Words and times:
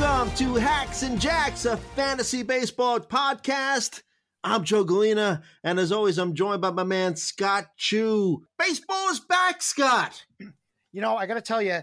Welcome 0.00 0.34
to 0.36 0.54
Hacks 0.54 1.02
and 1.02 1.20
Jacks, 1.20 1.66
a 1.66 1.76
fantasy 1.76 2.42
baseball 2.42 3.00
podcast. 3.00 4.00
I'm 4.42 4.64
Joe 4.64 4.82
Gallina, 4.82 5.42
and 5.62 5.78
as 5.78 5.92
always, 5.92 6.16
I'm 6.16 6.34
joined 6.34 6.62
by 6.62 6.70
my 6.70 6.84
man 6.84 7.16
Scott 7.16 7.66
Chu. 7.76 8.42
Baseball 8.58 9.10
is 9.10 9.20
back, 9.20 9.60
Scott. 9.60 10.24
You 10.38 11.02
know, 11.02 11.18
I 11.18 11.26
got 11.26 11.34
to 11.34 11.42
tell 11.42 11.60
you, 11.60 11.80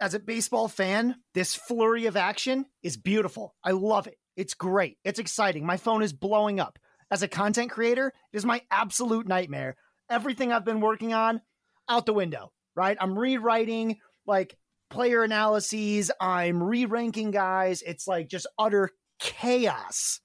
as 0.00 0.14
a 0.14 0.18
baseball 0.18 0.68
fan, 0.68 1.16
this 1.34 1.54
flurry 1.54 2.06
of 2.06 2.16
action 2.16 2.64
is 2.82 2.96
beautiful. 2.96 3.54
I 3.62 3.72
love 3.72 4.06
it. 4.06 4.16
It's 4.38 4.54
great. 4.54 4.96
It's 5.04 5.18
exciting. 5.18 5.66
My 5.66 5.76
phone 5.76 6.02
is 6.02 6.14
blowing 6.14 6.60
up. 6.60 6.78
As 7.10 7.22
a 7.22 7.28
content 7.28 7.70
creator, 7.70 8.10
it 8.32 8.36
is 8.38 8.46
my 8.46 8.62
absolute 8.70 9.28
nightmare. 9.28 9.76
Everything 10.08 10.50
I've 10.50 10.64
been 10.64 10.80
working 10.80 11.12
on, 11.12 11.42
out 11.90 12.06
the 12.06 12.14
window, 12.14 12.52
right? 12.74 12.96
I'm 12.98 13.18
rewriting 13.18 13.98
like 14.26 14.56
player 14.94 15.22
analyses, 15.22 16.10
I'm 16.20 16.62
re 16.62 16.86
ranking 16.86 17.30
guys. 17.30 17.82
It's 17.82 18.06
like 18.06 18.28
just 18.28 18.46
utter 18.58 18.90
chaos 19.18 20.20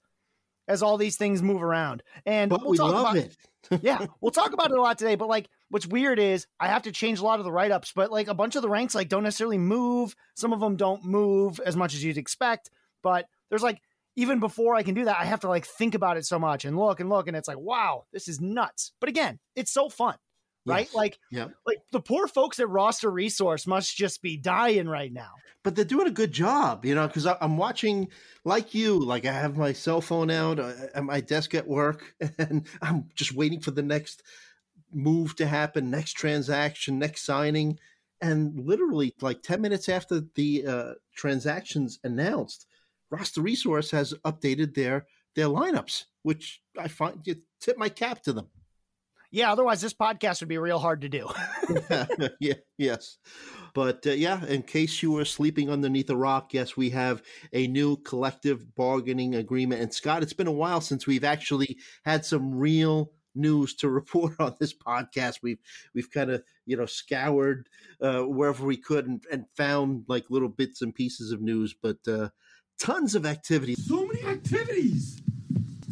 as 0.68 0.84
all 0.84 0.98
these 0.98 1.18
things 1.18 1.42
move 1.42 1.64
around. 1.64 2.04
And 2.26 2.50
But 2.50 2.62
we'll 2.62 2.72
we 2.72 2.78
talk 2.78 2.94
love 2.94 3.16
about, 3.16 3.18
it. 3.18 3.38
yeah, 3.84 4.06
we'll 4.22 4.32
talk 4.32 4.54
about 4.54 4.72
it 4.72 4.78
a 4.78 4.82
lot 4.82 4.98
today. 4.98 5.16
But 5.16 5.28
like, 5.28 5.50
what's 5.70 5.88
weird 5.88 6.20
is 6.20 6.48
I 6.60 6.68
have 6.68 6.84
to 6.84 6.92
change 6.92 7.20
a 7.20 7.24
lot 7.24 7.40
of 7.40 7.46
the 7.46 7.52
write 7.52 7.72
ups, 7.72 7.92
but 7.94 8.12
like 8.12 8.28
a 8.28 8.34
bunch 8.34 8.56
of 8.56 8.62
the 8.62 8.70
ranks 8.70 8.96
like 8.96 9.10
don't 9.10 9.24
necessarily 9.24 9.58
move. 9.58 10.16
Some 10.36 10.54
of 10.54 10.60
them 10.60 10.76
don't 10.76 11.04
move 11.04 11.60
as 11.66 11.76
much 11.76 11.94
as 11.94 12.04
you'd 12.04 12.18
expect. 12.18 12.70
But 13.02 13.26
there's 13.50 13.64
like 13.64 13.82
even 14.16 14.40
before 14.40 14.76
I 14.76 14.84
can 14.84 14.96
do 14.96 15.06
that, 15.06 15.18
I 15.20 15.26
have 15.26 15.40
to 15.42 15.50
like 15.50 15.66
think 15.66 15.96
about 15.96 16.18
it 16.18 16.26
so 16.26 16.38
much 16.38 16.66
and 16.66 16.78
look 16.78 17.00
and 17.00 17.10
look, 17.10 17.28
and 17.28 17.38
it's 17.38 17.48
like, 17.48 17.60
wow, 17.60 18.06
this 18.12 18.28
is 18.28 18.42
nuts. 18.42 18.92
But 19.00 19.10
again, 19.10 19.40
it's 19.56 19.72
so 19.72 19.90
fun, 19.90 20.16
right? 20.66 20.88
Yes. 20.88 20.96
Like, 20.96 21.20
Yeah. 21.32 21.48
like 21.66 21.78
the 21.92 22.02
poor 22.02 22.28
folks 22.28 22.60
at 22.60 22.70
Roster 22.70 23.10
Resource 23.10 23.66
must 23.68 23.96
just 23.96 24.22
be 24.22 24.38
dying 24.38 24.88
right 24.88 25.12
now. 25.12 25.32
But 25.64 25.76
they're 25.76 25.86
doing 25.86 26.08
a 26.08 26.12
good 26.12 26.32
job, 26.32 26.86
you 26.86 26.96
know, 26.96 27.08
because 27.08 27.26
I'm 27.26 27.58
watching, 27.58 28.08
like 28.46 28.74
you, 28.74 28.98
like 29.00 29.26
I 29.26 29.34
have 29.34 29.58
my 29.58 29.74
cell 29.74 30.00
phone 30.02 30.32
out 30.32 30.60
uh, 30.60 30.74
at 30.94 31.04
my 31.04 31.22
desk 31.22 31.54
at 31.54 31.68
work, 31.68 32.14
and 32.38 32.66
I'm 32.82 33.10
just 33.16 33.34
waiting 33.34 33.60
for 33.60 33.72
the 33.72 33.84
next 33.84 34.24
move 34.92 35.36
to 35.36 35.46
happen, 35.46 35.90
next 35.92 36.14
transaction, 36.14 36.98
next 37.00 37.24
signing. 37.26 37.78
And 38.22 38.60
literally, 38.66 39.14
like 39.22 39.42
10 39.44 39.62
minutes 39.62 39.88
after 39.90 40.22
the 40.36 40.66
uh, 40.66 40.94
transactions 41.16 42.00
announced, 42.04 42.66
Roster 43.12 43.42
Resource 43.42 43.92
has 43.92 44.14
updated 44.26 44.76
their 44.76 45.06
their 45.36 45.48
lineups, 45.48 46.06
which 46.24 46.62
I 46.78 46.88
find 46.88 47.22
you 47.26 47.36
tip 47.62 47.78
my 47.78 47.90
cap 47.90 48.24
to 48.24 48.34
them. 48.34 48.48
Yeah, 49.32 49.52
otherwise 49.52 49.82
this 49.82 49.94
podcast 49.94 50.40
would 50.40 50.50
be 50.50 50.58
real 50.58 50.80
hard 50.80 51.02
to 51.02 51.10
do. 51.10 51.30
yeah, 52.40 52.54
yes. 52.78 53.18
But 53.76 54.06
uh, 54.08 54.12
yeah, 54.12 54.44
in 54.46 54.64
case 54.64 55.04
you 55.04 55.12
were 55.12 55.26
sleeping 55.26 55.70
underneath 55.70 56.10
a 56.10 56.18
rock, 56.18 56.54
yes, 56.54 56.76
we 56.76 56.90
have 56.92 57.22
a 57.54 57.68
new 57.68 57.98
collective 57.98 58.76
bargaining 58.76 59.36
agreement. 59.36 59.82
And 59.82 59.94
Scott, 59.94 60.24
it's 60.24 60.34
been 60.34 60.48
a 60.48 60.52
while 60.52 60.82
since 60.82 61.06
we've 61.06 61.24
actually 61.24 61.78
had 62.06 62.26
some 62.26 62.56
real 62.56 63.12
news 63.36 63.76
to 63.76 63.90
report 63.90 64.34
on 64.40 64.56
this 64.60 64.74
podcast. 64.74 65.38
We've 65.44 65.60
we've 65.94 66.12
kind 66.12 66.32
of 66.32 66.44
you 66.66 66.78
know 66.78 66.88
scoured 66.88 67.70
uh, 68.02 68.22
wherever 68.22 68.66
we 68.66 68.78
could 68.78 69.08
and, 69.08 69.24
and 69.32 69.46
found 69.56 70.06
like 70.08 70.30
little 70.30 70.50
bits 70.50 70.82
and 70.82 70.94
pieces 70.94 71.32
of 71.32 71.42
news, 71.42 71.76
but 71.80 71.98
uh, 72.08 72.30
tons 72.80 73.14
of 73.14 73.26
activity. 73.26 73.76
So 73.76 74.08
many 74.08 74.24
activities. 74.26 75.22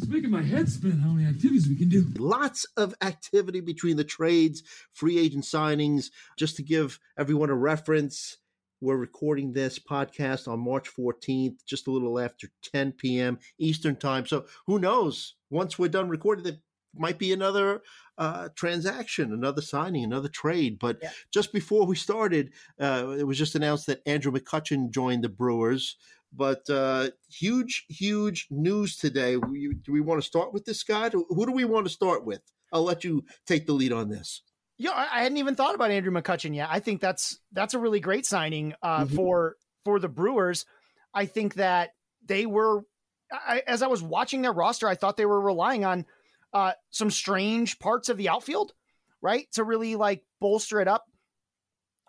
Making 0.08 0.30
my 0.30 0.42
head 0.42 0.70
spin 0.70 0.98
how 1.00 1.10
many 1.10 1.28
activities 1.28 1.68
we 1.68 1.76
can 1.76 1.90
do. 1.90 2.06
lots 2.18 2.64
of 2.78 2.94
activity 3.02 3.60
between 3.60 3.98
the 3.98 4.04
trades, 4.04 4.62
free 4.94 5.18
agent 5.18 5.44
signings. 5.44 6.06
Just 6.38 6.56
to 6.56 6.62
give 6.62 6.98
everyone 7.18 7.50
a 7.50 7.54
reference, 7.54 8.38
we're 8.80 8.96
recording 8.96 9.52
this 9.52 9.78
podcast 9.78 10.48
on 10.48 10.60
March 10.60 10.88
14th, 10.96 11.58
just 11.66 11.88
a 11.88 11.90
little 11.90 12.18
after 12.18 12.48
10 12.72 12.92
p.m. 12.92 13.38
Eastern 13.58 13.96
time. 13.96 14.24
So 14.24 14.46
who 14.66 14.78
knows? 14.78 15.34
Once 15.50 15.78
we're 15.78 15.88
done 15.88 16.08
recording, 16.08 16.44
there 16.44 16.56
might 16.96 17.18
be 17.18 17.34
another 17.34 17.82
uh, 18.18 18.48
transaction, 18.56 19.32
another 19.32 19.62
signing, 19.62 20.04
another 20.04 20.28
trade. 20.28 20.78
But 20.78 20.98
Yeah. 21.00 21.10
just 21.32 21.52
before 21.52 21.86
we 21.86 21.96
started, 21.96 22.52
uh, 22.80 23.14
it 23.18 23.22
was 23.24 23.38
just 23.38 23.54
announced 23.54 23.86
that 23.86 24.02
Andrew 24.06 24.32
McCutchen 24.32 24.90
joined 24.90 25.24
the 25.24 25.28
Brewers. 25.28 25.96
But 26.32 26.68
uh, 26.68 27.10
huge, 27.30 27.86
huge 27.88 28.48
news 28.50 28.96
today. 28.96 29.36
We, 29.38 29.72
do 29.82 29.92
we 29.92 30.00
want 30.02 30.20
to 30.20 30.26
start 30.26 30.52
with 30.52 30.66
this, 30.66 30.80
Scott? 30.80 31.12
Who 31.12 31.46
do 31.46 31.52
we 31.52 31.64
want 31.64 31.86
to 31.86 31.92
start 31.92 32.26
with? 32.26 32.42
I'll 32.72 32.82
let 32.84 33.02
you 33.04 33.24
take 33.46 33.66
the 33.66 33.72
lead 33.72 33.92
on 33.92 34.10
this. 34.10 34.42
Yeah, 34.76 34.90
I 34.94 35.22
hadn't 35.22 35.38
even 35.38 35.54
thought 35.54 35.74
about 35.74 35.90
Andrew 35.90 36.12
McCutchen 36.12 36.54
yet. 36.54 36.68
I 36.70 36.80
think 36.80 37.00
that's 37.00 37.38
that's 37.52 37.74
a 37.74 37.78
really 37.78 37.98
great 38.00 38.26
signing 38.26 38.74
uh, 38.82 39.04
Mhm. 39.06 39.14
for 39.16 39.56
for 39.84 39.98
the 39.98 40.08
Brewers. 40.08 40.66
I 41.14 41.24
think 41.26 41.54
that 41.54 41.94
they 42.24 42.44
were, 42.46 42.82
I, 43.32 43.62
as 43.66 43.82
I 43.82 43.86
was 43.86 44.02
watching 44.02 44.42
their 44.42 44.52
roster, 44.52 44.86
I 44.86 44.94
thought 44.96 45.16
they 45.16 45.24
were 45.26 45.40
relying 45.40 45.84
on 45.86 46.04
uh, 46.52 46.72
some 46.90 47.10
strange 47.10 47.78
parts 47.78 48.08
of 48.08 48.16
the 48.16 48.28
outfield, 48.28 48.72
right, 49.20 49.46
to 49.52 49.64
really 49.64 49.96
like 49.96 50.24
bolster 50.40 50.80
it 50.80 50.88
up. 50.88 51.04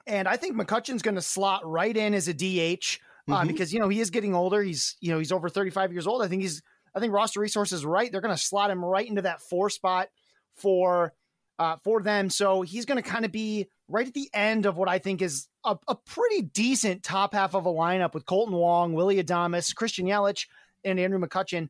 And 0.07 0.27
I 0.27 0.37
think 0.37 0.55
McCutchen's 0.55 1.01
going 1.01 1.15
to 1.15 1.21
slot 1.21 1.61
right 1.65 1.95
in 1.95 2.13
as 2.13 2.27
a 2.27 2.33
DH 2.33 2.99
uh, 3.29 3.43
Mhm. 3.43 3.47
because 3.47 3.73
you 3.73 3.79
know 3.79 3.89
he 3.89 3.99
is 3.99 4.09
getting 4.09 4.33
older. 4.33 4.61
He's 4.63 4.95
you 5.01 5.11
know 5.11 5.19
he's 5.19 5.31
over 5.31 5.49
thirty 5.49 5.69
five 5.69 5.91
years 5.91 6.07
old. 6.07 6.21
I 6.23 6.27
think 6.27 6.41
he's 6.41 6.61
I 6.95 6.99
think 6.99 7.13
roster 7.13 7.39
resources 7.39 7.85
right. 7.85 8.11
They're 8.11 8.21
going 8.21 8.35
to 8.35 8.41
slot 8.41 8.71
him 8.71 8.83
right 8.83 9.07
into 9.07 9.21
that 9.23 9.41
four 9.41 9.69
spot 9.69 10.09
for 10.55 11.13
uh, 11.59 11.75
for 11.83 12.01
them. 12.01 12.29
So 12.29 12.61
he's 12.61 12.85
going 12.85 13.01
to 13.01 13.07
kind 13.07 13.25
of 13.25 13.31
be 13.31 13.67
right 13.87 14.07
at 14.07 14.13
the 14.13 14.29
end 14.33 14.65
of 14.65 14.77
what 14.77 14.87
I 14.89 14.97
think 14.97 15.21
is 15.21 15.47
a, 15.65 15.77
a 15.87 15.95
pretty 15.95 16.41
decent 16.41 17.03
top 17.03 17.33
half 17.33 17.53
of 17.53 17.65
a 17.65 17.69
lineup 17.71 18.13
with 18.13 18.25
Kolten 18.25 18.51
Wong, 18.51 18.93
Willy 18.93 19.21
Adames, 19.21 19.75
Christian 19.75 20.05
Yelich, 20.07 20.47
and 20.85 20.99
Andrew 20.99 21.19
McCutchen, 21.19 21.69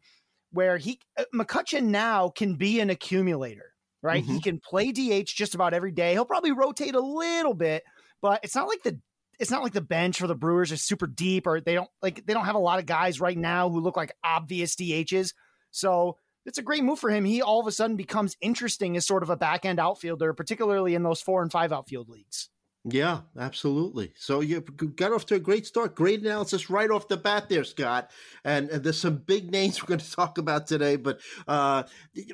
where 0.52 0.78
he 0.78 1.00
uh, 1.18 1.24
McCutchen 1.34 1.86
now 1.86 2.30
can 2.30 2.56
be 2.56 2.80
an 2.80 2.90
accumulator, 2.90 3.74
right? 4.02 4.24
He 4.24 4.42
can 4.42 4.60
play 4.60 4.92
DH 4.92 5.28
just 5.28 5.56
about 5.56 5.74
every 5.74 5.92
day. 5.92 6.14
He'll 6.14 6.26
probably 6.26 6.52
rotate 6.52 6.96
a 6.96 7.00
little 7.00 7.54
bit, 7.54 7.84
but 8.22 8.42
it's 8.44 8.56
not 8.56 8.68
like 8.68 8.84
the 8.84 9.00
it's 9.40 9.52
not 9.52 9.64
like 9.64 9.74
the 9.74 9.82
bench 9.82 10.20
for 10.20 10.28
the 10.28 10.36
Brewers 10.36 10.72
is 10.72 10.82
super 10.82 11.08
deep 11.08 11.48
or 11.48 11.62
they 11.62 11.74
don't 11.74 11.90
like 12.02 12.26
they 12.26 12.34
don't 12.34 12.46
have 12.46 12.56
a 12.56 12.60
lot 12.60 12.80
of 12.80 12.86
guys 12.86 13.22
right 13.22 13.38
now 13.38 13.70
who 13.70 13.80
look 13.80 13.96
like 13.96 14.12
obvious 14.24 14.76
DHs. 14.76 15.34
So 15.72 16.18
it's 16.46 16.58
a 16.58 16.64
great 16.64 16.84
move 16.84 17.00
for 17.00 17.10
him. 17.10 17.26
He 17.26 17.42
all 17.42 17.62
of 17.62 17.68
a 17.68 17.72
sudden 17.72 17.96
becomes 17.96 18.36
interesting 18.42 18.98
as 18.98 19.08
sort 19.08 19.24
of 19.24 19.30
a 19.30 19.38
back 19.38 19.66
end 19.66 19.80
outfielder, 19.80 20.34
particularly 20.34 20.96
in 20.96 21.04
those 21.04 21.22
four 21.22 21.42
and 21.42 21.52
five 21.52 21.72
outfield 21.72 22.10
leagues. 22.10 22.50
Yeah, 22.86 23.22
absolutely. 23.38 24.14
So 24.16 24.40
you 24.40 24.62
got 24.62 25.12
off 25.12 25.26
to 25.28 25.36
a 25.36 25.40
great 25.40 25.66
start. 25.66 25.96
Great 25.96 26.22
analysis 26.22 26.70
right 26.70 26.90
off 26.90 27.10
the 27.10 27.18
bat 27.18 27.50
there, 27.50 27.66
Scott. 27.66 28.10
And, 28.46 28.70
and 28.70 28.84
there's 28.84 29.00
some 29.00 29.18
big 29.18 29.52
names 29.52 29.82
we're 29.84 29.88
going 29.88 30.00
to 30.00 30.12
talk 30.12 30.38
about 30.38 30.66
today. 30.66 30.96
But 30.96 31.20
uh, 31.48 31.84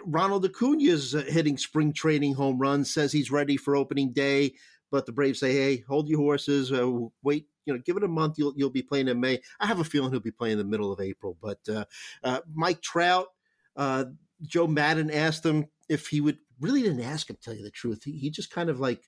Ronald 0.06 0.46
is 0.82 1.16
uh, 1.16 1.24
hitting 1.28 1.58
spring 1.58 1.94
training 1.94 2.36
home 2.36 2.60
runs. 2.60 2.94
Says 2.94 3.12
he's 3.12 3.32
ready 3.32 3.58
for 3.58 3.76
opening 3.76 4.14
day. 4.14 4.54
but 4.92 5.08
the 5.08 5.12
Braves 5.12 5.40
say, 5.40 5.52
"Hey, 5.54 5.84
hold 5.88 6.08
your 6.08 6.20
horses. 6.20 6.72
Uh, 6.72 6.92
wait, 7.24 7.48
you 7.66 7.74
know, 7.74 7.80
give 7.84 7.98
it 7.98 8.04
a 8.04 8.08
month. 8.08 8.36
You'll 8.38 8.54
you'll 8.56 8.70
be 8.70 8.84
playing 8.84 9.08
in 9.08 9.20
May. 9.20 9.42
I 9.60 9.66
have 9.66 9.80
a 9.80 9.84
feeling 9.84 10.12
he'll 10.12 10.20
be 10.20 10.32
playing 10.32 10.54
in 10.54 10.58
the 10.60 10.64
middle 10.64 10.94
of 10.94 11.02
April. 11.02 11.36
But 11.42 11.60
uh, 11.68 11.86
uh, 12.24 12.42
Mike 12.54 12.82
Trout, 12.82 13.28
uh, 13.76 14.06
Joe 14.44 14.68
Maddon 14.68 15.10
asked 15.10 15.44
him 15.44 15.66
if 15.90 16.08
he 16.08 16.22
would. 16.22 16.38
Really 16.62 16.84
didn't 16.84 17.02
ask 17.02 17.30
him. 17.30 17.38
Tell 17.42 17.54
you 17.56 17.64
the 17.64 17.72
truth, 17.72 18.04
he, 18.06 18.14
he 18.14 18.30
just 18.30 18.52
kind 18.52 18.70
of 18.70 18.80
like 18.80 19.02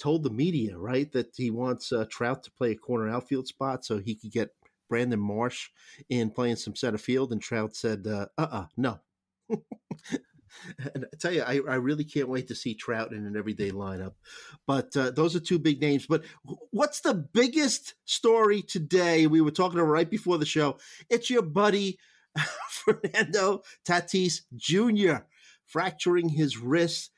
told 0.00 0.24
the 0.24 0.30
media 0.30 0.76
right 0.76 1.12
that 1.12 1.34
he 1.36 1.50
wants 1.50 1.92
uh, 1.92 2.06
Trout 2.10 2.42
to 2.44 2.50
play 2.50 2.72
a 2.72 2.76
corner 2.76 3.08
outfield 3.08 3.46
spot 3.46 3.84
so 3.84 3.98
he 3.98 4.14
could 4.14 4.32
get 4.32 4.50
Brandon 4.88 5.20
Marsh 5.20 5.68
in 6.08 6.30
playing 6.30 6.56
some 6.56 6.74
center 6.74 6.98
field. 6.98 7.32
And 7.32 7.40
Trout 7.40 7.76
said, 7.76 8.06
"Uh, 8.06 8.26
uh, 8.36 8.48
uh 8.50 8.66
no." 8.76 9.00
and 10.94 11.04
I 11.04 11.16
tell 11.18 11.32
you, 11.32 11.42
I, 11.42 11.60
I 11.68 11.76
really 11.76 12.04
can't 12.04 12.28
wait 12.28 12.48
to 12.48 12.54
see 12.54 12.74
Trout 12.74 13.12
in 13.12 13.26
an 13.26 13.36
everyday 13.36 13.70
lineup. 13.70 14.14
But 14.66 14.96
uh, 14.96 15.10
those 15.10 15.36
are 15.36 15.40
two 15.40 15.58
big 15.58 15.80
names. 15.80 16.06
But 16.06 16.24
what's 16.70 17.00
the 17.00 17.14
biggest 17.14 17.94
story 18.04 18.62
today? 18.62 19.26
We 19.26 19.40
were 19.40 19.50
talking 19.50 19.78
about 19.78 19.90
right 19.90 20.10
before 20.10 20.38
the 20.38 20.46
show. 20.46 20.78
It's 21.08 21.30
your 21.30 21.42
buddy 21.42 21.98
Fernando 22.68 23.62
Tatis 23.86 24.42
Jr. 24.56 25.24
fracturing 25.66 26.30
his 26.30 26.58
wrist 26.58 27.10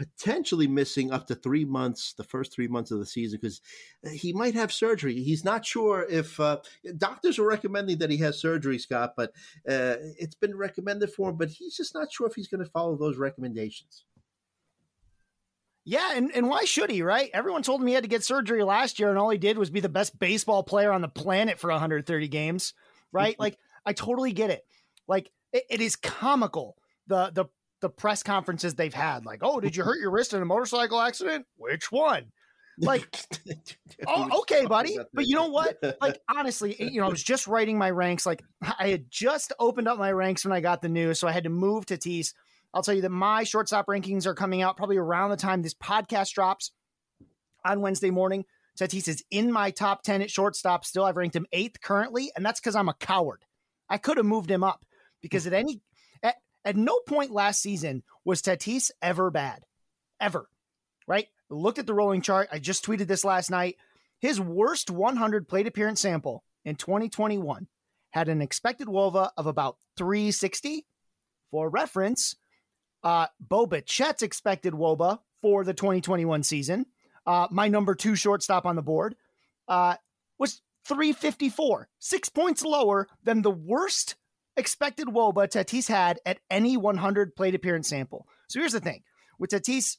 potentially 0.00 0.66
missing 0.66 1.12
up 1.12 1.26
to 1.26 1.34
three 1.34 1.66
months, 1.66 2.14
the 2.14 2.24
first 2.24 2.54
three 2.54 2.68
months 2.68 2.90
of 2.90 2.98
the 2.98 3.04
season, 3.04 3.38
because 3.38 3.60
he 4.10 4.32
might 4.32 4.54
have 4.54 4.72
surgery. 4.72 5.22
He's 5.22 5.44
not 5.44 5.66
sure 5.66 6.06
if 6.08 6.40
uh, 6.40 6.56
doctors 6.96 7.38
are 7.38 7.46
recommending 7.46 7.98
that 7.98 8.08
he 8.08 8.16
has 8.16 8.40
surgery, 8.40 8.78
Scott, 8.78 9.12
but 9.14 9.28
uh, 9.68 10.00
it's 10.18 10.34
been 10.34 10.56
recommended 10.56 11.12
for 11.12 11.28
him, 11.28 11.36
but 11.36 11.50
he's 11.50 11.76
just 11.76 11.94
not 11.94 12.10
sure 12.10 12.26
if 12.26 12.34
he's 12.34 12.48
going 12.48 12.64
to 12.64 12.70
follow 12.70 12.96
those 12.96 13.18
recommendations. 13.18 14.06
Yeah, 15.84 16.12
and, 16.14 16.30
and 16.34 16.48
why 16.48 16.64
should 16.64 16.88
he, 16.88 17.02
right? 17.02 17.28
Everyone 17.34 17.62
told 17.62 17.82
him 17.82 17.86
he 17.86 17.92
had 17.92 18.04
to 18.04 18.08
get 18.08 18.24
surgery 18.24 18.64
last 18.64 18.98
year, 19.00 19.10
and 19.10 19.18
all 19.18 19.28
he 19.28 19.36
did 19.36 19.58
was 19.58 19.68
be 19.68 19.80
the 19.80 19.90
best 19.90 20.18
baseball 20.18 20.62
player 20.62 20.92
on 20.92 21.02
the 21.02 21.08
planet 21.08 21.58
for 21.58 21.68
130 21.68 22.26
games, 22.28 22.72
right? 23.12 23.36
like, 23.38 23.58
I 23.84 23.92
totally 23.92 24.32
get 24.32 24.48
it. 24.48 24.64
Like, 25.06 25.30
it, 25.52 25.64
it 25.68 25.80
is 25.82 25.96
comical 25.96 26.78
the 27.06 27.30
the 27.34 27.44
the 27.80 27.88
press 27.88 28.22
conferences 28.22 28.74
they've 28.74 28.94
had. 28.94 29.24
Like, 29.24 29.40
oh, 29.42 29.60
did 29.60 29.76
you 29.76 29.84
hurt 29.84 30.00
your 30.00 30.10
wrist 30.10 30.34
in 30.34 30.42
a 30.42 30.44
motorcycle 30.44 31.00
accident? 31.00 31.46
Which 31.56 31.90
one? 31.90 32.26
Like, 32.78 33.06
oh, 34.06 34.40
okay, 34.40 34.66
buddy. 34.66 34.98
But 35.12 35.26
you 35.26 35.34
know 35.34 35.48
what? 35.48 35.78
Like, 36.00 36.18
honestly, 36.34 36.76
you 36.78 37.00
know, 37.00 37.06
I 37.06 37.10
was 37.10 37.22
just 37.22 37.46
writing 37.46 37.78
my 37.78 37.90
ranks. 37.90 38.26
Like, 38.26 38.42
I 38.62 38.88
had 38.88 39.10
just 39.10 39.52
opened 39.58 39.88
up 39.88 39.98
my 39.98 40.12
ranks 40.12 40.44
when 40.44 40.52
I 40.52 40.60
got 40.60 40.82
the 40.82 40.88
news, 40.88 41.18
so 41.18 41.28
I 41.28 41.32
had 41.32 41.44
to 41.44 41.50
move 41.50 41.86
to 41.86 41.96
Tatis. 41.96 42.32
I'll 42.72 42.82
tell 42.82 42.94
you 42.94 43.02
that 43.02 43.10
my 43.10 43.44
shortstop 43.44 43.86
rankings 43.86 44.26
are 44.26 44.34
coming 44.34 44.62
out 44.62 44.76
probably 44.76 44.96
around 44.96 45.30
the 45.30 45.36
time 45.36 45.62
this 45.62 45.74
podcast 45.74 46.32
drops 46.32 46.72
on 47.64 47.80
Wednesday 47.80 48.10
morning. 48.10 48.44
Tatis 48.78 49.08
is 49.08 49.24
in 49.30 49.52
my 49.52 49.70
top 49.70 50.02
10 50.02 50.22
at 50.22 50.30
shortstop 50.30 50.84
still. 50.84 51.04
I've 51.04 51.16
ranked 51.16 51.36
him 51.36 51.46
eighth 51.52 51.80
currently, 51.82 52.30
and 52.36 52.46
that's 52.46 52.60
because 52.60 52.76
I'm 52.76 52.88
a 52.88 52.94
coward. 52.94 53.44
I 53.88 53.98
could 53.98 54.16
have 54.16 54.26
moved 54.26 54.50
him 54.50 54.62
up 54.62 54.84
because 55.20 55.46
at 55.46 55.52
any 55.52 55.82
at 56.64 56.76
no 56.76 57.00
point 57.00 57.30
last 57.30 57.62
season 57.62 58.02
was 58.24 58.42
Tatis 58.42 58.90
ever 59.02 59.30
bad, 59.30 59.64
ever. 60.20 60.48
Right? 61.06 61.26
Looked 61.48 61.78
at 61.78 61.86
the 61.86 61.94
rolling 61.94 62.22
chart. 62.22 62.48
I 62.52 62.58
just 62.58 62.84
tweeted 62.84 63.06
this 63.06 63.24
last 63.24 63.50
night. 63.50 63.76
His 64.20 64.40
worst 64.40 64.90
100 64.90 65.48
plate 65.48 65.66
appearance 65.66 66.00
sample 66.00 66.44
in 66.64 66.76
2021 66.76 67.66
had 68.10 68.28
an 68.28 68.42
expected 68.42 68.86
WOBA 68.86 69.30
of 69.36 69.46
about 69.46 69.76
360. 69.96 70.84
For 71.50 71.68
reference, 71.68 72.36
uh, 73.02 73.26
Bo 73.40 73.66
Bichette's 73.66 74.22
expected 74.22 74.72
WOBA 74.72 75.18
for 75.42 75.64
the 75.64 75.74
2021 75.74 76.42
season, 76.42 76.86
uh, 77.26 77.48
my 77.50 77.68
number 77.68 77.94
two 77.94 78.14
shortstop 78.14 78.66
on 78.66 78.76
the 78.76 78.82
board, 78.82 79.16
uh, 79.66 79.96
was 80.38 80.62
354, 80.84 81.88
six 81.98 82.28
points 82.28 82.64
lower 82.64 83.08
than 83.24 83.42
the 83.42 83.50
worst 83.50 84.14
expected 84.60 85.08
WOBA 85.08 85.48
Tatis 85.48 85.88
had 85.88 86.20
at 86.24 86.38
any 86.48 86.76
100 86.76 87.34
plate 87.34 87.54
appearance 87.56 87.88
sample. 87.88 88.26
So 88.48 88.60
here's 88.60 88.72
the 88.72 88.80
thing 88.80 89.02
with 89.38 89.50
Tatis 89.50 89.96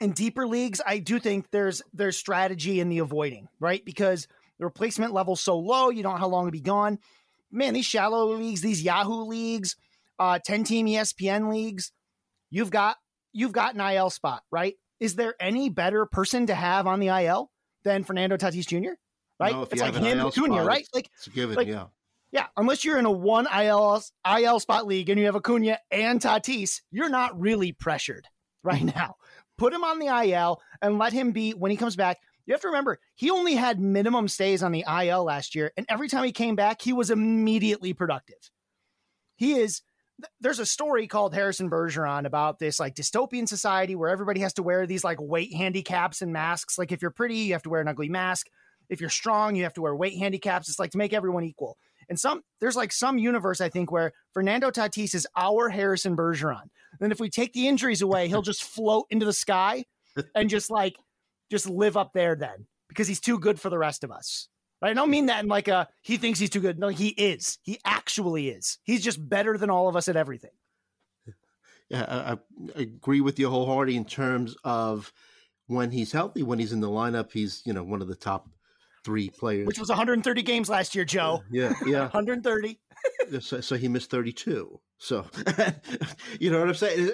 in 0.00 0.12
deeper 0.12 0.46
leagues, 0.46 0.80
I 0.84 0.98
do 0.98 1.18
think 1.18 1.50
there's 1.50 1.82
there's 1.92 2.16
strategy 2.16 2.80
in 2.80 2.88
the 2.88 2.98
avoiding, 2.98 3.48
right? 3.60 3.84
Because 3.84 4.26
the 4.58 4.64
replacement 4.64 5.12
level's 5.12 5.40
so 5.40 5.58
low, 5.58 5.90
you 5.90 6.02
don't 6.02 6.14
know 6.14 6.18
how 6.18 6.28
long 6.28 6.46
to 6.46 6.52
be 6.52 6.60
gone. 6.60 6.98
Man, 7.50 7.74
these 7.74 7.86
shallow 7.86 8.34
leagues, 8.34 8.60
these 8.60 8.82
Yahoo 8.82 9.24
leagues, 9.24 9.76
uh, 10.18 10.38
10 10.44 10.64
team 10.64 10.86
ESPN 10.86 11.50
leagues, 11.50 11.92
you've 12.50 12.70
got 12.70 12.96
you've 13.32 13.52
got 13.52 13.74
an 13.74 13.80
IL 13.80 14.10
spot, 14.10 14.42
right? 14.50 14.74
Is 15.00 15.16
there 15.16 15.34
any 15.40 15.68
better 15.70 16.06
person 16.06 16.46
to 16.46 16.54
have 16.54 16.86
on 16.86 17.00
the 17.00 17.08
IL 17.08 17.50
than 17.84 18.04
Fernando 18.04 18.36
Tatis 18.36 18.66
Jr.? 18.66 18.94
Right? 19.40 19.52
No, 19.52 19.62
it's 19.62 19.80
like 19.80 19.94
him, 19.94 20.20
Acuna, 20.20 20.64
right? 20.64 20.86
Like, 20.94 21.10
it's 21.16 21.26
a 21.26 21.30
given, 21.30 21.56
like, 21.56 21.66
yeah. 21.66 21.86
Yeah, 22.34 22.46
unless 22.56 22.84
you're 22.84 22.98
in 22.98 23.06
a 23.06 23.12
one 23.12 23.46
IL 23.46 24.02
IL 24.26 24.58
spot 24.58 24.88
league 24.88 25.08
and 25.08 25.20
you 25.20 25.26
have 25.26 25.36
Acuna 25.36 25.78
and 25.92 26.20
Tatis, 26.20 26.80
you're 26.90 27.08
not 27.08 27.40
really 27.40 27.70
pressured 27.70 28.26
right 28.64 28.82
now. 28.82 29.14
Put 29.56 29.72
him 29.72 29.84
on 29.84 30.00
the 30.00 30.06
IL 30.06 30.60
and 30.82 30.98
let 30.98 31.12
him 31.12 31.30
be 31.30 31.52
when 31.52 31.70
he 31.70 31.76
comes 31.76 31.94
back. 31.94 32.18
You 32.44 32.52
have 32.52 32.60
to 32.62 32.68
remember, 32.68 32.98
he 33.14 33.30
only 33.30 33.54
had 33.54 33.78
minimum 33.78 34.26
stays 34.26 34.64
on 34.64 34.72
the 34.72 34.84
IL 34.86 35.22
last 35.22 35.54
year, 35.54 35.72
and 35.76 35.86
every 35.88 36.08
time 36.08 36.24
he 36.24 36.32
came 36.32 36.56
back, 36.56 36.82
he 36.82 36.92
was 36.92 37.10
immediately 37.10 37.92
productive. 37.92 38.50
He 39.36 39.54
is. 39.54 39.82
There's 40.40 40.58
a 40.60 40.66
story 40.66 41.06
called 41.06 41.34
Harrison 41.34 41.70
Bergeron 41.70 42.24
about 42.24 42.58
this 42.58 42.78
like 42.80 42.96
dystopian 42.96 43.48
society 43.48 43.94
where 43.94 44.10
everybody 44.10 44.40
has 44.40 44.54
to 44.54 44.62
wear 44.62 44.86
these 44.86 45.04
like 45.04 45.18
weight 45.20 45.54
handicaps 45.54 46.20
and 46.20 46.32
masks. 46.32 46.78
Like 46.78 46.90
if 46.90 47.00
you're 47.00 47.10
pretty, 47.12 47.36
you 47.36 47.52
have 47.52 47.62
to 47.62 47.70
wear 47.70 47.80
an 47.80 47.88
ugly 47.88 48.08
mask. 48.08 48.48
If 48.88 49.00
you're 49.00 49.10
strong, 49.10 49.56
you 49.56 49.64
have 49.64 49.74
to 49.74 49.82
wear 49.82 49.94
weight 49.94 50.18
handicaps. 50.18 50.68
It's 50.68 50.78
like 50.78 50.90
to 50.92 50.98
make 50.98 51.12
everyone 51.12 51.44
equal. 51.44 51.78
And 52.08 52.18
some 52.18 52.42
there's 52.60 52.76
like 52.76 52.92
some 52.92 53.18
universe 53.18 53.60
I 53.60 53.68
think 53.68 53.90
where 53.90 54.12
Fernando 54.32 54.70
Tatis 54.70 55.14
is 55.14 55.26
our 55.36 55.68
Harrison 55.68 56.16
Bergeron. 56.16 56.68
Then 57.00 57.12
if 57.12 57.20
we 57.20 57.30
take 57.30 57.52
the 57.52 57.68
injuries 57.68 58.02
away, 58.02 58.28
he'll 58.28 58.42
just 58.42 58.64
float 58.74 59.06
into 59.10 59.26
the 59.26 59.32
sky 59.32 59.84
and 60.34 60.48
just 60.48 60.70
like 60.70 60.96
just 61.50 61.68
live 61.68 61.96
up 61.96 62.12
there 62.14 62.36
then 62.36 62.66
because 62.88 63.08
he's 63.08 63.20
too 63.20 63.38
good 63.38 63.60
for 63.60 63.70
the 63.70 63.78
rest 63.78 64.04
of 64.04 64.10
us. 64.10 64.48
I 64.82 64.92
don't 64.92 65.10
mean 65.10 65.26
that 65.26 65.42
in 65.42 65.48
like 65.48 65.68
a 65.68 65.88
he 66.02 66.16
thinks 66.18 66.38
he's 66.38 66.50
too 66.50 66.60
good. 66.60 66.78
No, 66.78 66.88
he 66.88 67.08
is. 67.08 67.58
He 67.62 67.78
actually 67.84 68.48
is. 68.48 68.78
He's 68.84 69.02
just 69.02 69.26
better 69.28 69.56
than 69.56 69.70
all 69.70 69.88
of 69.88 69.96
us 69.96 70.08
at 70.08 70.16
everything. 70.16 70.50
Yeah, 71.90 72.06
I, 72.08 72.32
I 72.78 72.80
agree 72.80 73.20
with 73.20 73.38
you 73.38 73.50
wholeheartedly 73.50 73.94
in 73.94 74.06
terms 74.06 74.56
of 74.64 75.12
when 75.66 75.90
he's 75.90 76.12
healthy, 76.12 76.42
when 76.42 76.58
he's 76.58 76.72
in 76.72 76.80
the 76.80 76.88
lineup, 76.88 77.30
he's 77.30 77.60
you 77.66 77.74
know 77.74 77.84
one 77.84 78.00
of 78.00 78.08
the 78.08 78.14
top 78.14 78.48
three 79.04 79.30
players, 79.30 79.66
which 79.66 79.78
was 79.78 79.88
130 79.88 80.42
games 80.42 80.68
last 80.68 80.94
year, 80.94 81.04
Joe. 81.04 81.42
Yeah, 81.50 81.74
yeah, 81.86 82.00
130. 82.12 82.78
so, 83.40 83.60
so, 83.60 83.76
he 83.76 83.88
missed 83.88 84.10
32. 84.10 84.80
So, 84.98 85.26
you 86.40 86.50
know 86.50 86.60
what 86.60 86.68
I'm 86.68 86.74
saying? 86.74 87.10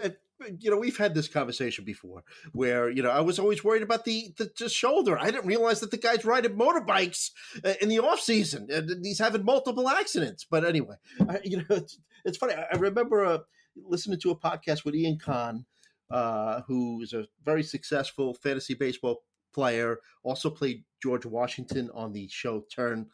You 0.58 0.70
know, 0.70 0.78
we've 0.78 0.96
had 0.96 1.14
this 1.14 1.28
conversation 1.28 1.84
before 1.84 2.24
where, 2.52 2.88
you 2.88 3.02
know, 3.02 3.10
I 3.10 3.20
was 3.20 3.38
always 3.38 3.62
worried 3.62 3.82
about 3.82 4.06
the, 4.06 4.32
the, 4.38 4.50
the 4.58 4.68
shoulder. 4.70 5.18
I 5.18 5.26
didn't 5.26 5.46
realize 5.46 5.80
that 5.80 5.90
the 5.90 5.98
guy's 5.98 6.24
riding 6.24 6.56
motorbikes 6.56 7.30
uh, 7.62 7.74
in 7.82 7.90
the 7.90 7.98
off 7.98 8.20
season 8.20 8.68
and 8.70 9.04
he's 9.04 9.18
having 9.18 9.44
multiple 9.44 9.86
accidents. 9.86 10.46
But 10.50 10.64
anyway, 10.64 10.96
I, 11.28 11.40
you 11.44 11.58
know, 11.58 11.64
it's, 11.68 11.98
it's 12.24 12.38
funny. 12.38 12.54
I 12.54 12.76
remember 12.76 13.22
uh, 13.22 13.38
listening 13.76 14.18
to 14.20 14.30
a 14.30 14.36
podcast 14.36 14.84
with 14.86 14.94
Ian 14.94 15.18
Kahn, 15.18 15.66
uh, 16.10 16.62
who 16.66 17.02
is 17.02 17.12
a 17.12 17.26
very 17.44 17.62
successful 17.62 18.32
fantasy 18.32 18.74
baseball 18.74 19.22
player, 19.52 20.00
also 20.22 20.50
played 20.50 20.84
George 21.02 21.26
Washington 21.26 21.90
on 21.94 22.12
the 22.12 22.28
show 22.28 22.64
Turn. 22.74 23.06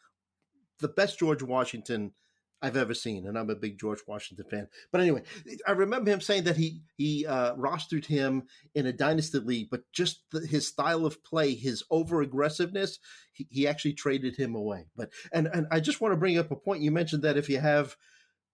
The 0.79 0.89
best 0.89 1.17
George 1.17 1.41
Washington 1.41 2.13
I've 2.61 2.77
ever 2.77 2.95
seen, 2.95 3.27
and 3.27 3.37
I'm 3.37 3.51
a 3.51 3.55
big 3.55 3.79
George 3.79 3.99
Washington 4.07 4.45
fan. 4.49 4.67
But 4.91 5.01
anyway, 5.01 5.21
I 5.67 5.73
remember 5.73 6.09
him 6.09 6.21
saying 6.21 6.45
that 6.45 6.57
he 6.57 6.81
he 6.97 7.25
uh, 7.25 7.53
rostered 7.55 8.05
him 8.05 8.47
in 8.73 8.87
a 8.87 8.93
dynasty 8.93 9.37
league, 9.39 9.69
but 9.69 9.83
just 9.93 10.23
the, 10.31 10.45
his 10.45 10.67
style 10.67 11.05
of 11.05 11.23
play, 11.23 11.53
his 11.53 11.83
over 11.91 12.21
aggressiveness, 12.21 12.97
he, 13.31 13.47
he, 13.51 13.67
actually 13.67 13.93
traded 13.93 14.35
him 14.35 14.55
away. 14.55 14.87
But 14.95 15.11
and 15.31 15.47
and 15.53 15.67
I 15.71 15.79
just 15.79 16.01
want 16.01 16.13
to 16.13 16.17
bring 16.17 16.39
up 16.39 16.49
a 16.49 16.55
point. 16.55 16.81
You 16.81 16.89
mentioned 16.89 17.21
that 17.23 17.37
if 17.37 17.47
you 17.47 17.59
have 17.59 17.95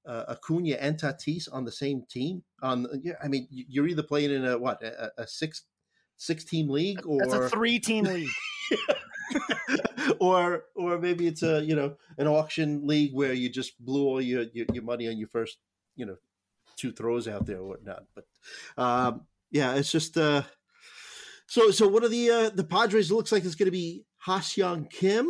uh, 0.05 0.25
Acuna 0.27 0.75
and 0.75 0.99
Tatis 0.99 1.47
on 1.51 1.63
the 1.63 1.71
same 1.71 2.03
team, 2.09 2.43
on 2.61 2.87
yeah, 3.03 3.13
I 3.23 3.29
mean 3.29 3.47
you're 3.49 3.87
either 3.87 4.03
playing 4.03 4.31
in 4.31 4.45
a 4.45 4.57
what 4.57 4.83
a, 4.83 5.13
a 5.17 5.27
six 5.27 5.63
six 6.23 6.43
team 6.43 6.69
league 6.69 7.05
or 7.05 7.19
That's 7.19 7.33
a 7.33 7.49
three 7.49 7.79
team 7.79 8.05
league. 8.05 8.29
or 10.19 10.65
or 10.75 10.99
maybe 10.99 11.27
it's 11.27 11.43
a 11.43 11.63
you 11.63 11.75
know 11.75 11.95
an 12.17 12.27
auction 12.27 12.87
league 12.87 13.13
where 13.13 13.33
you 13.33 13.49
just 13.49 13.83
blew 13.83 14.05
all 14.05 14.21
your, 14.21 14.45
your, 14.53 14.65
your 14.73 14.83
money 14.83 15.07
on 15.07 15.17
your 15.17 15.27
first 15.27 15.57
you 15.95 16.05
know 16.05 16.15
two 16.75 16.91
throws 16.91 17.27
out 17.27 17.45
there 17.45 17.57
or 17.57 17.67
whatnot. 17.67 18.03
But 18.15 18.25
um, 18.81 19.21
yeah, 19.51 19.75
it's 19.75 19.91
just 19.91 20.17
uh, 20.17 20.43
so 21.47 21.71
so. 21.71 21.87
What 21.87 22.03
are 22.03 22.09
the 22.09 22.29
uh, 22.29 22.49
the 22.49 22.63
Padres? 22.63 23.11
It 23.11 23.15
looks 23.15 23.31
like 23.31 23.45
it's 23.45 23.55
going 23.55 23.67
to 23.67 23.71
be 23.71 24.05
Ha-Seong 24.19 24.89
Kim. 24.89 25.27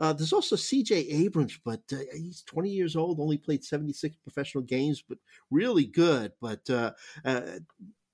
Uh, 0.00 0.12
there's 0.12 0.32
also 0.32 0.56
C.J. 0.56 0.96
Abrams, 0.96 1.60
but 1.64 1.82
uh, 1.92 1.98
he's 2.12 2.42
20 2.42 2.70
years 2.70 2.96
old, 2.96 3.20
only 3.20 3.36
played 3.36 3.62
76 3.62 4.16
professional 4.16 4.64
games, 4.64 5.04
but 5.06 5.18
really 5.48 5.84
good. 5.84 6.32
But 6.40 6.68
uh, 6.68 6.92
uh 7.24 7.42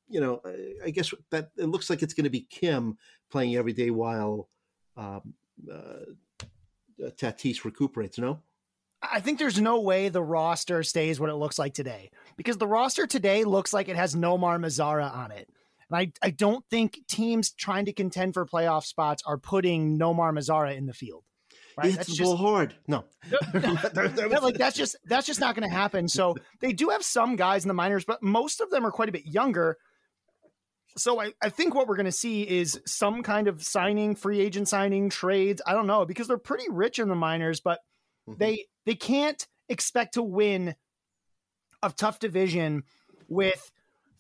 you 0.09 0.21
know, 0.21 0.41
I 0.85 0.91
guess 0.91 1.13
that 1.31 1.51
it 1.57 1.67
looks 1.67 1.91
like 1.91 2.03
it's 2.03 2.15
going 2.15 2.25
to 2.25 2.31
be 2.31 2.47
Kim 2.49 2.99
playing 3.31 3.57
every 3.57 3.73
day 3.73 3.91
while 3.91 4.49
um, 4.97 5.35
uh, 5.71 6.05
Tatis 7.01 7.65
recuperates. 7.65 8.19
No. 8.19 8.41
I 9.01 9.21
think 9.21 9.39
there's 9.39 9.61
no 9.61 9.81
way 9.81 10.09
the 10.09 10.23
roster 10.23 10.83
stays 10.83 11.21
what 11.21 11.31
it 11.31 11.37
looks 11.37 11.59
like 11.59 11.73
today 11.73 12.11
because 12.37 12.59
the 12.59 12.67
roster 12.67 13.07
today 13.07 13.45
looks 13.45 13.73
like 13.73 13.89
it 13.89 13.97
has 13.97 14.17
Nomar 14.17 14.59
Mazara 14.59 15.15
on 15.15 15.31
it. 15.31 15.49
And 15.91 15.99
I, 15.99 16.13
I 16.27 16.31
don't 16.31 16.65
think 16.69 16.99
teams 17.09 17.51
trying 17.51 17.85
to 17.87 17.93
contend 17.93 18.35
for 18.35 18.45
playoff 18.45 18.85
spots 18.85 19.23
are 19.25 19.39
putting 19.39 19.99
Nomar 19.99 20.33
Mazara 20.33 20.77
in 20.77 20.87
the 20.87 20.93
field. 20.93 21.25
Right? 21.77 21.95
That's 21.95 22.13
just 22.13 22.37
hard. 22.37 22.75
No, 22.89 23.05
yeah, 23.55 24.39
like 24.43 24.57
that's 24.57 24.77
just 24.77 24.97
that's 25.05 25.29
just 25.29 25.39
not 25.39 25.55
going 25.55 25.69
to 25.69 25.73
happen. 25.73 26.09
So 26.09 26.35
they 26.59 26.73
do 26.73 26.89
have 26.89 27.05
some 27.05 27.37
guys 27.37 27.63
in 27.63 27.69
the 27.69 27.75
minors, 27.75 28.05
but 28.05 28.21
most 28.21 28.61
of 28.61 28.69
them 28.71 28.85
are 28.85 28.91
quite 28.91 29.09
a 29.09 29.13
bit 29.13 29.27
younger. 29.27 29.79
So 30.99 31.21
I, 31.21 31.33
I 31.43 31.49
think 31.49 31.75
what 31.75 31.89
we're 31.89 31.97
going 31.97 32.07
to 32.07 32.13
see 32.13 32.43
is 32.43 32.81
some 32.87 33.23
kind 33.23 33.49
of 33.49 33.63
signing, 33.63 34.15
free 34.15 34.41
agent 34.41 34.69
signing, 34.69 35.11
trades. 35.11 35.63
I 35.67 35.73
don't 35.73 35.87
know 35.87 36.05
because 36.05 36.29
they're 36.29 36.39
pretty 36.39 36.67
rich 36.71 36.99
in 36.99 37.09
the 37.09 37.15
minors, 37.15 37.61
but 37.61 37.81
mm-hmm. 38.29 38.39
they 38.39 38.67
they 38.85 38.95
can't 38.95 39.47
expect 39.69 40.15
to 40.15 40.23
win 40.23 40.75
a 41.83 41.91
tough 41.91 42.19
division 42.19 42.83
with 43.29 43.71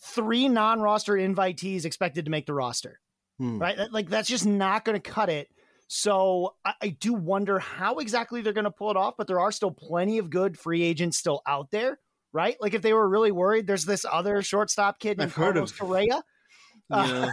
three 0.00 0.48
non-roster 0.48 1.14
invitees 1.14 1.84
expected 1.84 2.24
to 2.26 2.30
make 2.30 2.46
the 2.46 2.54
roster. 2.54 3.00
Hmm. 3.38 3.58
Right? 3.58 3.78
Like 3.90 4.08
that's 4.08 4.28
just 4.28 4.46
not 4.46 4.84
going 4.84 5.00
to 5.00 5.10
cut 5.10 5.28
it. 5.28 5.48
So 5.88 6.54
I, 6.64 6.74
I 6.82 6.88
do 6.88 7.14
wonder 7.14 7.58
how 7.58 7.96
exactly 7.96 8.42
they're 8.42 8.52
going 8.52 8.64
to 8.64 8.70
pull 8.70 8.90
it 8.90 8.96
off, 8.96 9.14
but 9.16 9.26
there 9.26 9.40
are 9.40 9.50
still 9.52 9.70
plenty 9.70 10.18
of 10.18 10.30
good 10.30 10.58
free 10.58 10.82
agents 10.82 11.16
still 11.16 11.40
out 11.46 11.70
there, 11.70 11.98
right? 12.32 12.56
Like 12.60 12.74
if 12.74 12.82
they 12.82 12.92
were 12.92 13.08
really 13.08 13.32
worried, 13.32 13.66
there's 13.66 13.86
this 13.86 14.04
other 14.10 14.42
shortstop 14.42 15.00
kid 15.00 15.18
named 15.18 15.32
Carlos 15.32 15.72
Correa. 15.72 16.22
Yeah. 16.96 17.30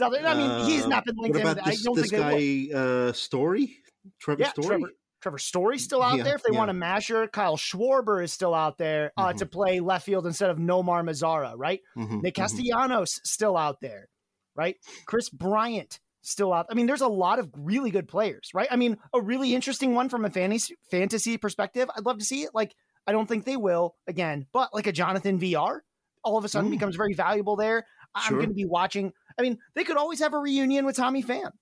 Uh, 0.00 0.04
out 0.04 0.12
there. 0.12 0.26
I 0.26 0.34
mean, 0.34 0.70
he's 0.70 0.86
not 0.86 1.04
been 1.04 1.16
linked 1.16 1.36
in. 1.36 1.44
This, 1.44 1.56
I 1.62 1.74
don't 1.82 1.96
this 1.96 2.10
think 2.10 2.70
guy, 2.72 2.78
uh, 2.78 3.12
Story, 3.12 3.76
Trevor 4.20 4.40
yeah, 4.40 4.50
Story. 4.50 4.66
Trevor, 4.66 4.92
Trevor 5.20 5.38
Story's 5.38 5.84
still 5.84 6.02
out 6.02 6.16
yeah, 6.16 6.24
there. 6.24 6.36
If 6.36 6.42
they 6.42 6.52
yeah. 6.52 6.58
want 6.58 6.70
a 6.70 6.74
masher, 6.74 7.26
Kyle 7.28 7.56
Schwarber 7.56 8.22
is 8.22 8.32
still 8.32 8.54
out 8.54 8.78
there 8.78 9.12
uh, 9.16 9.28
mm-hmm. 9.28 9.38
to 9.38 9.46
play 9.46 9.80
left 9.80 10.06
field 10.06 10.26
instead 10.26 10.50
of 10.50 10.58
Nomar 10.58 11.04
Mazara, 11.04 11.54
right? 11.56 11.80
Mm-hmm, 11.96 12.20
Nick 12.20 12.34
mm-hmm. 12.34 12.42
Castellanos 12.42 13.14
mm-hmm. 13.14 13.24
still 13.24 13.56
out 13.56 13.80
there, 13.80 14.08
right? 14.56 14.76
Kris 15.06 15.28
Bryant 15.28 16.00
still 16.22 16.52
out. 16.52 16.66
I 16.70 16.74
mean, 16.74 16.86
there's 16.86 17.00
a 17.00 17.08
lot 17.08 17.38
of 17.38 17.50
really 17.56 17.90
good 17.90 18.08
players, 18.08 18.50
right? 18.54 18.68
I 18.70 18.76
mean, 18.76 18.96
a 19.12 19.20
really 19.20 19.54
interesting 19.54 19.94
one 19.94 20.08
from 20.08 20.24
a 20.24 20.30
fantasy 20.30 20.74
fantasy 20.90 21.36
perspective. 21.36 21.88
I'd 21.94 22.06
love 22.06 22.18
to 22.18 22.24
see 22.24 22.42
it. 22.42 22.50
Like, 22.54 22.74
I 23.06 23.12
don't 23.12 23.28
think 23.28 23.44
they 23.44 23.56
will 23.56 23.94
again, 24.06 24.46
but 24.52 24.72
like 24.74 24.86
a 24.86 24.92
Jonathan 24.92 25.38
Villar 25.38 25.84
all 26.24 26.38
of 26.38 26.44
a 26.44 26.48
sudden 26.48 26.68
mm. 26.68 26.72
becomes 26.72 26.96
very 26.96 27.14
valuable 27.14 27.56
there. 27.56 27.86
Sure. 28.20 28.36
I'm 28.36 28.42
going 28.42 28.50
to 28.50 28.54
be 28.54 28.64
watching. 28.64 29.12
I 29.38 29.42
mean, 29.42 29.58
they 29.74 29.84
could 29.84 29.96
always 29.96 30.20
have 30.20 30.34
a 30.34 30.38
reunion 30.38 30.84
with 30.84 30.96
Tommy 30.96 31.22
Pham, 31.22 31.52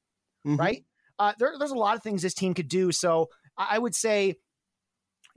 mm-hmm. 0.47 0.57
right? 0.57 0.85
Uh, 1.19 1.33
there, 1.39 1.53
there's 1.59 1.71
a 1.71 1.77
lot 1.77 1.97
of 1.97 2.03
things 2.03 2.23
this 2.23 2.35
team 2.35 2.55
could 2.55 2.69
do. 2.69 2.93
So 2.93 3.29
I 3.57 3.79
would 3.79 3.95
say 3.95 4.37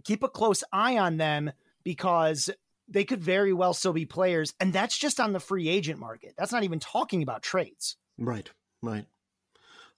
keep 0.03 0.23
a 0.23 0.29
close 0.29 0.63
eye 0.71 0.97
on 0.97 1.17
them 1.17 1.51
because 1.83 2.49
they 2.87 3.03
could 3.03 3.21
very 3.21 3.53
well 3.53 3.73
still 3.73 3.93
be 3.93 4.05
players. 4.05 4.53
And 4.59 4.73
that's 4.73 4.97
just 4.97 5.19
on 5.19 5.33
the 5.33 5.39
free 5.39 5.67
agent 5.67 5.99
market. 5.99 6.33
That's 6.37 6.51
not 6.51 6.63
even 6.63 6.79
talking 6.79 7.21
about 7.21 7.43
trades. 7.43 7.97
Right, 8.17 8.49
right. 8.81 9.05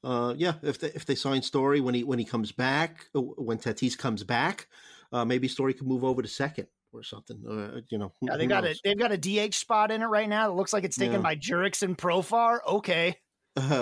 Uh, 0.04 0.34
yeah, 0.38 0.54
if 0.62 0.80
they, 0.80 0.90
if 0.90 1.06
they 1.06 1.16
sign 1.16 1.42
Story 1.42 1.82
when 1.82 1.96
he 1.96 2.04
when 2.04 2.20
he 2.20 2.26
comes 2.26 2.52
back, 2.52 3.08
uh, 3.16 3.22
when 3.22 3.58
Tatis 3.58 3.98
comes 3.98 4.24
back, 4.24 4.68
uh, 5.12 5.26
maybe 5.26 5.48
Story 5.48 5.74
could 5.74 5.88
move 5.88 6.04
over 6.04 6.22
to 6.22 6.28
second 6.28 6.68
or 6.96 7.04
something. 7.04 7.44
Uh, 7.48 7.82
you 7.90 7.98
know, 7.98 8.12
who, 8.20 8.28
yeah, 8.28 8.38
they 8.38 8.48
got 8.48 8.64
knows? 8.64 8.78
a 8.78 8.80
they've 8.84 8.98
got 8.98 9.12
a 9.12 9.18
DH 9.18 9.54
spot 9.54 9.92
in 9.92 10.02
it 10.02 10.06
right 10.06 10.30
now. 10.30 10.50
It 10.50 10.56
looks 10.56 10.74
like 10.74 10.84
it's 10.84 10.98
taken 10.98 11.16
yeah. 11.16 11.22
by 11.22 11.36
Jurickson 11.36 11.84
and 11.84 11.98
Profar. 11.98 12.60
Okay, 12.68 13.16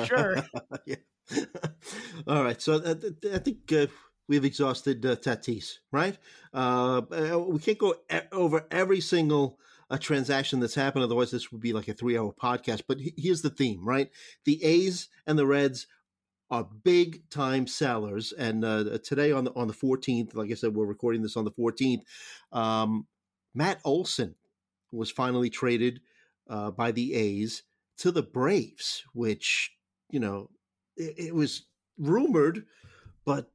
sure. 0.05 0.37
yeah. 0.85 0.95
All 2.27 2.43
right, 2.43 2.61
so 2.61 2.75
uh, 2.75 2.95
I 3.33 3.39
think 3.39 3.71
uh, 3.71 3.87
we've 4.27 4.45
exhausted 4.45 5.05
uh, 5.05 5.15
Tatis, 5.15 5.77
right? 5.91 6.17
Uh, 6.53 7.01
uh, 7.11 7.39
we 7.39 7.59
can't 7.59 7.77
go 7.77 7.95
e- 8.13 8.19
over 8.31 8.65
every 8.71 8.99
single 8.99 9.59
uh, 9.89 9.97
transaction 9.97 10.59
that's 10.59 10.75
happened. 10.75 11.03
Otherwise, 11.03 11.31
this 11.31 11.51
would 11.51 11.61
be 11.61 11.73
like 11.73 11.87
a 11.87 11.93
three 11.93 12.17
hour 12.17 12.33
podcast. 12.33 12.83
But 12.87 12.99
he- 12.99 13.13
here's 13.17 13.41
the 13.41 13.49
theme, 13.49 13.87
right? 13.87 14.09
The 14.45 14.63
A's 14.63 15.09
and 15.25 15.37
the 15.37 15.45
Reds 15.45 15.87
are 16.53 16.67
big 16.83 17.27
time 17.31 17.65
sellers. 17.65 18.31
And 18.31 18.63
uh, 18.63 18.99
today 19.03 19.31
on 19.31 19.43
the 19.43 19.51
on 19.55 19.67
the 19.67 19.73
14th, 19.73 20.35
like 20.35 20.51
I 20.51 20.53
said, 20.53 20.75
we're 20.75 20.85
recording 20.85 21.23
this 21.23 21.35
on 21.35 21.45
the 21.45 21.51
14th. 21.51 22.03
Um, 22.51 23.07
Matt 23.55 23.79
Olson 23.83 24.35
was 24.91 25.09
finally 25.09 25.49
traded 25.49 26.01
uh, 26.47 26.69
by 26.69 26.91
the 26.91 27.15
A's 27.15 27.63
to 27.97 28.11
the 28.11 28.21
Braves, 28.21 29.03
which 29.13 29.71
you 30.11 30.19
know 30.19 30.51
it, 30.95 31.15
it 31.17 31.35
was 31.35 31.65
rumored, 31.97 32.65
but 33.25 33.49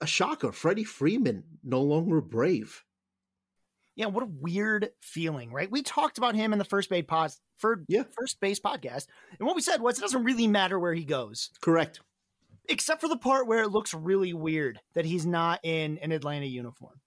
a 0.00 0.06
shocker. 0.06 0.52
Freddie 0.52 0.84
Freeman 0.84 1.42
no 1.64 1.82
longer 1.82 2.20
Brave. 2.20 2.84
Yeah, 3.96 4.06
what 4.06 4.22
a 4.22 4.26
weird 4.26 4.90
feeling, 5.00 5.50
right? 5.50 5.70
We 5.70 5.82
talked 5.82 6.18
about 6.18 6.36
him 6.36 6.52
in 6.52 6.58
the 6.58 6.66
first 6.66 6.90
base 6.90 7.06
pod, 7.08 7.32
for, 7.56 7.82
yeah. 7.88 8.02
first 8.12 8.38
base 8.40 8.60
podcast, 8.60 9.06
and 9.38 9.46
what 9.46 9.56
we 9.56 9.62
said 9.62 9.80
was 9.80 9.98
it 9.98 10.02
doesn't 10.02 10.22
really 10.22 10.46
matter 10.46 10.78
where 10.78 10.92
he 10.92 11.06
goes. 11.06 11.50
Correct. 11.62 12.00
Except 12.68 13.00
for 13.00 13.08
the 13.08 13.16
part 13.16 13.46
where 13.46 13.62
it 13.62 13.70
looks 13.70 13.94
really 13.94 14.32
weird 14.32 14.80
that 14.94 15.04
he's 15.04 15.26
not 15.26 15.60
in 15.62 15.98
an 15.98 16.12
Atlanta 16.12 16.46
uniform, 16.46 17.00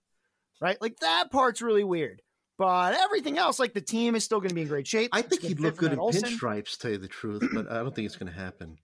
right? 0.61 0.81
Like 0.81 0.97
that 0.99 1.31
part's 1.31 1.61
really 1.61 1.83
weird. 1.83 2.21
But 2.57 2.93
everything 2.93 3.37
else, 3.37 3.57
like 3.57 3.73
the 3.73 3.81
team 3.81 4.15
is 4.15 4.25
still 4.25 4.39
going 4.39 4.49
to 4.49 4.55
be 4.55 4.63
in 4.63 4.67
great 4.67 4.85
shape. 4.85 5.11
I 5.13 5.21
think 5.21 5.43
he'd 5.43 5.61
look 5.61 5.77
good 5.77 5.93
in 5.93 5.99
Olson. 5.99 6.23
pinstripes, 6.23 6.77
tell 6.77 6.91
you 6.91 6.97
the 6.97 7.07
truth, 7.07 7.41
but 7.53 7.71
I 7.71 7.75
don't 7.75 7.95
think 7.95 8.05
it's 8.05 8.17
going 8.17 8.31
to 8.31 8.37
happen 8.37 8.77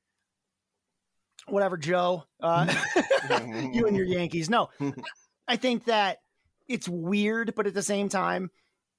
whatever, 1.47 1.77
Joe, 1.77 2.23
uh, 2.41 2.65
you 3.71 3.87
and 3.87 3.95
your 3.95 4.05
Yankees. 4.05 4.49
No, 4.49 4.69
I 5.47 5.55
think 5.55 5.85
that 5.85 6.19
it's 6.67 6.89
weird, 6.89 7.53
but 7.55 7.67
at 7.67 7.73
the 7.73 7.83
same 7.83 8.09
time, 8.09 8.49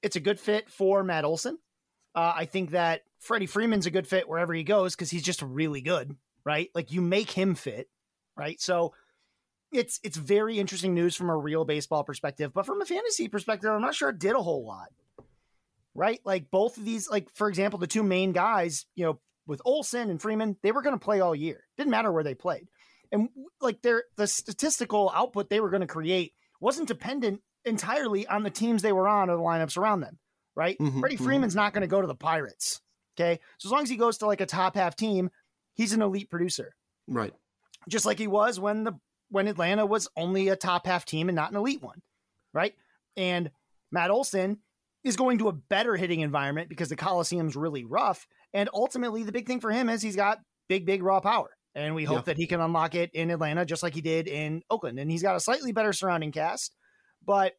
it's 0.02 0.16
a 0.16 0.20
good 0.20 0.38
fit 0.38 0.70
for 0.70 1.02
Matt 1.02 1.24
Olson. 1.24 1.58
Uh, 2.14 2.32
I 2.34 2.44
think 2.46 2.70
that 2.70 3.02
Freddie 3.18 3.46
Freeman's 3.46 3.86
a 3.86 3.90
good 3.90 4.06
fit 4.06 4.28
wherever 4.28 4.54
he 4.54 4.62
goes 4.62 4.94
because 4.94 5.10
he's 5.10 5.22
just 5.22 5.42
really 5.42 5.80
good, 5.80 6.16
right? 6.46 6.70
Like 6.74 6.92
you 6.92 7.02
make 7.02 7.30
him 7.30 7.56
fit, 7.56 7.88
right? 8.36 8.58
So 8.60 8.94
it's 9.72 9.98
it's 10.04 10.16
very 10.16 10.58
interesting 10.58 10.94
news 10.94 11.16
from 11.16 11.28
a 11.28 11.36
real 11.36 11.64
baseball 11.64 12.04
perspective, 12.04 12.52
but 12.54 12.64
from 12.64 12.80
a 12.80 12.86
fantasy 12.86 13.28
perspective, 13.28 13.68
I'm 13.68 13.82
not 13.82 13.96
sure 13.96 14.10
it 14.10 14.20
did 14.20 14.36
a 14.36 14.42
whole 14.42 14.64
lot, 14.64 14.90
right? 15.94 16.20
Like 16.24 16.50
both 16.50 16.78
of 16.78 16.84
these, 16.84 17.10
like 17.10 17.28
for 17.34 17.48
example, 17.48 17.80
the 17.80 17.88
two 17.88 18.04
main 18.04 18.32
guys, 18.32 18.86
you 18.94 19.04
know, 19.04 19.20
with 19.46 19.60
Olson 19.64 20.08
and 20.08 20.22
Freeman, 20.22 20.56
they 20.62 20.72
were 20.72 20.82
going 20.82 20.98
to 20.98 21.04
play 21.04 21.20
all 21.20 21.34
year. 21.34 21.64
Didn't 21.76 21.90
matter 21.90 22.12
where 22.12 22.24
they 22.24 22.34
played. 22.34 22.68
And 23.12 23.28
like 23.60 23.82
their 23.82 24.04
the 24.16 24.28
statistical 24.28 25.10
output 25.14 25.50
they 25.50 25.60
were 25.60 25.70
going 25.70 25.80
to 25.80 25.86
create 25.86 26.32
wasn't 26.60 26.88
dependent 26.88 27.40
entirely 27.64 28.26
on 28.26 28.44
the 28.44 28.50
teams 28.50 28.82
they 28.82 28.92
were 28.92 29.08
on 29.08 29.30
or 29.30 29.36
the 29.36 29.42
lineups 29.42 29.76
around 29.76 30.00
them, 30.00 30.18
right? 30.54 30.78
Mm-hmm, 30.78 31.00
Freddie 31.00 31.16
mm-hmm. 31.16 31.24
Freeman's 31.24 31.56
not 31.56 31.72
going 31.72 31.82
to 31.82 31.88
go 31.88 32.00
to 32.00 32.06
the 32.06 32.14
Pirates. 32.14 32.80
Okay. 33.18 33.40
So 33.58 33.68
as 33.68 33.72
long 33.72 33.82
as 33.82 33.90
he 33.90 33.96
goes 33.96 34.18
to 34.18 34.26
like 34.26 34.40
a 34.40 34.46
top 34.46 34.76
half 34.76 34.94
team, 34.94 35.30
he's 35.76 35.92
an 35.92 36.02
elite 36.02 36.30
producer. 36.30 36.74
Right. 37.06 37.32
Just 37.88 38.06
like 38.06 38.18
he 38.18 38.26
was 38.26 38.58
when 38.58 38.84
the 38.84 38.92
when 39.30 39.48
Atlanta 39.48 39.86
was 39.86 40.08
only 40.16 40.48
a 40.48 40.56
top 40.56 40.86
half 40.86 41.04
team 41.04 41.28
and 41.28 41.36
not 41.36 41.50
an 41.50 41.56
elite 41.56 41.82
one. 41.82 42.02
Right. 42.52 42.74
And 43.16 43.50
Matt 43.92 44.10
Olson 44.10 44.58
is 45.04 45.16
going 45.16 45.38
to 45.38 45.48
a 45.48 45.52
better 45.52 45.96
hitting 45.96 46.20
environment 46.20 46.68
because 46.68 46.88
the 46.88 46.96
Coliseum's 46.96 47.56
really 47.56 47.84
rough. 47.84 48.26
And 48.52 48.68
ultimately, 48.72 49.22
the 49.22 49.32
big 49.32 49.46
thing 49.46 49.60
for 49.60 49.70
him 49.70 49.88
is 49.88 50.02
he's 50.02 50.16
got 50.16 50.40
big, 50.68 50.86
big 50.86 51.02
raw 51.02 51.20
power. 51.20 51.50
And 51.74 51.94
we 51.94 52.04
hope 52.04 52.18
yeah. 52.18 52.22
that 52.22 52.36
he 52.38 52.46
can 52.46 52.60
unlock 52.60 52.94
it 52.94 53.10
in 53.12 53.30
Atlanta 53.30 53.66
just 53.66 53.82
like 53.82 53.94
he 53.94 54.00
did 54.00 54.26
in 54.26 54.62
Oakland. 54.70 54.98
And 54.98 55.10
he's 55.10 55.22
got 55.22 55.36
a 55.36 55.40
slightly 55.40 55.72
better 55.72 55.92
surrounding 55.92 56.32
cast, 56.32 56.74
but 57.24 57.52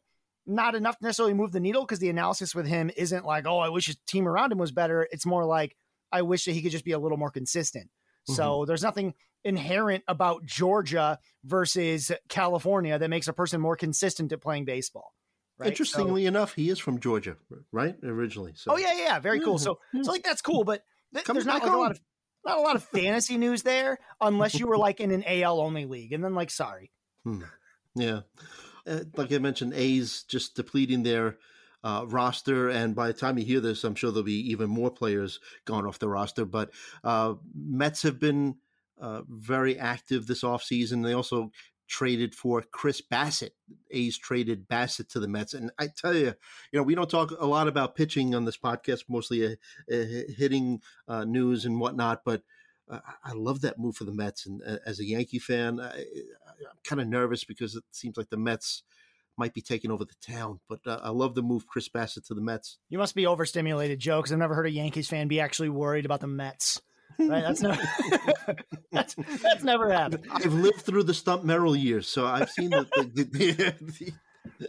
not 0.44 0.74
enough 0.74 0.98
to 0.98 1.04
necessarily 1.04 1.34
move 1.34 1.52
the 1.52 1.60
needle 1.60 1.82
because 1.82 2.00
the 2.00 2.08
analysis 2.08 2.54
with 2.54 2.66
him 2.66 2.90
isn't 2.96 3.24
like, 3.24 3.46
oh, 3.46 3.58
I 3.58 3.68
wish 3.68 3.86
his 3.86 3.96
team 4.08 4.26
around 4.26 4.50
him 4.50 4.58
was 4.58 4.72
better. 4.72 5.06
It's 5.12 5.26
more 5.26 5.44
like, 5.44 5.76
I 6.10 6.22
wish 6.22 6.46
that 6.46 6.52
he 6.52 6.62
could 6.62 6.72
just 6.72 6.84
be 6.84 6.92
a 6.92 6.98
little 6.98 7.18
more 7.18 7.30
consistent. 7.30 7.90
Mm-hmm. 8.28 8.34
So 8.34 8.64
there's 8.64 8.82
nothing 8.82 9.14
inherent 9.44 10.04
about 10.08 10.44
Georgia 10.44 11.18
versus 11.44 12.12
California 12.28 12.98
that 12.98 13.08
makes 13.08 13.28
a 13.28 13.32
person 13.32 13.60
more 13.60 13.76
consistent 13.76 14.32
at 14.32 14.40
playing 14.40 14.64
baseball. 14.64 15.14
Right? 15.58 15.70
Interestingly 15.70 16.24
so, 16.24 16.28
enough, 16.28 16.54
he 16.54 16.70
is 16.70 16.78
from 16.78 17.00
Georgia, 17.00 17.36
right? 17.72 17.96
Originally. 18.04 18.52
So. 18.54 18.72
Oh 18.72 18.76
yeah, 18.76 18.92
yeah, 18.96 19.18
very 19.18 19.40
cool. 19.40 19.58
So, 19.58 19.80
so 20.02 20.10
like 20.12 20.22
that's 20.22 20.42
cool, 20.42 20.62
but 20.62 20.84
th- 21.12 21.26
there's 21.26 21.46
not 21.46 21.62
like 21.62 21.72
a 21.72 21.76
lot 21.76 21.90
of 21.90 22.00
not 22.46 22.58
a 22.58 22.60
lot 22.60 22.76
of 22.76 22.84
fantasy 22.84 23.36
news 23.36 23.64
there, 23.64 23.98
unless 24.20 24.58
you 24.58 24.68
were 24.68 24.78
like 24.78 25.00
in 25.00 25.10
an 25.10 25.24
AL 25.26 25.60
only 25.60 25.84
league, 25.84 26.12
and 26.12 26.22
then 26.22 26.36
like 26.36 26.52
sorry. 26.52 26.92
Hmm. 27.24 27.42
Yeah, 27.96 28.20
uh, 28.86 29.00
like 29.16 29.32
I 29.32 29.38
mentioned, 29.38 29.74
A's 29.74 30.22
just 30.22 30.54
depleting 30.54 31.02
their 31.02 31.38
uh, 31.84 32.04
roster, 32.08 32.68
and 32.68 32.94
by 32.94 33.08
the 33.08 33.12
time 33.12 33.38
you 33.38 33.44
hear 33.44 33.60
this, 33.60 33.84
I'm 33.84 33.94
sure 33.94 34.10
there'll 34.10 34.24
be 34.24 34.50
even 34.50 34.68
more 34.68 34.90
players 34.90 35.40
gone 35.64 35.86
off 35.86 35.98
the 35.98 36.08
roster. 36.08 36.44
But 36.44 36.70
uh, 37.04 37.34
Mets 37.54 38.02
have 38.02 38.18
been 38.18 38.56
uh, 39.00 39.22
very 39.28 39.78
active 39.78 40.26
this 40.26 40.42
offseason. 40.42 41.04
They 41.04 41.12
also 41.12 41.52
traded 41.88 42.34
for 42.34 42.62
Chris 42.62 43.00
Bassitt. 43.00 43.50
A's 43.90 44.18
traded 44.18 44.68
Bassitt 44.68 45.08
to 45.10 45.20
the 45.20 45.28
Mets, 45.28 45.54
and 45.54 45.70
I 45.78 45.88
tell 45.88 46.14
you, 46.14 46.34
you 46.72 46.78
know, 46.78 46.82
we 46.82 46.94
don't 46.94 47.10
talk 47.10 47.30
a 47.30 47.46
lot 47.46 47.68
about 47.68 47.96
pitching 47.96 48.34
on 48.34 48.44
this 48.44 48.58
podcast, 48.58 49.04
mostly 49.08 49.46
uh, 49.46 49.50
uh, 49.90 50.04
hitting 50.36 50.80
uh, 51.08 51.24
news 51.24 51.64
and 51.64 51.80
whatnot. 51.80 52.22
But 52.24 52.42
uh, 52.90 53.00
I 53.24 53.32
love 53.32 53.62
that 53.62 53.78
move 53.78 53.96
for 53.96 54.04
the 54.04 54.12
Mets, 54.12 54.46
and 54.46 54.62
as 54.86 55.00
a 55.00 55.04
Yankee 55.04 55.38
fan, 55.38 55.80
I, 55.80 55.98
am 55.98 56.78
kind 56.84 57.00
of 57.00 57.08
nervous 57.08 57.44
because 57.44 57.74
it 57.74 57.84
seems 57.90 58.16
like 58.16 58.30
the 58.30 58.36
Mets 58.36 58.82
might 59.38 59.54
be 59.54 59.60
taking 59.60 59.90
over 59.90 60.04
the 60.04 60.14
town. 60.20 60.60
But 60.68 60.80
uh, 60.86 61.00
I 61.02 61.10
love 61.10 61.34
the 61.34 61.42
move 61.42 61.66
Chris 61.66 61.88
Bassitt 61.88 62.26
to 62.26 62.34
the 62.34 62.40
Mets. 62.40 62.78
You 62.88 62.98
must 62.98 63.14
be 63.14 63.26
overstimulated, 63.26 63.98
Joe, 63.98 64.18
because 64.18 64.32
I've 64.32 64.38
never 64.38 64.54
heard 64.54 64.66
a 64.66 64.70
Yankees 64.70 65.08
fan 65.08 65.28
be 65.28 65.40
actually 65.40 65.68
worried 65.68 66.04
about 66.04 66.20
the 66.20 66.26
Mets. 66.26 66.80
Right? 67.18 67.42
That's 67.42 67.62
never 67.62 67.82
that's, 68.92 69.14
that's 69.14 69.64
never 69.64 69.92
happened. 69.92 70.26
I've 70.30 70.52
lived 70.52 70.82
through 70.82 71.04
the 71.04 71.14
Stump 71.14 71.44
Merrill 71.44 71.74
years, 71.74 72.06
so 72.08 72.26
I've 72.26 72.50
seen 72.50 72.70
the, 72.70 72.86
the, 72.92 73.24
the, 73.24 73.52
the 73.80 74.12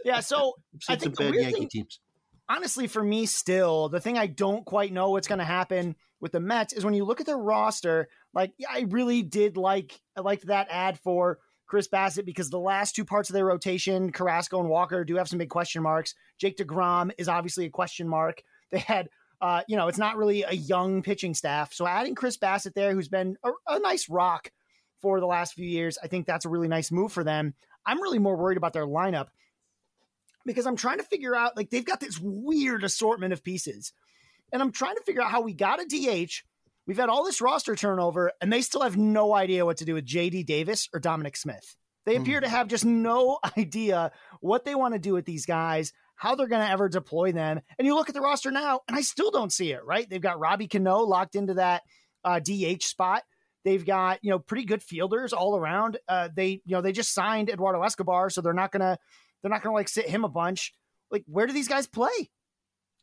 yeah. 0.04 0.20
So 0.20 0.54
I've 0.74 1.00
seen 1.00 1.00
some 1.00 1.12
bad 1.12 1.34
Yankee 1.34 1.52
thing, 1.52 1.68
teams. 1.68 2.00
Honestly, 2.48 2.88
for 2.88 3.04
me, 3.04 3.26
still 3.26 3.88
the 3.88 4.00
thing 4.00 4.18
I 4.18 4.26
don't 4.26 4.64
quite 4.64 4.92
know 4.92 5.10
what's 5.10 5.28
going 5.28 5.38
to 5.38 5.44
happen 5.44 5.94
with 6.20 6.32
the 6.32 6.40
Mets 6.40 6.72
is 6.72 6.84
when 6.84 6.94
you 6.94 7.04
look 7.04 7.20
at 7.20 7.26
their 7.26 7.38
roster. 7.38 8.08
Like, 8.34 8.52
I 8.68 8.86
really 8.88 9.22
did 9.22 9.56
like 9.56 10.00
I 10.16 10.20
liked 10.20 10.46
that 10.46 10.66
ad 10.70 10.98
for 10.98 11.38
Chris 11.70 11.86
Bassitt 11.86 12.26
because 12.26 12.50
the 12.50 12.58
last 12.58 12.96
two 12.96 13.04
parts 13.04 13.30
of 13.30 13.34
their 13.34 13.44
rotation, 13.44 14.10
Carrasco 14.10 14.58
and 14.58 14.68
Walker, 14.68 15.04
do 15.04 15.14
have 15.14 15.28
some 15.28 15.38
big 15.38 15.50
question 15.50 15.84
marks. 15.84 16.16
Jake 16.36 16.56
DeGrom 16.56 17.12
is 17.16 17.28
obviously 17.28 17.64
a 17.64 17.70
question 17.70 18.08
mark. 18.08 18.42
They 18.72 18.78
had 18.78 19.08
uh, 19.40 19.62
you 19.66 19.76
know, 19.76 19.88
it's 19.88 19.98
not 19.98 20.16
really 20.16 20.42
a 20.42 20.52
young 20.52 21.02
pitching 21.02 21.34
staff. 21.34 21.72
So 21.72 21.86
adding 21.86 22.14
Chris 22.14 22.36
Bassitt 22.36 22.74
there, 22.74 22.94
who's 22.94 23.08
been 23.08 23.36
a, 23.42 23.50
a 23.68 23.78
nice 23.80 24.08
rock 24.08 24.52
for 25.00 25.18
the 25.18 25.26
last 25.26 25.54
few 25.54 25.66
years, 25.66 25.98
I 26.02 26.08
think 26.08 26.26
that's 26.26 26.44
a 26.44 26.50
really 26.50 26.68
nice 26.68 26.92
move 26.92 27.12
for 27.12 27.24
them. 27.24 27.54
I'm 27.86 28.00
really 28.00 28.18
more 28.18 28.36
worried 28.36 28.58
about 28.58 28.74
their 28.74 28.86
lineup 28.86 29.28
because 30.44 30.66
I'm 30.66 30.76
trying 30.76 30.98
to 30.98 31.04
figure 31.04 31.34
out 31.34 31.56
like 31.56 31.70
they've 31.70 31.84
got 31.84 32.00
this 32.00 32.20
weird 32.20 32.84
assortment 32.84 33.32
of 33.32 33.42
pieces. 33.42 33.92
And 34.52 34.60
I'm 34.60 34.72
trying 34.72 34.96
to 34.96 35.02
figure 35.02 35.22
out 35.22 35.30
how 35.30 35.40
we 35.40 35.54
got 35.54 35.80
a 35.80 35.86
DH. 35.86 36.44
We've 36.90 36.98
had 36.98 37.08
all 37.08 37.24
this 37.24 37.40
roster 37.40 37.76
turnover, 37.76 38.32
and 38.40 38.52
they 38.52 38.62
still 38.62 38.80
have 38.80 38.96
no 38.96 39.32
idea 39.32 39.64
what 39.64 39.76
to 39.76 39.84
do 39.84 39.94
with 39.94 40.04
JD 40.04 40.44
Davis 40.44 40.88
or 40.92 40.98
Dominic 40.98 41.36
Smith. 41.36 41.76
They 42.04 42.16
appear 42.16 42.40
mm. 42.40 42.42
to 42.42 42.48
have 42.48 42.66
just 42.66 42.84
no 42.84 43.38
idea 43.56 44.10
what 44.40 44.64
they 44.64 44.74
want 44.74 44.94
to 44.94 44.98
do 44.98 45.12
with 45.12 45.24
these 45.24 45.46
guys 45.46 45.92
how 46.16 46.34
they're 46.34 46.48
going 46.48 46.66
to 46.66 46.72
ever 46.72 46.88
deploy 46.88 47.30
them. 47.30 47.60
And 47.78 47.86
you 47.86 47.94
look 47.94 48.08
at 48.08 48.16
the 48.16 48.20
roster 48.20 48.50
now, 48.50 48.80
and 48.88 48.96
I 48.96 49.02
still 49.02 49.30
don't 49.30 49.52
see 49.52 49.70
it, 49.70 49.84
right? 49.84 50.10
They've 50.10 50.20
got 50.20 50.40
Robbie 50.40 50.66
Cano 50.66 51.02
locked 51.02 51.36
into 51.36 51.54
that 51.54 51.82
uh, 52.24 52.40
DH 52.40 52.82
spot. 52.82 53.22
They've 53.64 53.86
got, 53.86 54.18
you 54.22 54.30
know, 54.30 54.40
pretty 54.40 54.64
good 54.64 54.82
fielders 54.82 55.32
all 55.32 55.56
around. 55.56 55.96
Uh, 56.08 56.28
they, 56.34 56.60
you 56.64 56.74
know, 56.74 56.82
they 56.82 56.90
just 56.90 57.14
signed 57.14 57.50
Eduardo 57.50 57.80
Escobar, 57.84 58.30
so 58.30 58.40
they're 58.40 58.52
not 58.52 58.72
going 58.72 58.80
to, 58.80 58.98
they're 59.42 59.50
not 59.50 59.62
going 59.62 59.72
to 59.72 59.76
like 59.76 59.88
sit 59.88 60.08
him 60.08 60.24
a 60.24 60.28
bunch. 60.28 60.74
Like, 61.08 61.22
where 61.28 61.46
do 61.46 61.52
these 61.52 61.68
guys 61.68 61.86
play? 61.86 62.30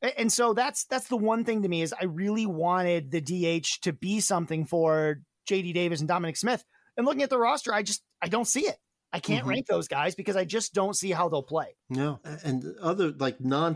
And 0.01 0.31
so 0.31 0.53
that's 0.53 0.85
that's 0.85 1.07
the 1.07 1.17
one 1.17 1.43
thing 1.43 1.63
to 1.63 1.69
me 1.69 1.81
is 1.81 1.93
I 1.99 2.05
really 2.05 2.45
wanted 2.45 3.11
the 3.11 3.21
DH 3.21 3.81
to 3.81 3.93
be 3.93 4.19
something 4.19 4.65
for 4.65 5.21
JD 5.49 5.73
Davis 5.73 5.99
and 5.99 6.07
Dominic 6.07 6.37
Smith. 6.37 6.63
And 6.95 7.05
looking 7.05 7.23
at 7.23 7.29
the 7.29 7.39
roster, 7.39 7.73
I 7.73 7.83
just 7.83 8.03
I 8.21 8.27
don't 8.27 8.47
see 8.47 8.67
it. 8.67 8.77
I 9.13 9.19
can't 9.19 9.41
mm-hmm. 9.41 9.49
rank 9.49 9.67
those 9.67 9.87
guys 9.87 10.15
because 10.15 10.35
I 10.35 10.43
just 10.43 10.73
don't 10.73 10.95
see 10.95 11.11
how 11.11 11.29
they'll 11.29 11.41
play. 11.41 11.75
No, 11.89 12.19
and 12.43 12.75
other 12.81 13.11
like 13.11 13.39
non 13.39 13.75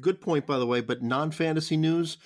good 0.00 0.20
point 0.20 0.46
by 0.46 0.58
the 0.58 0.66
way, 0.66 0.80
but 0.80 1.02
non 1.02 1.30
fantasy 1.30 1.76
news. 1.76 2.18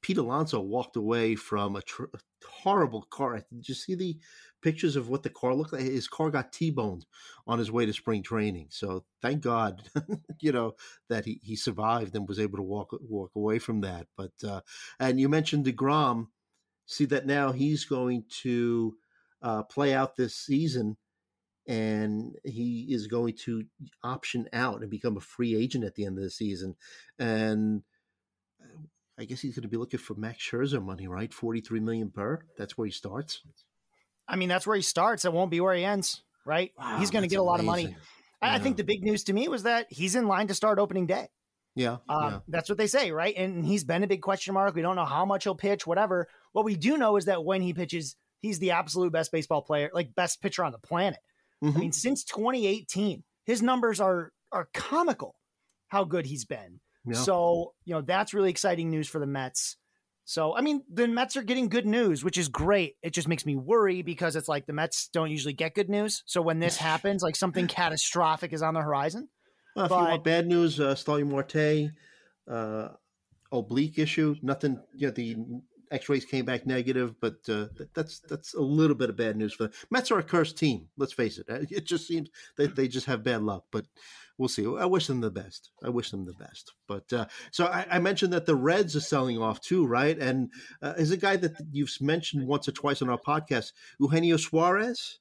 Pete 0.00 0.18
Alonso 0.18 0.60
walked 0.60 0.94
away 0.94 1.34
from 1.34 1.74
a, 1.74 1.82
tr- 1.82 2.04
a, 2.04 2.18
horrible 2.46 3.02
car. 3.02 3.42
Did 3.52 3.68
you 3.68 3.74
see 3.74 3.96
the 3.96 4.16
pictures 4.68 4.96
of 4.96 5.08
what 5.08 5.22
the 5.22 5.30
car 5.30 5.54
looked 5.54 5.72
like? 5.72 5.80
His 5.80 6.08
car 6.08 6.30
got 6.30 6.52
T-boned 6.52 7.06
on 7.46 7.58
his 7.58 7.72
way 7.72 7.86
to 7.86 7.92
spring 7.94 8.22
training. 8.22 8.66
So 8.68 9.04
thank 9.22 9.40
God, 9.40 9.88
you 10.42 10.52
know, 10.52 10.74
that 11.08 11.24
he, 11.24 11.40
he 11.42 11.56
survived 11.56 12.14
and 12.14 12.28
was 12.28 12.38
able 12.38 12.58
to 12.58 12.62
walk 12.62 12.90
walk 13.00 13.30
away 13.34 13.58
from 13.58 13.80
that. 13.80 14.08
But 14.14 14.32
uh, 14.46 14.60
and 15.00 15.18
you 15.18 15.30
mentioned 15.30 15.64
Degrom. 15.64 16.26
See 16.84 17.06
that 17.06 17.26
now 17.26 17.52
he's 17.52 17.84
going 17.84 18.24
to 18.42 18.96
uh, 19.42 19.62
play 19.62 19.94
out 19.94 20.16
this 20.16 20.34
season 20.34 20.96
and 21.66 22.34
he 22.44 22.86
is 22.90 23.06
going 23.06 23.36
to 23.44 23.64
option 24.02 24.48
out 24.52 24.80
and 24.80 24.90
become 24.90 25.16
a 25.16 25.20
free 25.20 25.54
agent 25.54 25.84
at 25.84 25.94
the 25.94 26.06
end 26.06 26.16
of 26.16 26.24
the 26.24 26.30
season. 26.30 26.76
And 27.18 27.82
uh, 28.62 28.80
I 29.18 29.24
guess 29.24 29.40
he's 29.40 29.54
going 29.54 29.62
to 29.62 29.68
be 29.68 29.76
looking 29.76 30.00
for 30.00 30.14
Max 30.14 30.38
Scherzer 30.42 30.82
money, 30.82 31.08
right? 31.08 31.32
Forty-three 31.32 31.80
million 31.80 32.10
per. 32.10 32.40
That's 32.58 32.76
where 32.76 32.86
he 32.86 32.92
starts. 32.92 33.42
I 34.28 34.36
mean, 34.36 34.48
that's 34.48 34.66
where 34.66 34.76
he 34.76 34.82
starts. 34.82 35.24
It 35.24 35.32
won't 35.32 35.50
be 35.50 35.60
where 35.60 35.74
he 35.74 35.84
ends, 35.84 36.22
right? 36.44 36.72
Wow, 36.78 36.98
he's 36.98 37.10
going 37.10 37.22
to 37.22 37.28
get 37.28 37.38
a 37.38 37.42
lot 37.42 37.60
amazing. 37.60 37.68
of 37.68 37.90
money. 37.90 37.96
Yeah. 38.42 38.54
I 38.54 38.58
think 38.58 38.76
the 38.76 38.84
big 38.84 39.02
news 39.02 39.24
to 39.24 39.32
me 39.32 39.48
was 39.48 39.64
that 39.64 39.86
he's 39.90 40.14
in 40.14 40.28
line 40.28 40.46
to 40.48 40.54
start 40.54 40.78
opening 40.78 41.06
day. 41.06 41.28
Yeah, 41.74 41.98
uh, 42.08 42.30
yeah, 42.30 42.38
That's 42.48 42.68
what 42.68 42.76
they 42.76 42.88
say, 42.88 43.12
right? 43.12 43.34
And 43.36 43.64
he's 43.64 43.84
been 43.84 44.02
a 44.02 44.08
big 44.08 44.20
question 44.20 44.54
mark. 44.54 44.74
We 44.74 44.82
don't 44.82 44.96
know 44.96 45.04
how 45.04 45.24
much 45.24 45.44
he'll 45.44 45.54
pitch, 45.54 45.86
whatever. 45.86 46.28
What 46.52 46.64
we 46.64 46.74
do 46.74 46.98
know 46.98 47.16
is 47.16 47.26
that 47.26 47.44
when 47.44 47.62
he 47.62 47.72
pitches, 47.72 48.16
he's 48.40 48.58
the 48.58 48.72
absolute 48.72 49.12
best 49.12 49.30
baseball 49.30 49.62
player, 49.62 49.88
like 49.92 50.14
best 50.14 50.42
pitcher 50.42 50.64
on 50.64 50.72
the 50.72 50.78
planet. 50.78 51.20
Mm-hmm. 51.62 51.76
I 51.76 51.80
mean, 51.80 51.92
since 51.92 52.24
2018, 52.24 53.22
his 53.44 53.62
numbers 53.62 54.00
are 54.00 54.32
are 54.50 54.68
comical. 54.74 55.36
How 55.88 56.04
good 56.04 56.26
he's 56.26 56.44
been. 56.44 56.80
Yeah. 57.06 57.14
So 57.14 57.74
you 57.84 57.94
know 57.94 58.00
that's 58.00 58.34
really 58.34 58.50
exciting 58.50 58.90
news 58.90 59.08
for 59.08 59.18
the 59.20 59.26
Mets. 59.26 59.76
So 60.28 60.54
I 60.54 60.60
mean, 60.60 60.82
the 60.92 61.08
Mets 61.08 61.38
are 61.38 61.42
getting 61.42 61.70
good 61.70 61.86
news, 61.86 62.22
which 62.22 62.36
is 62.36 62.50
great. 62.50 62.96
It 63.02 63.14
just 63.14 63.28
makes 63.28 63.46
me 63.46 63.56
worry 63.56 64.02
because 64.02 64.36
it's 64.36 64.46
like 64.46 64.66
the 64.66 64.74
Mets 64.74 65.08
don't 65.10 65.30
usually 65.30 65.54
get 65.54 65.74
good 65.74 65.88
news. 65.88 66.22
So 66.26 66.42
when 66.42 66.58
this 66.58 66.76
happens, 66.90 67.22
like 67.22 67.34
something 67.34 67.66
catastrophic 67.66 68.52
is 68.52 68.60
on 68.60 68.74
the 68.74 68.82
horizon. 68.82 69.30
Well, 69.74 69.86
if 69.86 69.88
but, 69.88 70.02
you 70.02 70.08
want 70.08 70.24
bad 70.24 70.46
news, 70.46 70.78
uh, 70.80 70.94
Starling 70.94 71.30
Marte, 71.30 71.92
uh, 72.46 72.88
oblique 73.50 73.98
issue, 73.98 74.36
nothing. 74.42 74.78
You 74.94 75.06
know, 75.06 75.14
the 75.14 75.36
X-rays 75.90 76.26
came 76.26 76.44
back 76.44 76.66
negative, 76.66 77.14
but 77.22 77.36
uh, 77.48 77.68
that's 77.94 78.18
that's 78.20 78.52
a 78.52 78.60
little 78.60 78.96
bit 78.96 79.08
of 79.08 79.16
bad 79.16 79.34
news 79.34 79.54
for 79.54 79.62
them. 79.62 79.72
Mets 79.90 80.10
are 80.10 80.18
a 80.18 80.22
cursed 80.22 80.58
team. 80.58 80.88
Let's 80.98 81.14
face 81.14 81.38
it. 81.38 81.46
It 81.70 81.86
just 81.86 82.06
seems 82.06 82.28
that 82.58 82.76
they 82.76 82.86
just 82.86 83.06
have 83.06 83.24
bad 83.24 83.40
luck, 83.40 83.64
but 83.72 83.86
we'll 84.38 84.48
see. 84.48 84.64
I 84.64 84.86
wish 84.86 85.06
them 85.06 85.20
the 85.20 85.30
best. 85.30 85.70
I 85.84 85.90
wish 85.90 86.10
them 86.10 86.24
the 86.24 86.34
best. 86.34 86.72
But 86.86 87.12
uh, 87.12 87.26
so 87.50 87.66
I, 87.66 87.86
I, 87.90 87.98
mentioned 87.98 88.32
that 88.32 88.46
the 88.46 88.54
Reds 88.54 88.96
are 88.96 89.00
selling 89.00 89.38
off 89.38 89.60
too, 89.60 89.86
right? 89.86 90.16
And 90.16 90.50
uh, 90.80 90.94
is 90.96 91.10
a 91.10 91.16
guy 91.16 91.36
that 91.36 91.52
you've 91.72 91.90
mentioned 92.00 92.46
once 92.46 92.68
or 92.68 92.72
twice 92.72 93.02
on 93.02 93.10
our 93.10 93.18
podcast, 93.18 93.72
Eugenio 94.00 94.36
Suarez, 94.36 95.18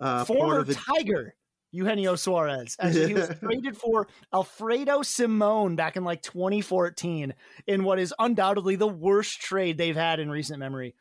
uh, 0.00 0.24
former 0.24 0.64
Tiger. 0.64 1.34
Eugenio 1.70 2.14
Suarez 2.14 2.76
as 2.80 2.94
he 2.94 3.14
was 3.14 3.30
traded 3.40 3.76
for 3.76 4.06
Alfredo 4.32 5.02
Simon 5.02 5.74
back 5.74 5.96
in 5.96 6.04
like 6.04 6.22
2014 6.22 7.34
in 7.66 7.84
what 7.84 7.98
is 7.98 8.14
undoubtedly 8.18 8.76
the 8.76 8.86
worst 8.86 9.40
trade 9.40 9.76
they've 9.76 9.96
had 9.96 10.20
in 10.20 10.30
recent 10.30 10.60
memory. 10.60 10.94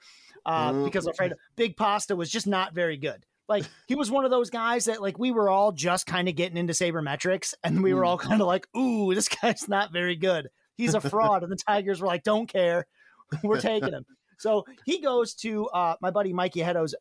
Uh, 0.45 0.71
mm-hmm. 0.71 0.85
Because 0.85 1.07
Alfredo 1.07 1.35
Big 1.55 1.77
Pasta 1.77 2.15
was 2.15 2.29
just 2.29 2.47
not 2.47 2.73
very 2.73 2.97
good. 2.97 3.23
Like 3.49 3.65
he 3.87 3.95
was 3.95 4.09
one 4.09 4.25
of 4.25 4.31
those 4.31 4.49
guys 4.49 4.85
that 4.85 5.01
like 5.01 5.19
we 5.19 5.31
were 5.31 5.49
all 5.49 5.71
just 5.71 6.05
kind 6.05 6.29
of 6.29 6.35
getting 6.35 6.57
into 6.57 6.73
sabermetrics 6.73 7.53
and 7.63 7.83
we 7.83 7.93
were 7.93 8.05
all 8.05 8.17
mm. 8.17 8.21
kind 8.21 8.41
of 8.41 8.47
like, 8.47 8.67
ooh, 8.75 9.13
this 9.13 9.29
guy's 9.29 9.67
not 9.67 9.91
very 9.91 10.15
good. 10.15 10.49
He's 10.75 10.95
a 10.95 11.01
fraud. 11.01 11.43
and 11.43 11.51
the 11.51 11.57
Tigers 11.57 12.01
were 12.01 12.07
like, 12.07 12.23
don't 12.23 12.47
care. 12.47 12.87
We're 13.43 13.61
taking 13.61 13.93
him. 13.93 14.05
So 14.37 14.65
he 14.85 15.01
goes 15.01 15.35
to 15.35 15.67
uh, 15.67 15.95
my 16.01 16.11
buddy 16.11 16.33
Mikey 16.33 16.61
Heddo's 16.61 16.95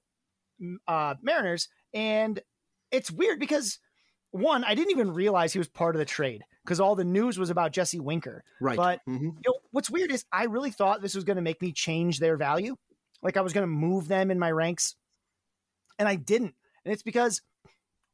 uh, 0.86 1.14
Mariners, 1.22 1.68
and 1.92 2.40
it's 2.90 3.10
weird 3.10 3.40
because 3.40 3.78
one, 4.30 4.64
I 4.64 4.74
didn't 4.74 4.92
even 4.92 5.12
realize 5.12 5.52
he 5.52 5.58
was 5.58 5.68
part 5.68 5.94
of 5.94 5.98
the 5.98 6.04
trade 6.04 6.42
because 6.64 6.80
all 6.80 6.94
the 6.94 7.04
news 7.04 7.38
was 7.38 7.50
about 7.50 7.72
Jesse 7.72 8.00
Winker. 8.00 8.44
Right. 8.60 8.76
But 8.76 9.00
mm-hmm. 9.08 9.24
you 9.24 9.42
know, 9.46 9.54
what's 9.72 9.90
weird 9.90 10.10
is 10.10 10.24
I 10.32 10.44
really 10.44 10.70
thought 10.70 11.02
this 11.02 11.14
was 11.14 11.24
going 11.24 11.36
to 11.36 11.42
make 11.42 11.60
me 11.60 11.72
change 11.72 12.18
their 12.18 12.36
value. 12.36 12.76
Like 13.22 13.36
I 13.36 13.40
was 13.40 13.52
going 13.52 13.62
to 13.62 13.72
move 13.72 14.08
them 14.08 14.30
in 14.30 14.38
my 14.38 14.50
ranks, 14.50 14.96
and 15.98 16.08
I 16.08 16.16
didn't. 16.16 16.54
And 16.84 16.92
it's 16.92 17.02
because 17.02 17.42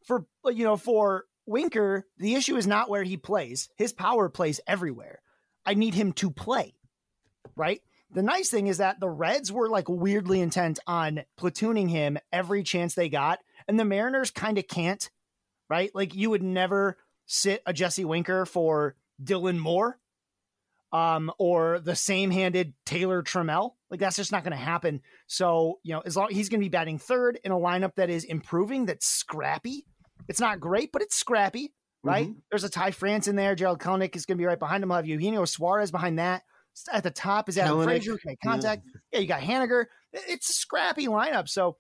for 0.05 0.27
you 0.47 0.65
know 0.65 0.77
for 0.77 1.25
Winker, 1.47 2.07
the 2.19 2.35
issue 2.35 2.57
is 2.57 2.67
not 2.67 2.91
where 2.91 3.03
he 3.03 3.17
plays. 3.17 3.69
His 3.77 3.93
power 3.93 4.29
plays 4.29 4.61
everywhere. 4.67 5.21
I 5.65 5.75
need 5.75 5.95
him 5.95 6.13
to 6.15 6.31
play. 6.31 6.75
Right. 7.57 7.83
The 8.11 8.23
nice 8.23 8.49
thing 8.49 8.69
is 8.69 8.79
that 8.79 9.01
the 9.01 9.09
Reds 9.09 9.53
were 9.53 9.69
like 9.69 9.89
weirdly 9.89 10.41
intent 10.41 10.79
on 10.87 11.25
platooning 11.39 11.91
him 11.91 12.19
every 12.33 12.63
chance 12.63 12.95
they 12.95 13.09
got 13.09 13.39
and 13.69 13.79
the 13.79 13.85
Mariners 13.85 14.31
kind 14.31 14.59
of 14.59 14.67
can't, 14.67 15.11
right? 15.69 15.95
Like 15.95 16.15
you 16.15 16.31
would 16.31 16.43
never 16.43 16.97
sit 17.27 17.63
a 17.67 17.73
Jesse 17.73 18.07
Winker 18.07 18.47
for 18.47 18.97
Dylan 19.23 19.59
Moore 19.59 19.99
um, 20.91 21.31
or 21.39 21.79
the 21.79 21.95
same 21.95 22.31
handed 22.31 22.73
Taylor 22.87 23.23
Trammell. 23.23 23.73
Like 23.91 24.01
that's 24.01 24.17
just 24.17 24.33
not 24.33 24.45
going 24.45 24.53
to 24.53 24.57
happen. 24.57 25.01
So, 25.27 25.79
you 25.83 25.95
know, 25.95 26.03
as 26.05 26.17
long 26.17 26.29
he's 26.31 26.49
going 26.49 26.61
to 26.61 26.65
be 26.65 26.69
batting 26.69 26.99
third 26.99 27.39
in 27.43 27.53
a 27.53 27.57
lineup 27.57 27.95
that 27.97 28.11
is 28.11 28.25
improving, 28.25 28.87
that's 28.87 29.07
scrappy. 29.07 29.87
It's 30.29 30.41
not 30.41 30.61
great, 30.61 30.93
but 30.93 31.03
it's 31.03 31.17
scrappy, 31.17 31.73
right? 32.03 32.27
Mm-hmm. 32.27 32.39
There's 32.51 32.65
a 32.65 32.69
Ty 32.69 32.91
France 32.91 33.29
in 33.29 33.37
there. 33.37 33.55
Jarred 33.55 33.79
Kelenic 33.79 34.15
is 34.15 34.27
going 34.27 34.37
to 34.37 34.43
be 34.43 34.47
right 34.47 34.59
behind 34.59 34.83
him. 34.83 34.93
I'll 34.93 34.99
have 34.99 35.07
Eugenio 35.07 35.45
Suarez 35.47 35.91
behind 35.91 36.19
that. 36.19 36.43
At 36.93 37.03
the 37.03 37.11
top 37.11 37.49
is 37.49 37.59
Adam 37.59 37.83
Frazier, 37.83 38.13
can 38.13 38.21
make 38.27 38.41
contact. 38.45 38.83
Yeah. 38.85 39.01
yeah, 39.13 39.21
you 39.21 39.27
got 39.27 39.41
Haniger. 39.41 39.87
It's 40.13 40.51
a 40.51 40.53
scrappy 40.53 41.09
lineup. 41.09 41.49
So 41.49 41.77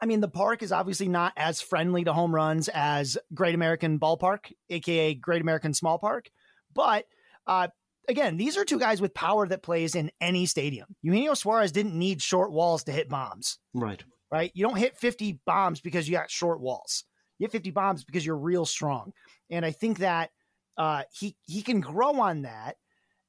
I 0.00 0.06
mean, 0.06 0.20
the 0.20 0.28
park 0.28 0.62
is 0.62 0.72
obviously 0.72 1.08
not 1.08 1.32
as 1.36 1.60
friendly 1.60 2.04
to 2.04 2.12
home 2.12 2.34
runs 2.34 2.68
as 2.68 3.16
Great 3.32 3.54
American 3.54 3.98
Ballpark, 3.98 4.52
aka 4.68 5.14
Great 5.14 5.40
American 5.40 5.72
Small 5.72 5.98
Park. 5.98 6.30
But 6.74 7.06
uh, 7.46 7.68
again, 8.08 8.36
these 8.36 8.56
are 8.56 8.64
two 8.64 8.78
guys 8.78 9.00
with 9.00 9.14
power 9.14 9.46
that 9.48 9.62
plays 9.62 9.94
in 9.94 10.10
any 10.20 10.46
stadium. 10.46 10.86
Eugenio 11.02 11.34
Suarez 11.34 11.72
didn't 11.72 11.98
need 11.98 12.22
short 12.22 12.52
walls 12.52 12.84
to 12.84 12.92
hit 12.92 13.08
bombs. 13.08 13.58
Right. 13.74 14.02
Right. 14.30 14.50
You 14.54 14.66
don't 14.66 14.76
hit 14.76 14.96
50 14.96 15.40
bombs 15.46 15.80
because 15.80 16.08
you 16.08 16.16
got 16.16 16.30
short 16.30 16.60
walls. 16.60 17.04
You 17.38 17.44
hit 17.44 17.52
50 17.52 17.70
bombs 17.70 18.04
because 18.04 18.26
you're 18.26 18.36
real 18.36 18.66
strong. 18.66 19.12
And 19.50 19.64
I 19.64 19.70
think 19.70 19.98
that 19.98 20.30
uh, 20.76 21.02
he 21.12 21.36
he 21.46 21.62
can 21.62 21.80
grow 21.80 22.20
on 22.20 22.42
that. 22.42 22.76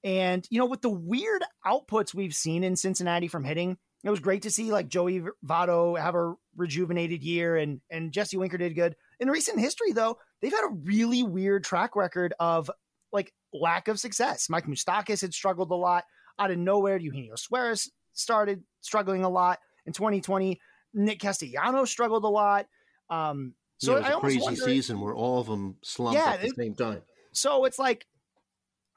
And 0.03 0.45
you 0.49 0.59
know, 0.59 0.65
with 0.65 0.81
the 0.81 0.89
weird 0.89 1.43
outputs 1.65 2.13
we've 2.13 2.33
seen 2.33 2.63
in 2.63 2.75
Cincinnati 2.75 3.27
from 3.27 3.43
hitting, 3.43 3.77
it 4.03 4.09
was 4.09 4.19
great 4.19 4.43
to 4.43 4.51
see 4.51 4.71
like 4.71 4.89
Joey 4.89 5.23
Votto 5.45 5.99
have 5.99 6.15
a 6.15 6.33
rejuvenated 6.55 7.23
year 7.23 7.57
and 7.57 7.81
and 7.89 8.11
Jesse 8.11 8.37
Winker 8.37 8.57
did 8.57 8.75
good. 8.75 8.95
In 9.19 9.29
recent 9.29 9.59
history, 9.59 9.91
though, 9.91 10.17
they've 10.41 10.51
had 10.51 10.65
a 10.65 10.75
really 10.83 11.23
weird 11.23 11.63
track 11.63 11.95
record 11.95 12.33
of 12.39 12.69
like 13.11 13.33
lack 13.53 13.87
of 13.87 13.99
success. 13.99 14.49
Mike 14.49 14.65
Moustakas 14.65 15.21
had 15.21 15.33
struggled 15.33 15.71
a 15.71 15.75
lot 15.75 16.03
out 16.39 16.51
of 16.51 16.57
nowhere. 16.57 16.97
Eugenio 16.97 17.35
Suarez 17.35 17.89
started 18.13 18.63
struggling 18.81 19.23
a 19.23 19.29
lot 19.29 19.59
in 19.85 19.93
2020. 19.93 20.59
Nick 20.93 21.19
Castellanos 21.19 21.89
struggled 21.89 22.23
a 22.23 22.27
lot. 22.29 22.65
Um, 23.09 23.53
so 23.77 23.91
yeah, 23.91 23.97
it 23.97 24.01
was 24.01 24.07
I 24.09 24.17
a 24.17 24.19
crazy 24.19 24.39
wonder, 24.41 24.61
season 24.61 24.99
where 25.01 25.13
all 25.15 25.39
of 25.39 25.47
them 25.47 25.77
slumped 25.83 26.19
Yeah, 26.19 26.31
at 26.33 26.41
the 26.41 26.47
it- 26.47 26.55
same 26.55 26.75
time. 26.75 27.01
So 27.31 27.65
it's 27.65 27.77
like, 27.77 28.05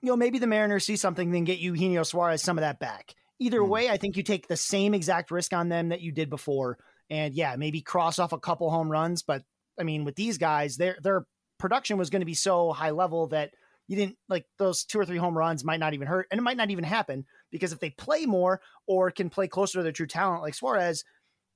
you 0.02 0.08
know, 0.08 0.16
maybe 0.16 0.38
the 0.38 0.46
Mariners 0.46 0.86
see 0.86 0.96
something, 0.96 1.30
then 1.30 1.44
get 1.44 1.58
Eugenio 1.58 2.02
Suarez 2.04 2.42
some 2.42 2.56
of 2.56 2.62
that 2.62 2.80
back. 2.80 3.14
Either 3.38 3.62
Hmm. 3.62 3.68
way, 3.68 3.88
I 3.90 3.98
think 3.98 4.16
you 4.16 4.22
take 4.22 4.48
the 4.48 4.56
same 4.56 4.94
exact 4.94 5.30
risk 5.30 5.52
on 5.52 5.68
them 5.68 5.90
that 5.90 6.00
you 6.00 6.10
did 6.12 6.30
before, 6.30 6.78
and 7.10 7.34
yeah, 7.34 7.56
maybe 7.56 7.82
cross 7.82 8.18
off 8.18 8.32
a 8.32 8.38
couple 8.38 8.70
home 8.70 8.90
runs. 8.90 9.22
But 9.22 9.42
I 9.78 9.82
mean, 9.82 10.04
with 10.04 10.14
these 10.16 10.38
guys, 10.38 10.76
their 10.76 10.96
their 11.02 11.26
production 11.58 11.98
was 11.98 12.08
going 12.08 12.20
to 12.20 12.26
be 12.26 12.34
so 12.34 12.72
high 12.72 12.90
level 12.90 13.26
that 13.28 13.50
you 13.90 13.96
didn't 13.96 14.18
like 14.28 14.46
those 14.56 14.84
two 14.84 15.00
or 15.00 15.04
three 15.04 15.16
home 15.16 15.36
runs 15.36 15.64
might 15.64 15.80
not 15.80 15.94
even 15.94 16.06
hurt, 16.06 16.28
and 16.30 16.38
it 16.38 16.42
might 16.42 16.56
not 16.56 16.70
even 16.70 16.84
happen 16.84 17.26
because 17.50 17.72
if 17.72 17.80
they 17.80 17.90
play 17.90 18.24
more 18.24 18.60
or 18.86 19.10
can 19.10 19.28
play 19.28 19.48
closer 19.48 19.80
to 19.80 19.82
their 19.82 19.90
true 19.90 20.06
talent, 20.06 20.42
like 20.42 20.54
Suarez, 20.54 21.04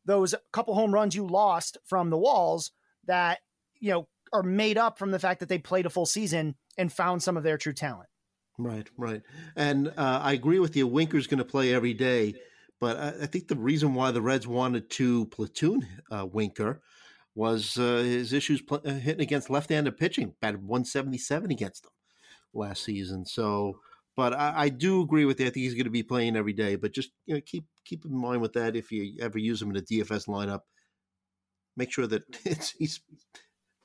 those 0.04 0.34
couple 0.52 0.74
home 0.74 0.92
runs 0.92 1.14
you 1.14 1.28
lost 1.28 1.78
from 1.84 2.10
the 2.10 2.18
walls 2.18 2.72
that 3.06 3.38
you 3.78 3.92
know 3.92 4.08
are 4.32 4.42
made 4.42 4.76
up 4.76 4.98
from 4.98 5.12
the 5.12 5.18
fact 5.20 5.38
that 5.38 5.48
they 5.48 5.58
played 5.58 5.86
a 5.86 5.90
full 5.90 6.06
season 6.06 6.56
and 6.76 6.92
found 6.92 7.22
some 7.22 7.36
of 7.36 7.44
their 7.44 7.56
true 7.56 7.72
talent. 7.72 8.08
Right, 8.58 8.88
right. 8.98 9.22
And 9.54 9.86
uh, 9.96 10.20
I 10.20 10.32
agree 10.32 10.58
with 10.58 10.74
you. 10.74 10.88
Winker's 10.88 11.28
going 11.28 11.38
to 11.38 11.44
play 11.44 11.72
every 11.72 11.94
day, 11.94 12.34
but 12.80 12.96
I, 12.96 13.08
I 13.22 13.26
think 13.26 13.46
the 13.46 13.54
reason 13.54 13.94
why 13.94 14.10
the 14.10 14.22
Reds 14.22 14.48
wanted 14.48 14.90
to 14.90 15.26
platoon 15.26 15.86
uh, 16.10 16.26
Winker 16.26 16.82
was 17.36 17.78
uh, 17.78 17.98
his 17.98 18.32
issues 18.32 18.60
pl- 18.60 18.82
uh, 18.84 18.90
hitting 18.90 19.22
against 19.22 19.50
left-handed 19.50 19.96
pitching. 19.98 20.34
Batted 20.40 20.62
177 20.62 21.52
against 21.52 21.84
them 21.84 21.92
last 22.54 22.84
season. 22.84 23.24
So, 23.26 23.80
but 24.16 24.32
I, 24.32 24.52
I 24.56 24.68
do 24.68 25.02
agree 25.02 25.24
with 25.24 25.40
you. 25.40 25.46
I 25.46 25.50
think 25.50 25.64
he's 25.64 25.74
going 25.74 25.84
to 25.84 25.90
be 25.90 26.02
playing 26.02 26.36
every 26.36 26.52
day. 26.52 26.76
But 26.76 26.92
just 26.92 27.10
you 27.26 27.34
know, 27.34 27.40
keep 27.44 27.64
keep 27.84 28.04
in 28.04 28.16
mind 28.16 28.40
with 28.40 28.52
that 28.54 28.76
if 28.76 28.90
you 28.92 29.16
ever 29.20 29.38
use 29.38 29.60
him 29.60 29.70
in 29.70 29.76
a 29.76 29.82
DFS 29.82 30.28
lineup, 30.28 30.60
make 31.76 31.92
sure 31.92 32.06
that 32.06 32.22
it's, 32.44 32.70
he's 32.70 33.00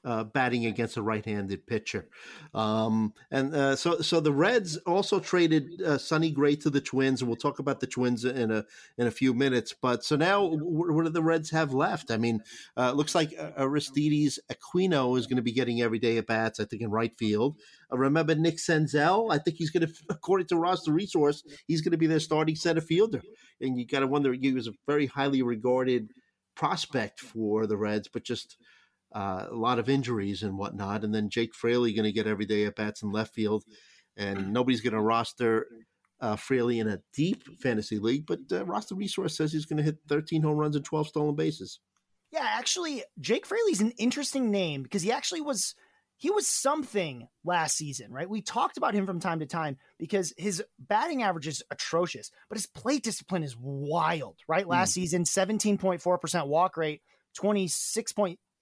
uh, 0.05 0.23
batting 0.23 0.65
against 0.65 0.97
a 0.97 1.01
right-handed 1.01 1.67
pitcher. 1.67 2.07
Um, 2.53 3.13
and 3.31 3.53
uh, 3.53 3.75
so, 3.75 3.99
so 3.99 4.19
the 4.19 4.31
Reds 4.31 4.77
also 4.77 5.19
traded 5.19 5.81
uh, 5.81 5.97
Sonny 5.97 6.31
Gray 6.31 6.55
to 6.57 6.69
the 6.69 6.81
Twins, 6.81 7.21
and 7.21 7.27
we'll 7.27 7.35
talk 7.35 7.59
about 7.59 7.79
the 7.79 7.88
Twins 7.88 8.23
in 8.25 8.51
a 8.51 8.65
in 8.97 9.07
a 9.07 9.12
few 9.12 9.33
minutes. 9.33 9.73
But 9.73 10.03
so 10.03 10.15
now, 10.15 10.45
what, 10.45 11.03
do 11.03 11.09
the 11.09 11.23
Reds 11.23 11.49
have 11.51 11.73
left? 11.73 12.12
I 12.12 12.17
mean, 12.17 12.41
uh, 12.77 12.91
looks 12.91 13.15
like 13.15 13.33
uh, 13.38 13.51
Aristides 13.57 14.39
Aquino 14.51 15.17
is 15.17 15.27
going 15.27 15.38
to 15.38 15.43
be 15.43 15.51
getting 15.51 15.81
every 15.81 15.99
day 15.99 16.17
at 16.17 16.27
bats. 16.27 16.59
I 16.59 16.65
think 16.65 16.81
in 16.81 16.91
right 16.91 17.15
field. 17.17 17.57
Uh, 17.91 17.97
remember 17.97 18.35
Nick 18.35 18.57
Senzel? 18.57 19.33
I 19.33 19.38
think 19.38 19.57
he's 19.57 19.69
going 19.69 19.88
to, 19.88 19.93
according 20.09 20.47
to 20.47 20.57
roster 20.57 20.91
resource, 20.91 21.43
he's 21.67 21.81
going 21.81 21.91
to 21.91 21.97
be 21.97 22.07
their 22.07 22.19
starting 22.19 22.55
center 22.55 22.81
fielder. 22.81 23.21
And 23.62 23.77
you 23.77 23.85
got 23.85 23.99
to 23.99 24.07
wonder, 24.07 24.33
he 24.33 24.53
was 24.53 24.67
a 24.67 24.73
very 24.88 25.07
highly 25.07 25.41
regarded 25.41 26.13
prospect 26.55 27.19
for 27.19 27.67
the 27.67 27.77
Reds, 27.77 28.07
but 28.07 28.23
just 28.23 28.57
uh, 29.13 29.45
a 29.49 29.55
lot 29.55 29.79
of 29.79 29.89
injuries 29.89 30.43
and 30.43 30.57
whatnot. 30.57 31.03
And 31.03 31.13
then 31.13 31.29
Jake 31.29 31.53
Fraley 31.55 31.93
going 31.93 32.05
to 32.05 32.11
get 32.11 32.27
every 32.27 32.45
day 32.45 32.65
at 32.65 32.75
bats 32.75 33.01
in 33.01 33.11
left 33.11 33.33
field, 33.33 33.63
and 34.17 34.53
nobody's 34.53 34.81
going 34.81 34.93
to 34.93 35.01
roster 35.01 35.67
uh, 36.21 36.35
Fraley 36.35 36.79
in 36.79 36.87
a 36.87 37.01
deep 37.13 37.43
fantasy 37.59 37.99
league. 37.99 38.25
But 38.25 38.39
uh, 38.51 38.65
roster 38.65 38.95
resource 38.95 39.37
says 39.37 39.51
he's 39.51 39.65
going 39.65 39.77
to 39.77 39.83
hit 39.83 39.97
13 40.07 40.41
home 40.41 40.57
runs 40.57 40.75
and 40.75 40.85
12 40.85 41.07
stolen 41.07 41.35
bases. 41.35 41.79
Yeah, 42.31 42.45
actually, 42.45 43.03
Jake 43.19 43.45
Fraley's 43.45 43.81
an 43.81 43.91
interesting 43.97 44.51
name 44.51 44.83
because 44.83 45.01
he 45.01 45.11
actually 45.11 45.41
was 45.41 45.73
he 46.17 46.29
was 46.29 46.47
something 46.47 47.27
last 47.45 47.77
season, 47.77 48.11
right? 48.11 48.29
We 48.29 48.41
talked 48.41 48.77
about 48.77 48.93
him 48.93 49.05
from 49.05 49.21
time 49.21 49.39
to 49.39 49.45
time 49.45 49.77
because 49.97 50.33
his 50.37 50.61
batting 50.77 51.23
average 51.23 51.47
is 51.47 51.63
atrocious, 51.71 52.29
but 52.49 52.57
his 52.57 52.67
plate 52.67 53.03
discipline 53.03 53.41
is 53.41 53.55
wild, 53.57 54.35
right? 54.45 54.67
Last 54.67 54.93
season, 54.93 55.23
17.4% 55.23 56.47
walk 56.47 56.75
rate, 56.75 57.01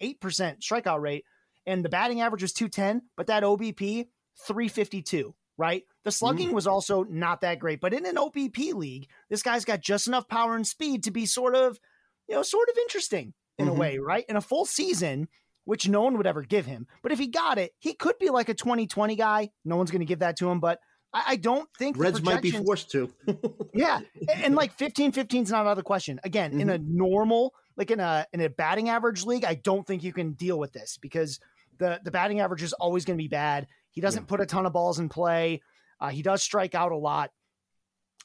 26.8% 0.01 0.59
strikeout 0.59 1.01
rate, 1.01 1.25
and 1.65 1.83
the 1.83 1.89
batting 1.89 2.21
average 2.21 2.41
was 2.41 2.53
210, 2.53 3.01
but 3.15 3.27
that 3.27 3.43
OBP 3.43 4.07
352, 4.45 5.33
right? 5.57 5.83
The 6.03 6.11
slugging 6.11 6.53
was 6.53 6.67
also 6.67 7.03
not 7.03 7.41
that 7.41 7.59
great, 7.59 7.81
but 7.81 7.93
in 7.93 8.05
an 8.05 8.15
OBP 8.15 8.73
league, 8.73 9.07
this 9.29 9.43
guy's 9.43 9.65
got 9.65 9.81
just 9.81 10.07
enough 10.07 10.27
power 10.27 10.55
and 10.55 10.65
speed 10.65 11.03
to 11.03 11.11
be 11.11 11.25
sort 11.25 11.55
of, 11.55 11.79
you 12.27 12.35
know, 12.35 12.43
sort 12.43 12.69
of 12.69 12.77
interesting 12.77 13.33
in 13.57 13.67
Mhm. 13.67 13.71
a 13.71 13.73
way, 13.73 13.97
right? 13.97 14.25
In 14.29 14.35
a 14.35 14.41
full 14.41 14.65
season, 14.65 15.27
which 15.65 15.89
no 15.89 16.01
one 16.01 16.15
would 16.17 16.27
ever 16.27 16.43
give 16.43 16.65
him. 16.65 16.87
But 17.01 17.11
if 17.11 17.19
he 17.19 17.27
got 17.27 17.57
it, 17.57 17.73
he 17.79 17.93
could 17.93 18.17
be 18.19 18.29
like 18.29 18.47
a 18.47 18.53
2020 18.53 19.15
guy. 19.15 19.49
No 19.65 19.75
one's 19.75 19.91
going 19.91 19.99
to 19.99 20.05
give 20.05 20.19
that 20.19 20.37
to 20.37 20.49
him, 20.49 20.61
but 20.61 20.79
I, 21.13 21.23
I 21.29 21.35
don't 21.35 21.67
think 21.77 21.97
Reds 21.97 22.21
might 22.21 22.41
be 22.41 22.51
forced 22.51 22.91
to. 22.91 23.11
yeah, 23.73 23.99
and, 24.29 24.43
and 24.43 24.55
like 24.55 24.71
15 24.73 25.11
15 25.11 25.43
is 25.43 25.51
not 25.51 25.65
out 25.65 25.71
of 25.71 25.77
the 25.77 25.83
question. 25.83 26.19
Again, 26.23 26.59
in 26.61 26.69
a 26.69 26.77
normal, 26.77 27.53
like 27.77 27.91
in 27.91 27.99
a 27.99 28.25
in 28.33 28.41
a 28.41 28.49
batting 28.49 28.89
average 28.89 29.23
league, 29.23 29.45
I 29.45 29.53
don't 29.53 29.85
think 29.85 30.03
you 30.03 30.11
can 30.11 30.33
deal 30.33 30.57
with 30.57 30.73
this 30.73 30.97
because 30.97 31.39
the 31.77 32.01
the 32.03 32.11
batting 32.11 32.39
average 32.39 32.63
is 32.63 32.73
always 32.73 33.05
going 33.05 33.17
to 33.17 33.23
be 33.23 33.29
bad. 33.29 33.67
He 33.91 34.01
doesn't 34.01 34.27
put 34.27 34.41
a 34.41 34.45
ton 34.45 34.65
of 34.65 34.73
balls 34.73 34.99
in 34.99 35.09
play. 35.09 35.61
Uh, 35.99 36.09
he 36.09 36.21
does 36.21 36.43
strike 36.43 36.75
out 36.75 36.91
a 36.91 36.97
lot, 36.97 37.31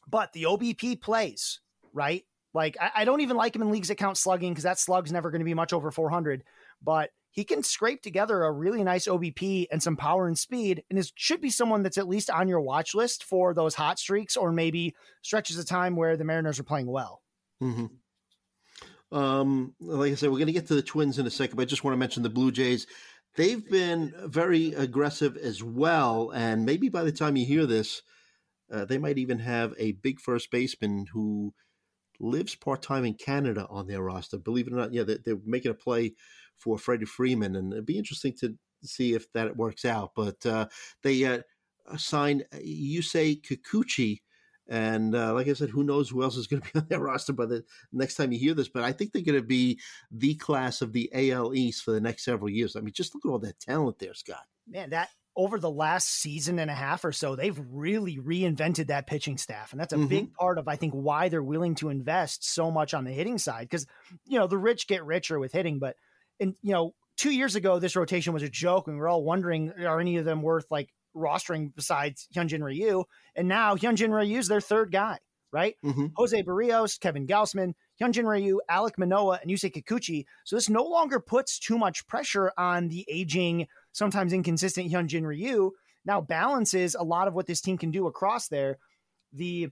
but 0.09 0.33
the 0.33 0.45
OBP 0.45 1.01
plays 1.01 1.61
right. 1.93 2.25
Like 2.55 2.77
I, 2.81 2.91
I 2.97 3.05
don't 3.05 3.21
even 3.21 3.37
like 3.37 3.55
him 3.55 3.63
in 3.63 3.71
leagues 3.71 3.89
that 3.89 3.97
count 3.97 4.17
slugging 4.17 4.53
because 4.53 4.65
that 4.65 4.79
slug's 4.79 5.13
never 5.13 5.31
going 5.31 5.41
to 5.41 5.47
be 5.47 5.55
much 5.55 5.73
over 5.73 5.91
400. 5.91 6.45
But 6.83 7.11
he 7.31 7.45
can 7.45 7.63
scrape 7.63 8.03
together 8.03 8.43
a 8.43 8.53
really 8.53 8.85
nice 8.85 9.07
OBP 9.07 9.69
and 9.71 9.83
some 9.83 9.97
power 9.97 10.27
and 10.27 10.39
speed, 10.39 10.85
and 10.91 10.99
is 10.99 11.13
should 11.15 11.41
be 11.41 11.49
someone 11.51 11.83
that's 11.83 11.99
at 11.99 12.09
least 12.09 12.31
on 12.31 12.49
your 12.49 12.61
watch 12.61 12.95
list 12.95 13.25
for 13.25 13.55
those 13.55 13.75
hot 13.75 13.99
streaks 13.99 14.37
or 14.37 14.53
maybe 14.53 14.95
stretches 15.23 15.59
of 15.59 15.67
time 15.67 15.97
where 15.97 16.17
the 16.17 16.25
Mariners 16.25 16.59
are 16.59 16.65
playing 16.65 16.87
well. 16.87 17.23
hmm 17.61 17.87
Um, 19.13 19.75
like 19.81 20.13
I 20.13 20.15
said, 20.15 20.31
we're 20.31 20.39
going 20.39 20.47
to 20.47 20.53
get 20.53 20.67
to 20.69 20.75
the 20.75 20.83
Twins 20.83 21.19
in 21.19 21.27
a 21.27 21.31
second, 21.31 21.57
but 21.57 21.63
I 21.63 21.67
just 21.67 21.85
want 21.85 21.93
to 21.93 21.99
mention 21.99 22.23
the 22.23 22.31
Blue 22.31 22.51
Jays. 22.51 22.87
They've 23.37 23.67
been 23.71 24.15
very 24.25 24.73
aggressive 24.73 25.37
as 25.37 25.63
well, 25.63 26.31
and 26.35 26.65
maybe 26.65 26.89
by 26.89 27.03
the 27.03 27.13
time 27.13 27.37
you 27.37 27.47
hear 27.47 27.67
this, 27.67 28.03
uh, 28.73 28.85
they 28.85 28.99
might 28.99 29.19
even 29.19 29.39
have 29.39 29.75
a 29.79 29.93
big 29.93 30.19
first 30.19 30.51
baseman 30.51 31.07
who 31.13 31.53
lives 32.21 32.55
part 32.55 32.83
time 32.83 33.05
in 33.05 33.15
Canada 33.15 33.67
on 33.69 33.87
their 33.87 34.03
roster. 34.03 34.39
Believe 34.39 34.67
it 34.67 34.73
or 34.73 34.77
not, 34.77 34.95
yeah, 34.95 35.03
they're, 35.03 35.19
they're 35.25 35.39
making 35.45 35.71
a 35.71 35.75
play 35.75 36.15
for 36.57 36.79
Freddie 36.79 37.05
Freeman, 37.05 37.57
and 37.57 37.73
it'd 37.73 37.87
be 37.87 37.99
interesting 37.99 38.35
to 38.41 38.55
see 38.83 39.15
if 39.15 39.31
that 39.33 39.57
works 39.57 39.85
out. 39.85 40.13
But 40.17 40.45
uh, 40.47 40.69
they 41.03 41.25
uh, 41.25 41.41
signed 41.97 42.45
Yusei 42.55 43.43
Kikuchi. 43.43 44.21
And 44.69 45.15
uh, 45.15 45.35
like 45.35 45.49
I 45.49 45.53
said, 45.55 45.71
who 45.71 45.83
knows 45.85 46.09
who 46.11 46.23
else 46.23 46.37
is 46.37 46.47
going 46.47 46.63
to 46.63 46.73
be 46.73 46.79
on 46.79 46.87
their 46.89 47.01
roster 47.01 47.33
by 47.33 47.47
the 47.47 47.65
next 47.93 48.15
time 48.15 48.33
you 48.33 48.39
hear 48.39 48.55
this? 48.55 48.69
But 48.69 48.85
I 48.85 48.93
think 48.93 49.13
they're 49.13 49.23
going 49.23 49.41
to 49.41 49.47
be 49.47 49.81
the 50.11 50.35
class 50.35 50.83
of 50.83 50.93
the 50.93 51.11
AL 51.33 51.55
East 51.55 51.83
for 51.83 51.91
the 51.93 52.01
next 52.01 52.25
several 52.25 52.49
years. 52.51 52.77
I 52.77 52.81
mean, 52.81 52.93
just 52.95 53.15
look 53.15 53.25
at 53.27 53.29
all 53.31 53.39
that 53.41 53.59
talent 53.61 53.99
there, 53.99 54.15
Scott. 54.15 54.45
Man, 54.67 54.91
that 54.91 55.09
over 55.35 55.59
the 55.59 55.71
last 55.71 56.09
season 56.09 56.59
and 56.59 56.71
a 56.71 56.75
half 56.75 57.05
or 57.05 57.13
so, 57.13 57.35
they've 57.35 57.59
really 57.71 58.19
reinvented 58.19 58.89
that 58.89 59.07
pitching 59.07 59.39
staff. 59.39 59.73
And 59.73 59.81
that's 59.81 59.95
a 59.95 59.97
Mhm. 59.97 60.09
big 60.09 60.35
part 60.35 60.59
of, 60.59 60.69
I 60.69 60.77
think, 60.77 60.93
why 60.93 61.29
they're 61.31 61.43
willing 61.43 61.75
to 61.77 61.89
invest 61.89 62.45
so 62.45 62.71
much 62.71 62.93
on 62.93 63.05
the 63.05 63.13
hitting 63.13 63.39
side. 63.39 63.63
Because, 63.69 63.87
you 64.27 64.39
know, 64.39 64.47
the 64.47 64.59
rich 64.59 64.87
get 64.87 65.05
richer 65.05 65.39
with 65.39 65.53
hitting. 65.53 65.79
But, 65.79 65.97
and, 66.39 66.55
you 66.63 66.73
know, 66.73 66.95
two 67.17 67.31
years 67.31 67.57
ago, 67.57 67.79
this 67.79 67.97
rotation 67.97 68.35
was 68.35 68.43
a 68.43 68.49
joke. 68.51 68.89
And 68.89 68.97
we 68.97 69.03
are 69.03 69.09
all 69.09 69.25
wondering, 69.25 69.73
are 69.73 70.01
any 70.01 70.19
of 70.19 70.27
them 70.27 70.43
worth 70.43 70.67
like 70.71 70.91
rostering 71.15 71.75
besides 71.75 72.29
Hyunjin 72.35 72.63
Ryu? 72.63 73.05
And 73.35 73.49
now 73.49 73.77
Hyunjin 73.77 74.11
Ryu 74.11 74.39
is 74.39 74.49
their 74.49 74.61
third 74.61 74.93
guy, 74.93 75.19
right? 75.53 75.77
Mhm. 75.85 76.13
Jose 76.17 76.43
Berrios, 76.43 76.99
Kevin 76.99 77.27
Gausman, 77.27 77.75
Hyunjin 78.01 78.27
Ryu, 78.27 78.61
Alek 78.71 78.99
Manoah, 78.99 79.39
and 79.43 79.51
Yusei 79.51 79.73
Kikuchi. 79.73 80.25
So 80.45 80.57
this 80.57 80.69
no 80.69 80.85
longer 80.85 81.21
puts 81.21 81.59
too 81.59 81.79
much 81.79 82.07
pressure 82.07 82.53
on 82.57 82.89
the 82.89 83.05
aging, 83.09 83.69
sometimes 83.93 84.33
inconsistent 84.33 84.91
Hyunjin 84.91 85.25
Ryu. 85.25 85.73
Now 86.05 86.21
balances 86.21 86.95
a 86.95 87.03
lot 87.03 87.29
of 87.29 87.35
what 87.35 87.47
this 87.47 87.61
team 87.61 87.79
can 87.79 87.91
do 87.91 88.07
across 88.07 88.49
there. 88.49 88.79
The 89.33 89.71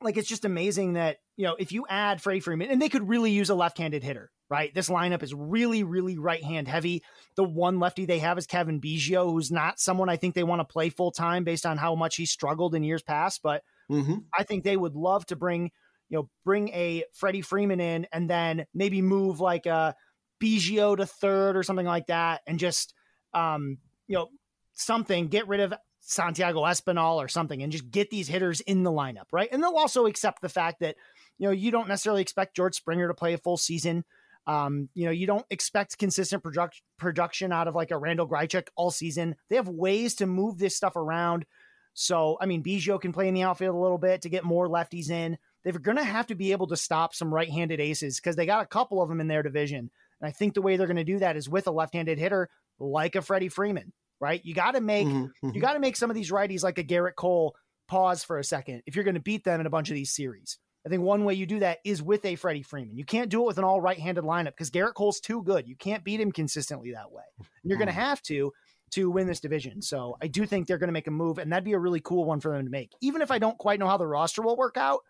like 0.00 0.16
it's 0.16 0.28
just 0.28 0.44
amazing 0.44 0.94
that 0.94 1.18
you 1.36 1.46
know, 1.46 1.56
if 1.58 1.72
you 1.72 1.86
add 1.88 2.22
Freddie 2.22 2.40
Freeman, 2.40 2.70
and 2.70 2.80
they 2.80 2.88
could 2.88 3.08
really 3.08 3.32
use 3.32 3.50
a 3.50 3.54
left-handed 3.54 4.04
hitter, 4.04 4.30
right? 4.50 4.74
This 4.74 4.88
lineup 4.88 5.22
is 5.22 5.32
really, 5.34 5.82
really 5.82 6.18
right-hand 6.18 6.68
heavy. 6.68 7.02
The 7.36 7.44
one 7.44 7.80
lefty 7.80 8.04
they 8.04 8.18
have 8.18 8.38
is 8.38 8.46
Cavan 8.46 8.80
Biggio, 8.80 9.30
who's 9.30 9.50
not 9.50 9.80
someone 9.80 10.08
I 10.08 10.16
think 10.16 10.34
they 10.34 10.44
want 10.44 10.60
to 10.60 10.64
play 10.64 10.90
full 10.90 11.10
time 11.10 11.44
based 11.44 11.66
on 11.66 11.78
how 11.78 11.94
much 11.94 12.16
he 12.16 12.26
struggled 12.26 12.74
in 12.74 12.82
years 12.82 13.02
past. 13.02 13.40
But 13.42 13.62
mm-hmm. 13.90 14.16
I 14.36 14.42
think 14.42 14.64
they 14.64 14.76
would 14.76 14.94
love 14.94 15.26
to 15.26 15.36
bring, 15.36 15.70
you 16.08 16.18
know, 16.18 16.28
bring 16.44 16.68
a 16.68 17.04
Freddie 17.12 17.40
Freeman 17.40 17.80
in 17.80 18.06
and 18.12 18.28
then 18.28 18.66
maybe 18.74 19.02
move 19.02 19.40
like 19.40 19.66
a 19.66 19.94
Biggio 20.42 20.96
to 20.96 21.06
third 21.06 21.56
or 21.56 21.62
something 21.62 21.86
like 21.86 22.08
that, 22.08 22.42
and 22.46 22.58
just, 22.58 22.92
um, 23.32 23.78
you 24.06 24.16
know, 24.16 24.28
something. 24.74 25.28
Get 25.28 25.48
rid 25.48 25.60
of 25.60 25.72
Santiago 26.00 26.64
Espinal 26.64 27.16
or 27.16 27.28
something 27.28 27.62
and 27.62 27.72
just 27.72 27.90
get 27.90 28.10
these 28.10 28.28
hitters 28.28 28.60
in 28.60 28.82
the 28.82 28.90
lineup, 28.90 29.24
right? 29.32 29.48
And 29.50 29.62
they'll 29.62 29.76
also 29.76 30.04
accept 30.04 30.42
the 30.42 30.50
fact 30.50 30.80
that, 30.80 30.96
you 31.38 31.46
know, 31.46 31.52
you 31.52 31.70
don't 31.70 31.88
necessarily 31.88 32.20
expect 32.20 32.54
George 32.54 32.74
Springer 32.74 33.08
to 33.08 33.14
play 33.14 33.32
a 33.32 33.38
full 33.38 33.56
season. 33.56 34.04
Um, 34.46 34.88
you 34.94 35.06
know, 35.06 35.10
you 35.10 35.26
don't 35.26 35.46
expect 35.50 35.98
consistent 35.98 36.42
product, 36.42 36.82
production 36.98 37.52
out 37.52 37.68
of 37.68 37.74
like 37.74 37.90
a 37.90 37.98
Randal 37.98 38.28
Grichuk 38.28 38.68
all 38.76 38.90
season. 38.90 39.36
They 39.48 39.56
have 39.56 39.68
ways 39.68 40.14
to 40.16 40.26
move 40.26 40.58
this 40.58 40.76
stuff 40.76 40.96
around. 40.96 41.46
So, 41.94 42.36
I 42.40 42.46
mean, 42.46 42.62
Biggio 42.62 43.00
can 43.00 43.12
play 43.12 43.28
in 43.28 43.34
the 43.34 43.42
outfield 43.42 43.74
a 43.74 43.78
little 43.78 43.98
bit 43.98 44.22
to 44.22 44.28
get 44.28 44.44
more 44.44 44.68
lefties 44.68 45.10
in. 45.10 45.38
They're 45.62 45.72
going 45.72 45.96
to 45.96 46.04
have 46.04 46.26
to 46.26 46.34
be 46.34 46.52
able 46.52 46.66
to 46.66 46.76
stop 46.76 47.14
some 47.14 47.32
right 47.32 47.48
handed 47.48 47.80
aces 47.80 48.20
because 48.20 48.36
they 48.36 48.46
got 48.46 48.62
a 48.62 48.66
couple 48.66 49.00
of 49.00 49.08
them 49.08 49.20
in 49.20 49.28
their 49.28 49.42
division. 49.42 49.90
And 50.20 50.28
I 50.28 50.32
think 50.32 50.54
the 50.54 50.62
way 50.62 50.76
they're 50.76 50.86
going 50.86 50.96
to 50.96 51.04
do 51.04 51.20
that 51.20 51.36
is 51.36 51.48
with 51.48 51.66
a 51.66 51.70
left 51.70 51.94
handed 51.94 52.18
hitter 52.18 52.50
like 52.78 53.14
a 53.14 53.22
Freddie 53.22 53.48
Freeman 53.48 53.92
right? 54.20 54.44
You 54.44 54.54
got 54.54 54.72
to 54.72 54.80
make 54.80 55.06
mm-hmm, 55.06 55.24
mm-hmm. 55.24 55.50
you 55.54 55.60
got 55.60 55.74
to 55.74 55.80
make 55.80 55.96
some 55.96 56.10
of 56.10 56.16
these 56.16 56.30
righties 56.30 56.62
like 56.62 56.78
a 56.78 56.84
Gerrit 56.84 57.14
Cole 57.14 57.54
pause 57.88 58.24
for 58.24 58.38
a 58.38 58.44
second 58.44 58.82
if 58.86 58.94
you're 58.94 59.04
going 59.04 59.14
to 59.14 59.20
beat 59.20 59.44
them 59.44 59.60
in 59.60 59.66
a 59.66 59.70
bunch 59.70 59.90
of 59.90 59.94
these 59.94 60.14
series. 60.14 60.58
I 60.86 60.90
think 60.90 61.02
one 61.02 61.24
way 61.24 61.34
you 61.34 61.46
do 61.46 61.60
that 61.60 61.78
is 61.84 62.02
with 62.02 62.24
a 62.24 62.34
Freddie 62.34 62.62
Freeman. 62.62 62.96
You 62.96 63.04
can't 63.04 63.30
do 63.30 63.42
it 63.42 63.46
with 63.46 63.58
an 63.58 63.64
all 63.64 63.80
right-handed 63.80 64.24
lineup 64.24 64.52
because 64.52 64.70
Gerrit 64.70 64.94
Cole's 64.94 65.18
too 65.18 65.42
good. 65.42 65.66
You 65.66 65.76
can't 65.76 66.04
beat 66.04 66.20
him 66.20 66.30
consistently 66.30 66.92
that 66.92 67.10
way. 67.10 67.24
And 67.38 67.46
you're 67.64 67.78
going 67.78 67.88
to 67.88 67.92
mm-hmm. 67.92 68.02
have 68.02 68.22
to 68.22 68.52
to 68.90 69.10
win 69.10 69.26
this 69.26 69.40
division. 69.40 69.82
So 69.82 70.16
I 70.22 70.28
do 70.28 70.46
think 70.46 70.66
they're 70.66 70.78
going 70.78 70.88
to 70.88 70.92
make 70.92 71.06
a 71.06 71.10
move, 71.10 71.38
and 71.38 71.50
that'd 71.50 71.64
be 71.64 71.72
a 71.72 71.78
really 71.78 72.00
cool 72.00 72.24
one 72.24 72.40
for 72.40 72.52
them 72.52 72.64
to 72.64 72.70
make. 72.70 72.92
Even 73.00 73.22
if 73.22 73.30
I 73.30 73.38
don't 73.38 73.58
quite 73.58 73.80
know 73.80 73.88
how 73.88 73.96
the 73.96 74.06
roster 74.06 74.42
will 74.42 74.56
work 74.56 74.76
out, 74.76 75.00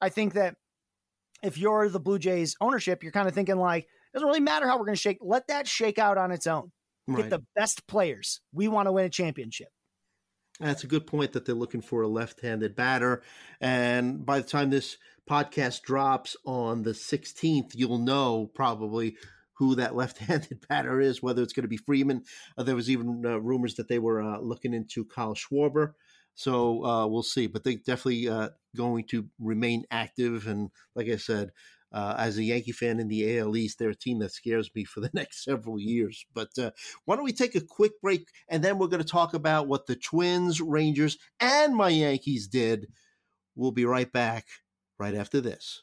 I 0.00 0.10
think 0.10 0.34
that 0.34 0.54
if 1.42 1.58
you're 1.58 1.88
the 1.88 1.98
Blue 1.98 2.18
Jays 2.18 2.54
ownership, 2.60 3.02
you're 3.02 3.10
kind 3.10 3.26
of 3.26 3.34
thinking 3.34 3.56
like, 3.56 3.84
it 3.84 3.88
doesn't 4.14 4.28
really 4.28 4.40
matter 4.40 4.68
how 4.68 4.78
we're 4.78 4.84
going 4.84 4.94
to 4.94 5.00
shake. 5.00 5.18
Let 5.20 5.48
that 5.48 5.66
shake 5.66 5.98
out 5.98 6.18
on 6.18 6.30
its 6.30 6.46
own. 6.46 6.70
Right. 7.08 7.22
Get 7.22 7.30
the 7.30 7.42
best 7.56 7.86
players. 7.88 8.40
We 8.52 8.68
want 8.68 8.86
to 8.86 8.92
win 8.92 9.06
a 9.06 9.10
championship. 9.10 9.68
That's 10.62 10.84
a 10.84 10.88
good 10.88 11.06
point 11.06 11.32
that 11.32 11.44
they're 11.44 11.54
looking 11.54 11.80
for 11.80 12.02
a 12.02 12.08
left-handed 12.08 12.76
batter. 12.76 13.22
And 13.60 14.24
by 14.24 14.38
the 14.38 14.46
time 14.46 14.70
this 14.70 14.96
podcast 15.28 15.82
drops 15.82 16.36
on 16.44 16.82
the 16.82 16.92
16th, 16.92 17.72
you'll 17.74 17.98
know 17.98 18.50
probably 18.54 19.16
who 19.54 19.74
that 19.74 19.96
left-handed 19.96 20.66
batter 20.68 21.00
is, 21.00 21.22
whether 21.22 21.42
it's 21.42 21.52
going 21.52 21.64
to 21.64 21.68
be 21.68 21.76
Freeman. 21.76 22.22
Uh, 22.56 22.62
there 22.62 22.76
was 22.76 22.88
even 22.88 23.24
uh, 23.26 23.38
rumors 23.38 23.74
that 23.74 23.88
they 23.88 23.98
were 23.98 24.22
uh, 24.22 24.38
looking 24.38 24.72
into 24.72 25.04
Kyle 25.04 25.34
Schwarber. 25.34 25.94
So 26.34 26.84
uh, 26.84 27.06
we'll 27.08 27.22
see, 27.22 27.46
but 27.46 27.64
they're 27.64 27.74
definitely 27.74 28.28
uh, 28.28 28.50
going 28.76 29.04
to 29.08 29.26
remain 29.38 29.84
active. 29.90 30.46
And 30.46 30.70
like 30.94 31.08
I 31.08 31.16
said, 31.16 31.50
uh, 31.92 32.14
as 32.18 32.38
a 32.38 32.44
Yankee 32.44 32.72
fan 32.72 32.98
in 33.00 33.08
the 33.08 33.38
AL 33.38 33.56
East, 33.56 33.78
they're 33.78 33.90
a 33.90 33.94
team 33.94 34.18
that 34.20 34.32
scares 34.32 34.70
me 34.74 34.84
for 34.84 35.00
the 35.00 35.10
next 35.14 35.44
several 35.44 35.78
years. 35.78 36.24
But 36.32 36.56
uh, 36.58 36.70
why 37.04 37.16
don't 37.16 37.24
we 37.24 37.32
take 37.32 37.54
a 37.54 37.60
quick 37.60 38.00
break 38.00 38.28
and 38.48 38.62
then 38.62 38.78
we're 38.78 38.88
going 38.88 39.02
to 39.02 39.08
talk 39.08 39.34
about 39.34 39.68
what 39.68 39.86
the 39.86 39.96
Twins, 39.96 40.60
Rangers, 40.60 41.18
and 41.40 41.74
my 41.74 41.88
Yankees 41.88 42.48
did. 42.48 42.86
We'll 43.54 43.72
be 43.72 43.84
right 43.84 44.10
back 44.10 44.46
right 44.98 45.14
after 45.14 45.40
this. 45.40 45.82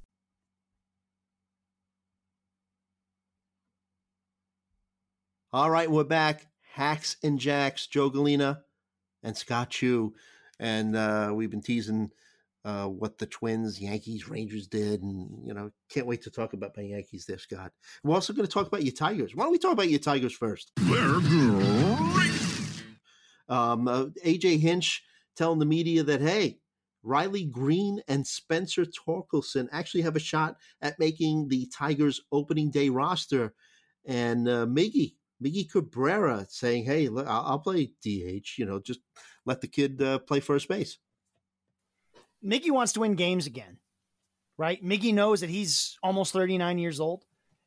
All 5.53 5.69
right, 5.69 5.91
we're 5.91 6.05
back. 6.05 6.47
Hacks 6.61 7.17
and 7.23 7.37
Jacks, 7.37 7.85
Joe 7.85 8.09
Gallina 8.09 8.61
and 9.21 9.35
Scott 9.35 9.69
Chu. 9.69 10.13
And 10.61 10.95
uh, 10.95 11.33
we've 11.35 11.51
been 11.51 11.61
teasing 11.61 12.09
uh, 12.63 12.85
what 12.85 13.17
the 13.17 13.25
Twins, 13.25 13.81
Yankees, 13.81 14.29
Rangers 14.29 14.67
did. 14.67 15.01
And, 15.03 15.45
you 15.45 15.53
know, 15.53 15.69
can't 15.89 16.07
wait 16.07 16.21
to 16.21 16.31
talk 16.31 16.53
about 16.53 16.77
my 16.77 16.83
Yankees 16.83 17.25
there, 17.25 17.37
Scott. 17.37 17.73
We're 18.01 18.15
also 18.15 18.31
going 18.31 18.47
to 18.47 18.51
talk 18.51 18.67
about 18.67 18.85
your 18.85 18.93
Tigers. 18.93 19.35
Why 19.35 19.43
don't 19.43 19.51
we 19.51 19.57
talk 19.57 19.73
about 19.73 19.89
your 19.89 19.99
Tigers 19.99 20.31
first? 20.31 20.71
They're 20.77 21.19
great. 21.19 22.31
Um, 23.49 23.89
uh, 23.89 24.05
AJ 24.25 24.61
Hinch 24.61 25.03
telling 25.35 25.59
the 25.59 25.65
media 25.65 26.01
that, 26.03 26.21
hey, 26.21 26.59
Riley 27.03 27.43
Greene 27.43 28.01
and 28.07 28.25
Spencer 28.25 28.85
Torkelson 28.85 29.67
actually 29.73 30.03
have 30.03 30.15
a 30.15 30.19
shot 30.19 30.55
at 30.81 30.97
making 30.97 31.49
the 31.49 31.69
Tigers 31.75 32.21
opening 32.31 32.71
day 32.71 32.87
roster. 32.87 33.53
And 34.05 34.47
uh, 34.47 34.65
Miggy 34.65 35.15
Miggy 35.43 35.69
Cabrera 35.69 36.45
saying, 36.49 36.85
"Hey, 36.85 37.07
I'll, 37.07 37.27
I'll 37.27 37.59
play 37.59 37.87
DH. 38.03 38.57
You 38.57 38.65
know, 38.65 38.79
just 38.79 38.99
let 39.45 39.61
the 39.61 39.67
kid 39.67 40.01
uh, 40.01 40.19
play 40.19 40.39
first 40.39 40.67
base." 40.67 40.97
Miggy 42.43 42.71
wants 42.71 42.93
to 42.93 43.01
win 43.01 43.15
games 43.15 43.45
again, 43.45 43.77
right? 44.57 44.83
Miggy 44.83 45.13
knows 45.13 45.41
that 45.41 45.49
he's 45.49 45.97
almost 46.01 46.33
39 46.33 46.77
years 46.79 46.99
old 46.99 47.23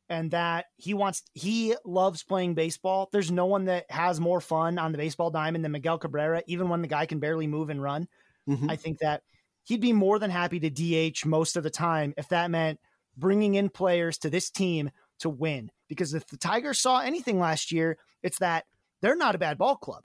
and 0.09 0.31
that 0.31 0.65
he 0.75 0.93
wants 0.93 1.23
he 1.33 1.75
loves 1.85 2.23
playing 2.23 2.53
baseball. 2.53 3.09
There's 3.11 3.31
no 3.31 3.45
one 3.45 3.65
that 3.65 3.89
has 3.89 4.19
more 4.19 4.41
fun 4.41 4.77
on 4.77 4.91
the 4.91 4.97
baseball 4.97 5.31
diamond 5.31 5.63
than 5.63 5.71
Miguel 5.71 5.97
Cabrera, 5.97 6.43
even 6.47 6.69
when 6.69 6.81
the 6.81 6.87
guy 6.87 7.05
can 7.05 7.19
barely 7.19 7.47
move 7.47 7.69
and 7.69 7.81
run. 7.81 8.07
Mm-hmm. 8.47 8.69
I 8.69 8.75
think 8.75 8.99
that 8.99 9.23
he'd 9.63 9.81
be 9.81 9.93
more 9.93 10.19
than 10.19 10.29
happy 10.29 10.59
to 10.59 10.69
DH 10.69 11.25
most 11.25 11.57
of 11.57 11.63
the 11.63 11.69
time 11.69 12.13
if 12.17 12.29
that 12.29 12.51
meant 12.51 12.79
bringing 13.17 13.55
in 13.55 13.69
players 13.69 14.17
to 14.19 14.29
this 14.29 14.49
team 14.49 14.91
to 15.19 15.29
win. 15.29 15.71
Because 15.87 16.13
if 16.13 16.27
the 16.27 16.37
Tigers 16.37 16.79
saw 16.79 16.99
anything 16.99 17.39
last 17.39 17.71
year, 17.71 17.97
it's 18.23 18.39
that 18.39 18.65
they're 19.01 19.15
not 19.15 19.35
a 19.35 19.39
bad 19.39 19.57
ball 19.57 19.75
club, 19.75 20.03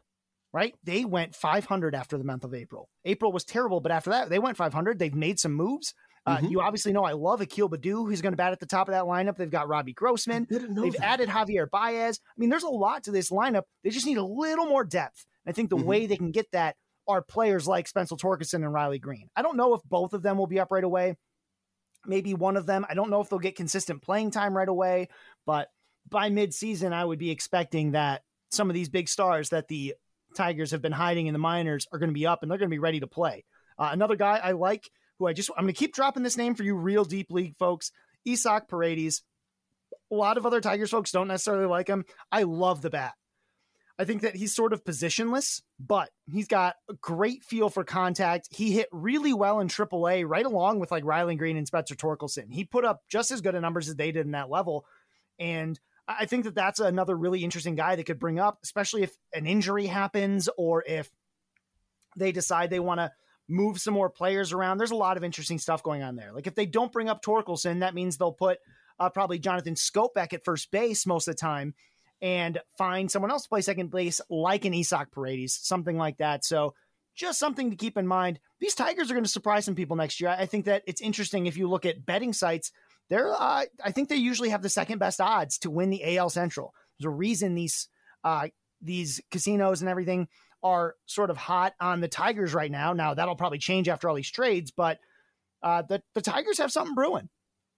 right? 0.52 0.74
They 0.84 1.04
went 1.04 1.34
500 1.34 1.94
after 1.94 2.18
the 2.18 2.24
month 2.24 2.44
of 2.44 2.54
April. 2.54 2.88
April 3.04 3.32
was 3.32 3.44
terrible, 3.44 3.80
but 3.80 3.92
after 3.92 4.10
that, 4.10 4.28
they 4.28 4.38
went 4.38 4.56
500. 4.56 4.98
They've 4.98 5.14
made 5.14 5.38
some 5.38 5.54
moves. 5.54 5.94
Uh, 6.26 6.36
mm-hmm. 6.36 6.48
You 6.48 6.60
obviously 6.60 6.92
know 6.92 7.04
I 7.04 7.12
love 7.12 7.40
Akil 7.40 7.70
Baddoo, 7.70 8.06
who's 8.06 8.20
going 8.20 8.32
to 8.32 8.36
bat 8.36 8.52
at 8.52 8.60
the 8.60 8.66
top 8.66 8.88
of 8.88 8.92
that 8.92 9.04
lineup. 9.04 9.36
They've 9.36 9.50
got 9.50 9.68
Robbie 9.68 9.94
Grossman. 9.94 10.46
They've 10.50 10.92
that. 10.92 11.02
added 11.02 11.28
Javier 11.28 11.68
Baez. 11.70 12.20
I 12.22 12.34
mean, 12.36 12.50
there's 12.50 12.62
a 12.62 12.68
lot 12.68 13.04
to 13.04 13.10
this 13.10 13.30
lineup. 13.30 13.62
They 13.82 13.90
just 13.90 14.06
need 14.06 14.18
a 14.18 14.24
little 14.24 14.66
more 14.66 14.84
depth. 14.84 15.24
I 15.46 15.52
think 15.52 15.70
the 15.70 15.76
mm-hmm. 15.76 15.86
way 15.86 16.06
they 16.06 16.16
can 16.16 16.30
get 16.30 16.50
that 16.52 16.76
are 17.08 17.22
players 17.22 17.66
like 17.66 17.88
Spencer 17.88 18.16
Torkelson 18.16 18.56
and 18.56 18.72
Riley 18.72 18.98
Greene. 18.98 19.28
I 19.34 19.42
don't 19.42 19.56
know 19.56 19.74
if 19.74 19.82
both 19.84 20.12
of 20.12 20.22
them 20.22 20.36
will 20.36 20.46
be 20.46 20.60
up 20.60 20.70
right 20.70 20.84
away 20.84 21.16
maybe 22.06 22.34
one 22.34 22.56
of 22.56 22.66
them. 22.66 22.86
I 22.88 22.94
don't 22.94 23.10
know 23.10 23.20
if 23.20 23.28
they'll 23.28 23.38
get 23.38 23.56
consistent 23.56 24.02
playing 24.02 24.30
time 24.30 24.56
right 24.56 24.68
away, 24.68 25.08
but 25.46 25.68
by 26.08 26.30
midseason, 26.30 26.92
I 26.92 27.04
would 27.04 27.18
be 27.18 27.30
expecting 27.30 27.92
that 27.92 28.22
some 28.50 28.70
of 28.70 28.74
these 28.74 28.88
big 28.88 29.08
stars 29.08 29.50
that 29.50 29.68
the 29.68 29.94
Tigers 30.36 30.70
have 30.70 30.82
been 30.82 30.92
hiding 30.92 31.26
in 31.26 31.32
the 31.32 31.38
minors 31.38 31.86
are 31.92 31.98
going 31.98 32.10
to 32.10 32.14
be 32.14 32.26
up 32.26 32.42
and 32.42 32.50
they're 32.50 32.58
going 32.58 32.70
to 32.70 32.74
be 32.74 32.78
ready 32.78 33.00
to 33.00 33.06
play. 33.06 33.44
Uh, 33.78 33.90
another 33.92 34.16
guy 34.16 34.40
I 34.42 34.52
like 34.52 34.88
who 35.18 35.26
I 35.26 35.32
just, 35.32 35.50
I'm 35.56 35.64
going 35.64 35.74
to 35.74 35.78
keep 35.78 35.94
dropping 35.94 36.22
this 36.22 36.36
name 36.36 36.54
for 36.54 36.62
you, 36.62 36.74
real 36.74 37.04
deep 37.04 37.30
league 37.30 37.56
folks, 37.58 37.92
Isaac 38.28 38.68
Paredes. 38.68 39.22
A 40.10 40.14
lot 40.14 40.38
of 40.38 40.46
other 40.46 40.60
Tigers 40.60 40.90
folks 40.90 41.12
don't 41.12 41.28
necessarily 41.28 41.66
like 41.66 41.88
him. 41.88 42.04
I 42.32 42.44
love 42.44 42.82
the 42.82 42.90
bat. 42.90 43.14
I 44.00 44.06
think 44.06 44.22
that 44.22 44.34
he's 44.34 44.54
sort 44.54 44.72
of 44.72 44.82
positionless, 44.82 45.60
but 45.78 46.08
he's 46.24 46.48
got 46.48 46.76
a 46.88 46.94
great 46.94 47.44
feel 47.44 47.68
for 47.68 47.84
contact. 47.84 48.48
He 48.50 48.72
hit 48.72 48.88
really 48.92 49.34
well 49.34 49.60
in 49.60 49.68
AAA, 49.68 50.26
right 50.26 50.46
along 50.46 50.78
with 50.78 50.90
like 50.90 51.04
Riley 51.04 51.36
Greene 51.36 51.58
and 51.58 51.66
Spencer 51.66 51.94
Torkelson. 51.94 52.50
He 52.50 52.64
put 52.64 52.86
up 52.86 53.02
just 53.10 53.30
as 53.30 53.42
good 53.42 53.54
of 53.54 53.60
numbers 53.60 53.90
as 53.90 53.96
they 53.96 54.10
did 54.10 54.24
in 54.24 54.32
that 54.32 54.48
level. 54.48 54.86
And 55.38 55.78
I 56.08 56.24
think 56.24 56.44
that 56.44 56.54
that's 56.54 56.80
another 56.80 57.14
really 57.14 57.44
interesting 57.44 57.74
guy 57.74 57.94
that 57.94 58.04
could 58.04 58.18
bring 58.18 58.38
up, 58.38 58.60
especially 58.62 59.02
if 59.02 59.14
an 59.34 59.46
injury 59.46 59.84
happens 59.84 60.48
or 60.56 60.82
if 60.86 61.10
they 62.16 62.32
decide 62.32 62.70
they 62.70 62.80
want 62.80 63.00
to 63.00 63.12
move 63.50 63.82
some 63.82 63.92
more 63.92 64.08
players 64.08 64.54
around. 64.54 64.78
There's 64.78 64.92
a 64.92 64.96
lot 64.96 65.18
of 65.18 65.24
interesting 65.24 65.58
stuff 65.58 65.82
going 65.82 66.02
on 66.02 66.16
there. 66.16 66.32
Like 66.32 66.46
if 66.46 66.54
they 66.54 66.64
don't 66.64 66.90
bring 66.90 67.10
up 67.10 67.22
Torkelson, 67.22 67.80
that 67.80 67.92
means 67.92 68.16
they'll 68.16 68.32
put 68.32 68.60
uh, 68.98 69.10
probably 69.10 69.38
Jonathan 69.38 69.74
Schoop 69.74 70.14
back 70.14 70.32
at 70.32 70.42
first 70.42 70.70
base 70.70 71.06
most 71.06 71.28
of 71.28 71.34
the 71.34 71.38
time 71.38 71.74
and 72.22 72.58
find 72.76 73.10
someone 73.10 73.30
else 73.30 73.44
to 73.44 73.48
play 73.48 73.60
second 73.62 73.90
base, 73.90 74.20
like 74.28 74.64
an 74.64 74.74
Isaac 74.74 75.10
Paredes, 75.10 75.58
something 75.62 75.96
like 75.96 76.18
that. 76.18 76.44
So 76.44 76.74
just 77.14 77.38
something 77.38 77.70
to 77.70 77.76
keep 77.76 77.96
in 77.96 78.06
mind. 78.06 78.40
These 78.60 78.74
Tigers 78.74 79.10
are 79.10 79.14
going 79.14 79.24
to 79.24 79.30
surprise 79.30 79.64
some 79.64 79.74
people 79.74 79.96
next 79.96 80.20
year. 80.20 80.30
I 80.30 80.46
think 80.46 80.66
that 80.66 80.82
it's 80.86 81.00
interesting 81.00 81.46
if 81.46 81.56
you 81.56 81.68
look 81.68 81.86
at 81.86 82.04
betting 82.04 82.32
sites. 82.32 82.72
They're, 83.08 83.32
uh, 83.32 83.64
I 83.84 83.90
think 83.90 84.08
they 84.08 84.16
usually 84.16 84.50
have 84.50 84.62
the 84.62 84.68
second 84.68 84.98
best 84.98 85.20
odds 85.20 85.58
to 85.58 85.70
win 85.70 85.90
the 85.90 86.16
AL 86.16 86.30
Central. 86.30 86.72
There's 86.98 87.06
a 87.06 87.16
reason 87.16 87.54
these 87.54 87.88
uh, 88.22 88.48
these 88.82 89.20
casinos 89.30 89.80
and 89.80 89.90
everything 89.90 90.28
are 90.62 90.94
sort 91.06 91.30
of 91.30 91.36
hot 91.36 91.74
on 91.80 92.00
the 92.00 92.08
Tigers 92.08 92.54
right 92.54 92.70
now. 92.70 92.92
Now 92.92 93.14
that'll 93.14 93.36
probably 93.36 93.58
change 93.58 93.88
after 93.88 94.08
all 94.08 94.14
these 94.14 94.30
trades, 94.30 94.70
but 94.70 94.98
uh, 95.62 95.82
the 95.82 96.02
the 96.14 96.20
Tigers 96.22 96.58
have 96.58 96.72
something 96.72 96.94
brewing. 96.94 97.28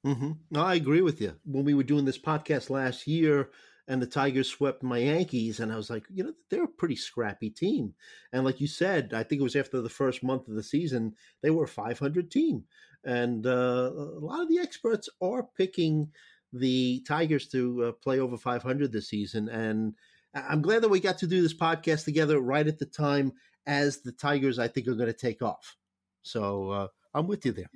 Mm-hmm. 0.05 0.33
No, 0.51 0.63
I 0.63 0.75
agree 0.75 1.01
with 1.01 1.21
you. 1.21 1.37
When 1.45 1.65
we 1.65 1.75
were 1.75 1.85
doing 1.85 2.05
this 2.05 2.19
podcast 2.19 2.71
last 2.71 3.07
year, 3.07 3.51
and 3.89 4.01
the 4.01 4.07
Tigers 4.07 4.49
swept 4.49 4.83
my 4.83 4.99
Yankees, 4.99 5.61
and 5.61 5.73
I 5.73 5.77
was 5.77 5.91
like, 5.91 6.05
you 6.13 6.25
know, 6.25 6.33
they're 6.51 6.65
a 6.65 6.69
pretty 6.69 6.97
scrappy 6.97 7.51
team. 7.51 7.95
And 8.33 8.45
like 8.45 8.61
you 8.61 8.67
said, 8.67 9.13
I 9.15 9.23
think 9.23 9.41
it 9.41 9.45
was 9.45 9.57
after 9.57 9.81
the 9.81 9.89
first 9.89 10.23
month 10.23 10.49
of 10.49 10.55
the 10.55 10.63
season, 10.63 11.15
they 11.43 11.51
were 11.51 11.65
a 11.65 11.69
500 11.69 12.31
team, 12.31 12.65
and 13.05 13.47
uh, 13.47 13.91
a 13.93 14.21
lot 14.21 14.43
of 14.43 14.49
the 14.49 14.59
experts 14.59 15.09
are 15.21 15.49
picking 15.57 16.11
the 16.53 17.03
Tigers 17.07 17.49
to 17.49 17.85
uh, 17.85 17.93
play 17.93 18.21
over 18.21 18.37
500 18.37 18.93
this 18.93 19.09
season, 19.09 19.49
and 19.49 19.95
I'm 20.35 20.63
glad 20.63 20.83
that 20.83 20.89
we 20.89 21.01
got 21.01 21.19
to 21.19 21.27
do 21.27 21.43
this 21.43 21.55
podcast 21.55 22.05
together 22.05 22.41
right 22.41 22.67
at 22.67 22.79
the 22.79 22.87
time 22.87 23.33
as 23.67 24.01
the 24.01 24.13
Tigers, 24.13 24.59
I 24.59 24.69
think, 24.69 24.89
are 24.89 24.95
going 24.95 25.07
to 25.07 25.13
take 25.13 25.43
off. 25.43 25.77
So 26.23 26.71
uh, 26.71 26.89
I'm 27.15 27.27
with 27.27 27.45
you 27.45 27.53
there. 27.53 27.71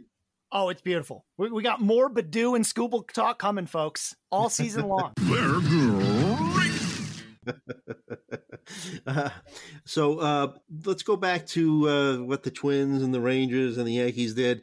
Oh, 0.52 0.68
it's 0.68 0.82
beautiful. 0.82 1.24
We, 1.36 1.50
we 1.50 1.62
got 1.62 1.80
more 1.80 2.08
Baddoo 2.08 2.54
and 2.54 2.64
Skubal 2.64 3.10
talk 3.12 3.38
coming, 3.38 3.66
folks, 3.66 4.14
all 4.30 4.48
season 4.48 4.86
long. 4.88 5.12
They're 5.16 5.60
great. 6.50 6.72
uh, 9.06 9.30
so 9.84 10.18
uh, 10.18 10.52
let's 10.84 11.02
go 11.02 11.16
back 11.16 11.46
to 11.48 11.88
uh, 11.88 12.16
what 12.18 12.42
the 12.42 12.50
Twins 12.50 13.02
and 13.02 13.12
the 13.12 13.20
Rangers 13.20 13.78
and 13.78 13.86
the 13.86 13.94
Yankees 13.94 14.34
did. 14.34 14.62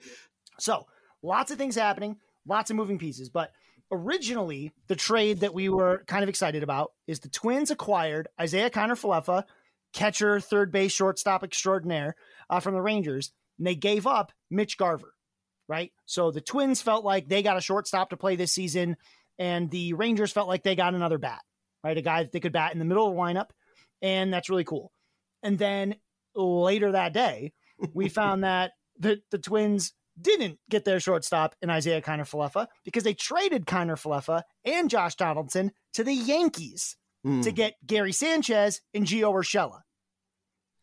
So 0.59 0.85
lots 1.21 1.51
of 1.51 1.57
things 1.57 1.75
happening, 1.75 2.17
lots 2.47 2.69
of 2.69 2.75
moving 2.75 2.97
pieces, 2.97 3.29
but 3.29 3.51
originally 3.91 4.71
the 4.87 4.95
trade 4.95 5.41
that 5.41 5.53
we 5.53 5.69
were 5.69 6.03
kind 6.07 6.23
of 6.23 6.29
excited 6.29 6.63
about 6.63 6.91
is 7.07 7.19
the 7.19 7.29
Twins 7.29 7.71
acquired 7.71 8.27
Isiah 8.41 8.69
Kiner 8.69 8.99
Falefa, 8.99 9.43
catcher, 9.93 10.39
third 10.39 10.71
base, 10.71 10.91
shortstop 10.91 11.43
extraordinaire 11.43 12.15
uh, 12.49 12.59
from 12.59 12.73
the 12.73 12.81
Rangers, 12.81 13.31
and 13.57 13.67
they 13.67 13.75
gave 13.75 14.07
up 14.07 14.31
Mitch 14.49 14.77
Garver, 14.77 15.13
right? 15.67 15.91
So 16.05 16.31
the 16.31 16.41
Twins 16.41 16.81
felt 16.81 17.05
like 17.05 17.27
they 17.27 17.43
got 17.43 17.57
a 17.57 17.61
shortstop 17.61 18.09
to 18.09 18.17
play 18.17 18.35
this 18.35 18.53
season, 18.53 18.97
and 19.39 19.69
the 19.69 19.93
Rangers 19.93 20.31
felt 20.31 20.47
like 20.47 20.63
they 20.63 20.75
got 20.75 20.93
another 20.93 21.17
bat, 21.17 21.41
right? 21.83 21.97
A 21.97 22.01
guy 22.01 22.23
that 22.23 22.31
they 22.31 22.39
could 22.39 22.53
bat 22.53 22.73
in 22.73 22.79
the 22.79 22.85
middle 22.85 23.07
of 23.07 23.15
the 23.15 23.19
lineup, 23.19 23.49
and 24.01 24.33
that's 24.33 24.49
really 24.49 24.63
cool. 24.63 24.91
And 25.41 25.57
then 25.57 25.95
later 26.35 26.91
that 26.91 27.13
day, 27.13 27.53
we 27.93 28.09
found 28.09 28.43
that 28.43 28.71
the, 28.97 29.21
the 29.31 29.39
Twins 29.39 29.93
didn't 30.19 30.59
get 30.69 30.85
their 30.85 30.99
shortstop 30.99 31.55
in 31.61 31.69
Isiah 31.69 32.01
Kiner 32.01 32.29
Falefa 32.29 32.67
because 32.85 33.03
they 33.03 33.13
traded 33.13 33.65
Kiner 33.65 33.99
Falefa 33.99 34.43
and 34.63 34.89
Josh 34.89 35.15
Donaldson 35.15 35.71
to 35.93 36.03
the 36.03 36.13
Yankees 36.13 36.95
mm. 37.25 37.43
to 37.43 37.51
get 37.51 37.73
Gary 37.85 38.11
Sanchez 38.11 38.81
and 38.93 39.05
Gio 39.05 39.33
Urshela. 39.33 39.79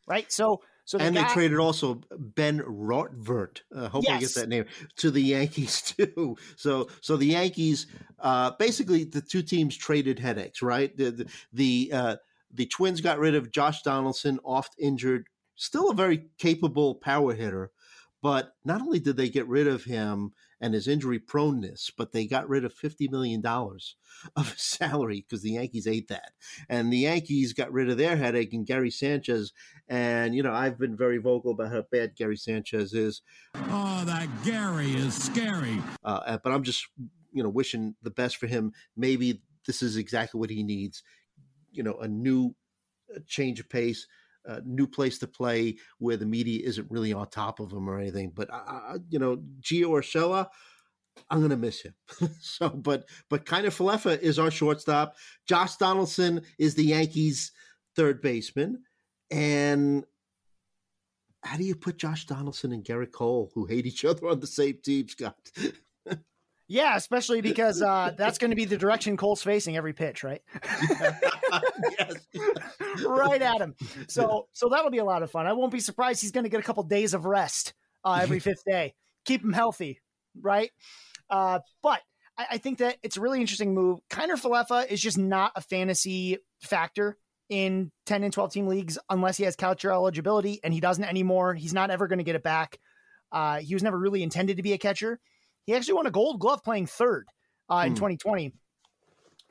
Right? 0.09 0.31
So 0.33 0.63
so 0.91 0.99
the 0.99 1.05
and 1.05 1.15
guy, 1.15 1.23
they 1.23 1.35
traded 1.35 1.59
also 1.61 2.01
Ben 2.19 2.59
Rortvedt. 2.63 3.61
Uh, 3.73 3.89
hope 3.89 4.03
yes. 4.03 4.13
I 4.13 4.19
get 4.19 4.35
that 4.35 4.49
name 4.49 4.65
to 4.97 5.13
the 5.13 5.23
Yankees 5.23 5.83
too. 5.97 6.37
So 6.57 6.89
so 7.01 7.17
the 7.17 7.27
Yankees 7.27 7.87
uh, 8.19 8.51
basically 8.59 9.05
the 9.05 9.21
two 9.21 9.43
teams 9.43 9.77
traded 9.77 10.19
headaches, 10.19 10.63
right? 10.63 10.97
The 10.97 11.13
the 11.13 11.27
the, 11.53 11.91
uh, 11.93 12.17
the 12.53 12.67
Twins 12.67 13.01
got 13.01 13.21
rid 13.21 13.37
of 13.37 13.53
Josh 13.53 13.83
Donaldson, 13.83 14.41
oft 14.43 14.75
injured, 14.81 15.29
still 15.55 15.93
a 15.93 15.95
very 15.95 16.25
capable 16.39 16.97
power 16.97 17.35
hitter, 17.35 17.71
but 18.21 18.55
not 18.65 18.81
only 18.81 18.99
did 18.99 19.17
they 19.17 19.29
get 19.29 19.47
rid 19.47 19.69
of 19.69 19.85
him 19.85 20.33
and 20.61 20.75
his 20.75 20.87
injury 20.87 21.19
proneness, 21.19 21.91
but 21.97 22.13
they 22.13 22.27
got 22.27 22.49
rid 22.49 22.65
of 22.65 22.75
$50 22.75 23.11
million 23.11 23.45
of 24.37 24.53
his 24.53 24.63
salary 24.63 25.25
because 25.27 25.43
the 25.43 25.53
Yankees 25.53 25.87
ate 25.87 26.09
that. 26.09 26.33
And 26.69 26.93
the 26.93 26.99
Yankees 26.99 27.53
got 27.53 27.73
rid 27.73 27.89
of 27.91 27.99
their 27.99 28.17
headache 28.17 28.53
and 28.53 28.67
Gary 28.67 28.91
Sanchez. 28.91 29.53
And, 29.89 30.35
you 30.35 30.43
know, 30.43 30.53
I've 30.53 30.79
been 30.79 30.97
very 30.97 31.19
vocal 31.19 31.53
about 31.53 31.73
how 31.73 31.85
bad 31.91 32.17
Gary 32.17 32.37
Sanchez 32.37 32.93
is. 32.93 33.23
Oh, 33.55 34.03
that 34.07 34.29
Gary 34.45 34.93
is 34.93 35.15
scary. 35.15 35.79
Uh, 36.05 36.39
but 36.43 36.53
I'm 36.53 36.63
just, 36.63 36.87
you 37.33 37.43
know, 37.43 37.49
wishing 37.49 37.95
the 38.03 38.11
best 38.11 38.37
for 38.37 38.47
him. 38.47 38.73
Maybe 38.97 39.43
this 39.67 39.83
is 39.83 39.97
exactly 39.97 40.39
what 40.39 40.51
he 40.51 40.63
needs. 40.63 41.03
You 41.73 41.83
know, 41.83 41.95
a 41.99 42.09
new 42.09 42.55
change 43.27 43.61
of 43.61 43.69
pace 43.69 44.07
a 44.45 44.61
new 44.65 44.87
place 44.87 45.19
to 45.19 45.27
play 45.27 45.77
where 45.99 46.17
the 46.17 46.27
media 46.27 46.67
isn't 46.67 46.91
really 46.91 47.13
on 47.13 47.29
top 47.29 47.61
of 47.61 47.73
him 47.73 47.89
or 47.89 47.99
anything. 47.99 48.33
But 48.35 48.49
uh, 48.53 48.99
you 49.09 49.19
know, 49.19 49.43
Gio 49.61 49.91
Urshela, 49.91 50.49
I'm 51.29 51.41
gonna 51.41 51.57
miss 51.57 51.83
him. 51.83 51.95
so, 52.41 52.69
but 52.71 53.05
but 53.29 53.45
Kiner 53.45 53.67
Falefa 53.67 54.19
is 54.21 54.39
our 54.39 54.51
shortstop. 54.51 55.17
Josh 55.47 55.77
Donaldson 55.77 56.43
is 56.59 56.75
the 56.75 56.85
Yankees' 56.85 57.53
third 57.97 58.21
baseman, 58.23 58.83
and 59.31 60.05
how 61.43 61.57
do 61.57 61.65
you 61.65 61.75
put 61.75 61.99
Josh 61.99 62.27
Donaldson 62.27 62.73
and 62.73 62.85
Gerrit 62.85 63.13
Cole, 63.13 63.51
who 63.55 63.65
hate 63.65 63.87
each 63.87 64.05
other 64.05 64.29
on 64.29 64.41
the 64.41 64.47
same 64.47 64.79
team, 64.83 65.09
Scott? 65.09 65.37
Yeah, 66.71 66.95
especially 66.95 67.41
because 67.41 67.83
uh, 67.83 68.13
that's 68.17 68.39
going 68.39 68.51
to 68.51 68.57
be 68.57 68.65
the 68.65 68.77
direction 68.77 69.17
Cole's 69.17 69.43
facing 69.43 69.77
every 69.77 69.93
pitch, 69.93 70.23
right? 70.23 70.41
Yes. 71.99 72.15
right 73.05 73.43
at 73.43 73.61
him. 73.61 73.75
So, 74.07 74.47
so 74.53 74.69
that'll 74.69 74.93
be 74.93 74.99
a 74.99 75.05
lot 75.05 75.25
of 75.25 75.33
fun. 75.33 75.49
I 75.49 75.53
won't 75.53 75.73
be 75.73 75.81
surprised 75.81 76.23
he's 76.23 76.31
going 76.31 76.45
to 76.45 76.51
get 76.51 76.61
a 76.61 76.63
couple 76.63 76.85
days 76.85 77.13
of 77.13 77.27
rest 77.27 77.75
uh, 78.05 78.21
every 78.23 78.39
fifth 78.41 78.63
day. 78.65 78.95
Keep 79.25 79.43
him 79.43 79.53
healthy, 79.53 80.01
right? 80.41 80.71
Uh, 81.29 81.59
but 81.83 82.01
I, 82.39 82.47
I, 82.53 82.59
think 82.59 82.79
that 82.79 82.99
it's 83.03 83.17
a 83.17 83.21
really 83.21 83.41
interesting 83.41 83.75
move. 83.75 83.99
Kiner 84.09 84.41
Falefa 84.41 84.89
is 84.89 85.01
just 85.01 85.19
not 85.19 85.53
a 85.57 85.61
fantasy 85.61 86.39
factor 86.63 87.19
in 87.49 87.91
10 88.07 88.23
and 88.23 88.33
12 88.33 88.53
team 88.53 88.67
leagues 88.69 88.97
unless 89.11 89.37
he 89.37 89.43
has 89.45 89.57
catcher 89.57 89.91
eligibility, 89.91 90.61
and 90.63 90.73
he 90.73 90.79
doesn't 90.79 91.05
anymore. 91.05 91.53
He's 91.53 91.75
not 91.75 91.91
ever 91.91 92.07
going 92.07 92.19
to 92.19 92.25
get 92.25 92.37
it 92.37 92.45
back. 92.45 92.79
Uh, 93.33 93.59
he 93.59 93.75
was 93.75 93.83
never 93.83 93.99
really 93.99 94.23
intended 94.23 94.57
to 94.59 94.63
be 94.63 94.73
a 94.73 94.79
catcher. 94.79 95.19
He 95.67 95.75
actually 95.75 95.95
won 95.95 96.07
a 96.07 96.11
gold 96.11 96.41
glove 96.41 96.63
playing 96.63 96.87
third 96.87 97.27
uh, 97.69 97.85
in 97.87 97.93
mm. 97.93 97.97
2020. 97.97 98.53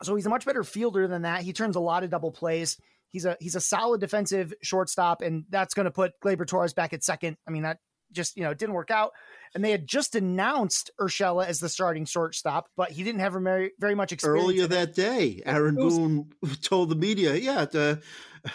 So 0.01 0.15
he's 0.15 0.25
a 0.25 0.29
much 0.29 0.45
better 0.45 0.63
fielder 0.63 1.07
than 1.07 1.23
that. 1.23 1.41
He 1.41 1.53
turns 1.53 1.75
a 1.75 1.79
lot 1.79 2.03
of 2.03 2.09
double 2.09 2.31
plays. 2.31 2.77
He's 3.09 3.25
a 3.25 3.35
he's 3.39 3.55
a 3.55 3.61
solid 3.61 3.99
defensive 4.01 4.53
shortstop, 4.61 5.21
and 5.21 5.45
that's 5.49 5.73
going 5.73 5.85
to 5.85 5.91
put 5.91 6.13
Gleyber 6.23 6.47
Torres 6.47 6.73
back 6.73 6.93
at 6.93 7.03
second. 7.03 7.37
I 7.47 7.51
mean, 7.51 7.63
that 7.63 7.79
just 8.11 8.37
you 8.37 8.43
know 8.43 8.53
didn't 8.53 8.75
work 8.75 8.91
out. 8.91 9.11
And 9.55 9.63
they 9.63 9.71
had 9.71 9.87
just 9.87 10.15
announced 10.15 10.91
Urshela 10.99 11.45
as 11.45 11.59
the 11.59 11.69
starting 11.69 12.05
shortstop, 12.05 12.67
but 12.77 12.91
he 12.91 13.03
didn't 13.03 13.21
have 13.21 13.33
very 13.33 13.71
very 13.79 13.95
much 13.95 14.11
experience. 14.11 14.45
Earlier 14.45 14.67
that 14.67 14.93
day, 14.93 15.41
Aaron 15.45 15.75
was, 15.75 15.97
Boone 15.97 16.29
told 16.61 16.89
the 16.89 16.95
media, 16.95 17.35
"Yeah, 17.35 17.65
the, 17.65 18.01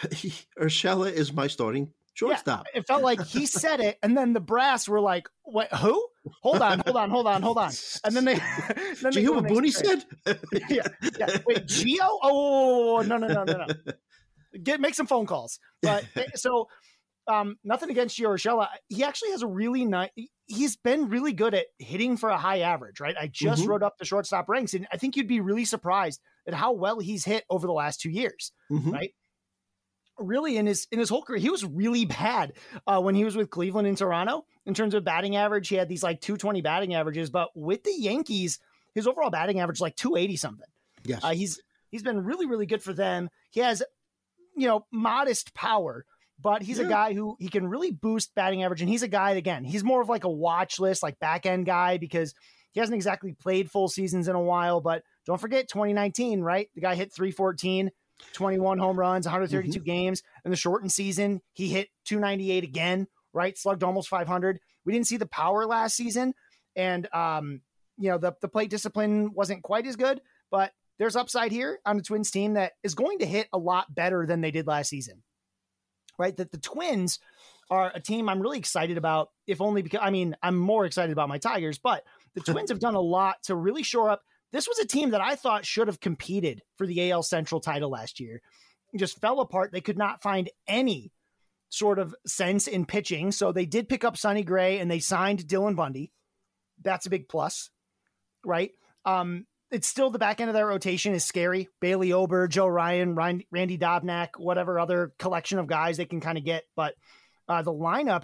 Urshela 0.59 1.13
is 1.13 1.33
my 1.33 1.49
starting 1.49 1.93
shortstop." 2.15 2.67
Yeah, 2.73 2.81
it 2.81 2.87
felt 2.87 3.03
like 3.03 3.25
he 3.25 3.47
said 3.47 3.81
it, 3.81 3.99
and 4.03 4.17
then 4.17 4.33
the 4.33 4.41
brass 4.41 4.89
were 4.89 5.01
like, 5.01 5.29
"What? 5.43 5.73
Who?" 5.75 6.09
hold 6.41 6.63
on, 6.63 6.81
hold 6.81 6.97
on, 6.97 7.11
hold 7.11 7.27
on, 7.27 7.43
hold 7.43 7.59
on. 7.59 7.73
And 8.05 8.15
then 8.15 8.25
they, 8.25 8.35
then 9.03 9.13
hear 9.13 9.33
what 9.33 9.45
Booney 9.45 9.73
said? 9.73 10.05
yeah, 10.69 10.87
yeah. 11.19 11.39
Wait, 11.47 11.67
Gio? 11.67 12.19
Oh, 12.23 13.05
no, 13.07 13.17
no, 13.17 13.27
no, 13.27 13.45
no, 13.45 13.67
no. 13.67 13.67
Get 14.63 14.81
make 14.81 14.95
some 14.95 15.07
phone 15.07 15.27
calls. 15.27 15.59
But 15.83 16.05
eh, 16.17 16.27
so, 16.35 16.69
um, 17.27 17.57
nothing 17.65 17.91
against 17.91 18.19
Gio 18.19 18.29
Urshela. 18.29 18.69
He 18.89 19.05
actually 19.05 19.33
has 19.33 19.43
a 19.43 19.47
really 19.47 19.85
nice. 19.85 20.11
He's 20.47 20.77
been 20.77 21.09
really 21.09 21.33
good 21.33 21.55
at 21.55 21.67
hitting 21.79 22.17
for 22.17 22.29
a 22.29 22.39
high 22.39 22.61
average, 22.61 23.01
right? 23.01 23.17
I 23.19 23.29
just 23.29 23.63
mm-hmm. 23.63 23.71
wrote 23.71 23.83
up 23.83 23.97
the 23.99 24.05
shortstop 24.05 24.49
ranks, 24.49 24.75
and 24.75 24.87
I 24.93 24.99
think 24.99 25.17
you'd 25.17 25.27
be 25.27 25.41
really 25.41 25.65
surprised 25.65 26.21
at 26.47 26.55
how 26.55 26.73
well 26.73 27.01
he's 27.01 27.25
hit 27.25 27.45
over 27.49 27.67
the 27.67 27.73
last 27.73 28.01
two 28.01 28.11
years, 28.11 28.53
mm-hmm. 28.71 28.91
right? 28.91 29.15
Really 30.19 30.57
in 30.57 30.67
his 30.67 30.87
in 30.93 30.99
his 30.99 31.09
whole 31.09 31.23
career 31.23 31.39
he 31.39 31.51
was 31.51 31.65
really 31.65 32.05
bad 32.05 32.53
uh, 32.87 33.01
when 33.01 33.15
he 33.15 33.25
was 33.25 33.37
with 33.37 33.51
Cleveland 33.51 33.87
and 33.89 33.97
Toronto 33.99 34.45
in 34.67 34.75
terms 34.75 34.95
of 34.95 35.05
batting 35.05 35.37
average 35.37 35.69
he 35.69 35.77
had 35.77 35.89
these 35.89 36.03
like 36.03 36.21
220 36.21 36.61
batting 36.63 36.95
averages 36.95 37.31
but 37.31 37.49
with 37.55 37.83
the 37.85 37.95
Yankees 37.99 38.59
his 38.95 39.07
overall 39.07 39.31
batting 39.31 39.61
average 39.61 39.81
like 39.81 39.97
280 39.97 40.37
something 40.37 40.69
yes 41.05 41.23
uh, 41.25 41.33
he's 41.33 41.61
he's 41.91 42.03
been 42.03 42.25
really 42.25 42.47
really 42.47 42.67
good 42.67 42.83
for 42.83 42.93
them 42.93 43.29
he 43.51 43.61
has 43.61 43.83
you 44.57 44.69
know, 44.69 44.87
modest 44.93 45.53
power, 45.53 46.05
but 46.41 46.63
he's 46.63 46.79
Yeah. 46.79 46.87
a 46.87 46.89
guy 46.89 47.13
who 47.13 47.37
he 47.41 47.49
can 47.49 47.67
really 47.67 47.91
boost 47.91 48.33
batting 48.37 48.63
average. 48.63 48.81
And 48.83 48.89
he's 48.89 49.03
a 49.03 49.09
guy, 49.09 49.33
again, 49.33 49.65
he's 49.65 49.83
more 49.83 50.01
of 50.01 50.09
like 50.09 50.23
a 50.23 50.31
watch 50.31 50.79
list, 50.79 51.03
like 51.03 51.19
back 51.19 51.45
end 51.45 51.67
guy 51.67 51.99
because 51.99 52.35
he 52.71 52.79
hasn't 52.79 52.95
exactly 52.95 53.33
played 53.33 53.69
full 53.69 53.89
seasons 53.89 54.29
in 54.29 54.37
a 54.37 54.41
while. 54.41 54.81
But 54.81 55.03
don't 55.27 55.41
forget 55.41 55.69
2019, 55.69 56.41
right? 56.41 56.69
The 56.77 56.83
guy 56.83 56.95
hit 56.95 57.13
314, 57.13 57.91
21 58.33 58.79
home 58.79 58.99
runs, 58.99 59.27
132 59.27 59.81
games. 59.81 60.23
In 60.45 60.51
the 60.51 60.57
shortened 60.57 60.93
season, 60.93 61.41
he 61.53 61.69
hit 61.69 61.89
298 62.07 62.65
again, 62.65 63.07
right? 63.33 63.57
Slugged 63.57 63.83
almost 63.83 64.09
500. 64.09 64.61
We 64.85 64.93
didn't 64.93 65.07
see 65.07 65.17
the 65.17 65.27
power 65.27 65.67
last 65.67 65.97
season. 65.97 66.35
And, 66.77 67.13
um, 67.15 67.61
you 67.97 68.11
know, 68.11 68.19
the, 68.19 68.35
the 68.41 68.49
plate 68.49 68.71
discipline 68.71 69.33
wasn't 69.35 69.63
quite 69.63 69.87
as 69.87 69.97
good, 69.97 70.21
but 70.51 70.73
there's 70.99 71.17
upside 71.17 71.53
here 71.53 71.81
on 71.85 71.97
the 71.97 72.03
Twins 72.03 72.31
team 72.31 72.55
that 72.55 72.73
is 72.83 72.95
going 72.95 73.19
to 73.19 73.27
hit 73.27 73.49
a 73.53 73.59
lot 73.59 73.95
better 73.95 74.27
than 74.27 74.41
they 74.41 74.51
did 74.51 74.67
last 74.67 74.89
season. 74.89 75.23
Right? 76.19 76.37
That 76.37 76.53
the 76.53 76.59
Twins 76.59 77.19
are 77.71 77.91
a 77.95 78.01
team 78.01 78.29
I'm 78.29 78.41
really 78.41 78.59
excited 78.59 78.99
about, 78.99 79.31
if 79.47 79.61
only 79.61 79.83
because 79.83 80.01
I 80.03 80.11
mean, 80.11 80.37
I'm 80.43 80.57
more 80.57 80.85
excited 80.85 81.13
about 81.13 81.29
my 81.29 81.39
Tigers, 81.39 81.79
but 81.79 82.05
the 82.35 82.41
Twins 82.53 82.71
have 82.71 82.79
done 82.79 82.95
a 82.95 83.01
lot 83.01 83.43
to 83.45 83.55
really 83.55 83.83
shore 83.83 84.11
up. 84.11 84.23
This 84.55 84.69
was 84.69 84.79
a 84.79 84.87
team 84.87 85.11
that 85.11 85.21
I 85.21 85.35
thought 85.35 85.67
should 85.67 85.89
have 85.89 85.99
competed 85.99 86.63
for 86.77 86.87
the 86.87 87.11
AL 87.11 87.25
Central 87.25 87.61
title 87.61 87.91
last 87.91 88.21
year. 88.21 88.41
Just 88.97 89.21
fell 89.21 89.41
apart. 89.41 89.73
They 89.73 89.81
could 89.81 89.99
not 89.99 90.23
find 90.23 90.49
any 90.69 91.11
sort 91.71 91.99
of 91.99 92.15
sense 92.25 92.69
in 92.69 92.87
pitching. 92.87 93.33
So 93.33 93.51
they 93.51 93.67
did 93.67 93.89
pick 93.89 94.05
up 94.05 94.17
Sonny 94.17 94.45
Gray 94.45 94.79
and 94.79 94.89
they 94.89 95.01
signed 95.01 95.49
Dylan 95.49 95.75
Bundy. 95.75 96.13
That's 96.81 97.05
a 97.05 97.11
big 97.11 97.29
plus, 97.29 97.71
right? 98.45 98.71
Um, 99.05 99.45
it's 99.73 99.89
still 99.89 100.11
the 100.11 100.21
back 100.21 100.41
end 100.41 100.51
of 100.51 100.55
their 100.55 100.69
rotation 100.69 101.15
is 101.15 101.25
scary. 101.25 101.69
Bailey 101.81 102.13
Ober, 102.13 102.47
Joe 102.47 102.69
Ryan, 102.69 103.17
Ryan, 103.17 103.43
Randy 103.51 103.77
Dobnak, 103.77 104.39
whatever 104.39 104.79
other 104.79 105.15
collection 105.19 105.59
of 105.59 105.67
guys 105.67 105.97
they 105.97 106.05
can 106.05 106.21
kind 106.21 106.39
of 106.39 106.45
get. 106.45 106.63
But 106.77 106.95
uh, 107.49 107.63
the 107.63 107.73
lineup 107.73 108.23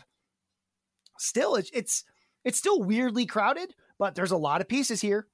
still 1.19 1.57
it's 1.57 1.71
it's 1.75 2.05
it's 2.45 2.59
still 2.59 2.81
weirdly 2.81 3.27
crowded, 3.27 3.75
but 3.99 4.15
there's 4.15 4.31
a 4.31 4.37
lot 4.37 4.61
of 4.61 4.69
pieces 4.69 5.01
here, 5.01 5.27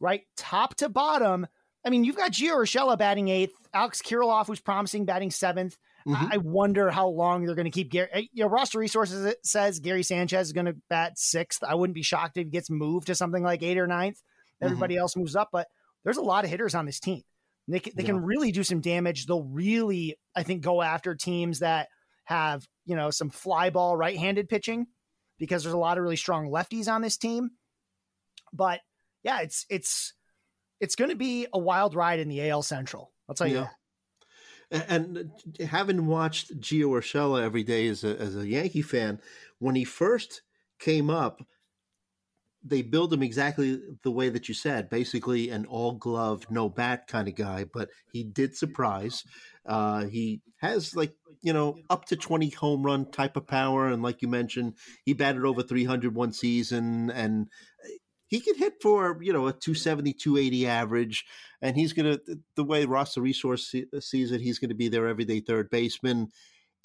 right? 0.00 0.22
Top 0.36 0.74
to 0.76 0.88
bottom. 0.88 1.46
I 1.84 1.90
mean, 1.90 2.04
you've 2.04 2.16
got 2.16 2.32
Gio 2.32 2.54
Urshela 2.56 2.98
batting 2.98 3.28
eighth, 3.28 3.54
Alex 3.72 4.02
Kirilloff, 4.02 4.46
who's 4.46 4.60
promising 4.60 5.04
batting 5.04 5.30
7th 5.30 5.76
Mhm. 6.08 6.30
I 6.30 6.34
I 6.34 6.36
wonder 6.38 6.90
how 6.90 7.08
long 7.08 7.44
they're 7.44 7.54
going 7.54 7.66
to 7.66 7.70
keep 7.70 7.90
Gary. 7.90 8.30
You 8.32 8.44
know, 8.44 8.48
roster 8.48 8.78
resources 8.78 9.24
it 9.26 9.44
says 9.44 9.80
Gary 9.80 10.02
Sanchez 10.02 10.46
is 10.46 10.52
going 10.52 10.66
to 10.66 10.76
bat 10.88 11.18
sixth. 11.18 11.62
I 11.62 11.74
wouldn't 11.74 11.94
be 11.94 12.02
shocked 12.02 12.38
if 12.38 12.44
he 12.46 12.50
gets 12.50 12.70
moved 12.70 13.08
to 13.08 13.14
something 13.14 13.42
like 13.42 13.62
eight 13.62 13.78
or 13.78 13.86
ninth. 13.86 14.20
Everybody 14.60 14.96
else 14.96 15.16
moves 15.16 15.36
up, 15.36 15.50
but 15.52 15.68
there's 16.04 16.16
a 16.16 16.22
lot 16.22 16.44
of 16.44 16.50
hitters 16.50 16.74
on 16.74 16.86
this 16.86 16.98
team. 16.98 17.22
They 17.68 17.80
can, 17.80 17.92
they 17.94 18.02
can 18.02 18.24
really 18.24 18.50
do 18.50 18.64
some 18.64 18.80
damage. 18.80 19.26
They'll 19.26 19.44
really, 19.44 20.16
I 20.34 20.42
think, 20.42 20.62
go 20.62 20.80
after 20.80 21.14
teams 21.14 21.58
that 21.58 21.88
have 22.24 22.66
you 22.86 22.96
know 22.96 23.10
some 23.10 23.28
fly 23.28 23.70
ball 23.70 23.96
right-handed 23.96 24.48
pitching 24.48 24.86
because 25.38 25.62
there's 25.62 25.74
a 25.74 25.78
lot 25.78 25.98
of 25.98 26.02
really 26.02 26.16
strong 26.16 26.48
lefties 26.50 26.90
on 26.90 27.02
this 27.02 27.18
team. 27.18 27.50
But 28.52 28.80
yeah, 29.22 29.40
it's 29.40 29.66
it's 29.70 30.14
it's 30.80 30.96
going 30.96 31.10
to 31.10 31.16
be 31.16 31.46
a 31.52 31.58
wild 31.58 31.94
ride 31.94 32.20
in 32.20 32.28
the 32.28 32.48
AL 32.48 32.62
Central. 32.62 33.12
I'll 33.28 33.34
tell 33.34 33.48
you 33.48 33.54
Yeah. 33.54 33.68
that. 34.70 34.90
And 34.90 35.30
having 35.60 36.06
watched 36.06 36.60
Gio 36.60 36.88
Urshela 36.90 37.42
every 37.42 37.62
day 37.62 37.88
as 37.88 38.04
a, 38.04 38.18
as 38.18 38.36
a 38.36 38.46
Yankee 38.46 38.82
fan, 38.82 39.20
when 39.58 39.74
he 39.74 39.84
first 39.84 40.42
came 40.78 41.08
up, 41.08 41.40
they 42.62 42.82
build 42.82 43.12
him 43.12 43.22
exactly 43.22 43.80
the 44.02 44.10
way 44.10 44.28
that 44.28 44.48
you 44.48 44.54
said, 44.54 44.90
basically 44.90 45.48
an 45.48 45.64
all 45.66 45.92
glove, 45.92 46.50
no 46.50 46.68
bat 46.68 47.06
kind 47.06 47.28
of 47.28 47.34
guy. 47.34 47.64
But 47.64 47.88
he 48.12 48.24
did 48.24 48.56
surprise. 48.56 49.24
Uh, 49.64 50.06
he 50.06 50.42
has 50.56 50.96
like 50.96 51.14
you 51.40 51.52
know 51.52 51.78
up 51.88 52.06
to 52.06 52.16
twenty 52.16 52.50
home 52.50 52.82
run 52.82 53.10
type 53.10 53.36
of 53.36 53.46
power, 53.46 53.86
and 53.86 54.02
like 54.02 54.22
you 54.22 54.28
mentioned, 54.28 54.76
he 55.04 55.12
batted 55.14 55.44
over 55.44 55.62
three 55.62 55.84
hundred 55.84 56.14
one 56.14 56.32
season, 56.32 57.10
and 57.10 57.46
he 58.28 58.40
could 58.40 58.56
hit 58.56 58.74
for 58.80 59.18
you 59.22 59.32
know 59.32 59.48
a 59.48 59.52
270 59.52 60.12
280 60.12 60.66
average 60.66 61.24
and 61.60 61.76
he's 61.76 61.92
gonna 61.92 62.18
the 62.54 62.64
way 62.64 62.84
roster 62.84 63.20
resource 63.20 63.74
sees 64.00 64.32
it 64.32 64.40
he's 64.40 64.58
gonna 64.58 64.74
be 64.74 64.88
their 64.88 65.08
everyday 65.08 65.40
third 65.40 65.68
baseman 65.70 66.28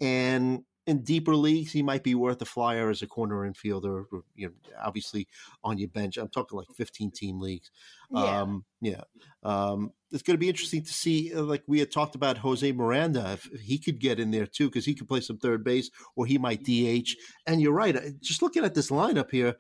and 0.02 0.64
in 0.86 1.02
deeper 1.04 1.36
leagues 1.36 1.72
he 1.72 1.82
might 1.82 2.04
be 2.04 2.16
worth 2.16 2.42
a 2.42 2.46
flyer 2.46 2.90
as 2.90 3.02
a 3.02 3.08
corner 3.08 3.50
infielder 3.50 4.06
or, 4.12 4.24
you 4.36 4.48
know 4.48 4.54
obviously 4.82 5.28
on 5.64 5.78
your 5.78 5.88
bench. 5.90 6.18
I'm 6.18 6.28
talking 6.28 6.58
like 6.58 6.68
15 6.76 7.12
team 7.12 7.40
leagues. 7.40 7.72
Yeah. 8.12 8.42
um 8.42 8.66
yeah. 8.82 9.02
Um 9.44 9.92
it's 10.12 10.22
going 10.22 10.36
to 10.36 10.40
be 10.40 10.50
interesting 10.50 10.84
to 10.84 10.94
see 10.94 11.34
uh, 11.34 11.42
like 11.42 11.64
we 11.68 11.80
had 11.80 11.92
talked 11.92 12.16
about 12.16 12.38
jose 12.38 12.72
miranda 12.72 13.32
if, 13.34 13.62
he 13.62 13.80
could 13.80 14.00
get 14.00 14.20
in 14.20 14.30
there 14.30 14.46
too 14.46 14.68
because 14.70 14.86
he 14.86 14.94
could 14.94 15.08
play 15.08 15.22
some 15.22 15.38
third 15.38 15.64
base 15.64 15.90
or 16.16 16.26
he 16.26 16.38
might 16.38 16.64
dh 16.64 17.16
and 17.48 17.60
you're 17.60 17.74
right 17.74 17.96
uh, 17.96 18.02
just 18.22 18.44
looking 18.44 18.64
at 18.64 18.76
this 18.76 18.92
lineup 18.92 19.32
here 19.32 19.56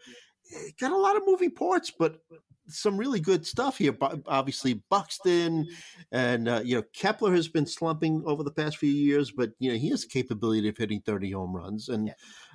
got 0.80 0.91
a 0.91 0.97
lot 0.97 1.16
of 1.16 1.24
moving 1.26 1.51
parts, 1.51 1.91
but 1.91 2.20
some 2.68 2.97
really 2.97 3.20
good 3.20 3.45
stuff 3.45 3.78
here. 3.78 3.95
Obviously, 4.28 4.82
Buxton 4.89 5.68
and 6.12 6.47
uh, 6.47 6.62
you 6.64 6.76
know 6.76 6.84
Kepler 6.93 7.34
has 7.34 7.47
been 7.47 7.66
slumping 7.66 8.24
over 8.26 8.43
the 8.43 8.51
past 8.51 8.78
few 8.78 8.91
years, 8.91 9.32
but 9.32 9.51
you 9.60 9.72
know 9.72 9.78
he 9.78 9.89
has 9.89 10.04
the 10.04 10.10
capability 10.10 10.68
of 10.68 10.78
hitting 10.78 11.01
thirty 11.01 11.32
home 11.32 11.56
runs, 11.56 11.89
and 11.89 12.14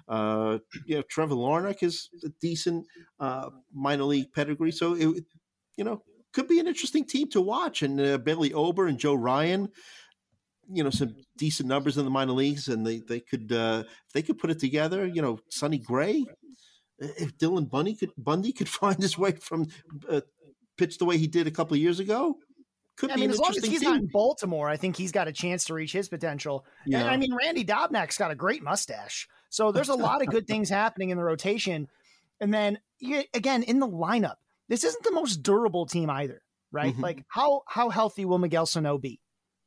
uh, 0.09 0.59
you 0.87 0.97
know 0.97 1.03
Trevor 1.03 1.35
Larnach 1.35 1.83
is 1.83 2.09
a 2.25 2.31
decent 2.41 2.87
uh, 3.21 3.51
minor 3.73 4.05
league 4.05 4.33
pedigree, 4.33 4.73
so 4.73 4.95
it 4.95 5.25
you 5.77 5.85
know 5.85 6.03
could 6.33 6.49
be 6.49 6.61
an 6.61 6.67
interesting 6.67 7.05
team 7.05 7.29
to 7.31 7.41
watch. 7.41 7.83
And 7.83 8.01
uh, 8.01 8.19
Bailey 8.19 8.53
Ober 8.53 8.87
and 8.87 8.99
Joe 8.99 9.15
Ryan. 9.15 9.69
You 10.71 10.85
know 10.85 10.91
some 10.91 11.17
decent 11.39 11.67
numbers 11.67 11.97
in 11.97 12.05
the 12.05 12.11
minor 12.11 12.33
leagues, 12.33 12.69
and 12.69 12.87
they 12.87 12.99
they 12.99 13.21
could 13.21 13.51
uh, 13.51 13.85
they 14.13 14.21
could 14.21 14.37
put 14.37 14.51
it 14.51 14.59
together. 14.59 15.07
You 15.07 15.23
know, 15.23 15.39
Sonny 15.49 15.79
Gray, 15.79 16.27
if 16.99 17.37
Dylan 17.39 17.69
Bundy 17.71 17.95
could 17.95 18.11
Bundy 18.17 18.53
could 18.53 18.69
find 18.81 19.01
his 19.01 19.17
way 19.19 19.33
from 19.33 19.67
uh, 20.09 20.21
pitch 20.77 20.99
the 20.99 21.05
way 21.05 21.19
he 21.19 21.27
did 21.27 21.47
a 21.47 21.51
couple 21.51 21.75
of 21.75 21.81
years 21.81 22.01
ago, 22.01 22.39
could 22.97 23.11
I 23.11 23.15
be 23.15 23.21
mean, 23.23 23.31
an 23.31 23.35
as 23.35 23.39
long 23.41 23.51
as 23.57 23.65
he's 23.65 23.81
team. 23.81 23.91
not 23.91 24.01
in 24.01 24.07
Baltimore, 24.13 24.69
I 24.69 24.77
think 24.77 24.97
he's 24.97 25.13
got 25.13 25.29
a 25.29 25.33
chance 25.33 25.65
to 25.67 25.75
reach 25.75 25.93
his 25.93 26.09
potential. 26.09 26.65
And 26.85 26.93
Yeah. 26.93 27.07
I 27.07 27.17
mean, 27.17 27.35
Randy 27.35 27.65
Dobnak's 27.65 28.19
got 28.19 28.31
a 28.31 28.35
great 28.35 28.63
mustache. 28.63 29.29
So 29.51 29.73
there's 29.73 29.89
a 29.89 29.95
lot 29.95 30.23
of 30.23 30.29
good 30.29 30.47
things 30.49 30.69
happening 30.69 31.11
in 31.11 31.17
the 31.17 31.25
rotation. 31.25 31.89
And 32.41 32.53
then 32.53 32.79
you- 32.99 33.25
again, 33.35 33.63
in 33.63 33.79
the 33.79 33.89
lineup, 33.89 34.37
this 34.69 34.85
isn't 34.85 35.03
the 35.05 35.13
most 35.13 35.43
durable 35.43 35.87
team 35.87 36.11
either, 36.11 36.43
right? 36.73 36.95
Mhm. 36.95 37.01
Like 37.03 37.25
how 37.29 37.63
how 37.67 37.89
healthy 37.89 38.25
will 38.25 38.39
Miguel 38.39 38.67
Sano 38.67 38.99
be? 38.99 39.21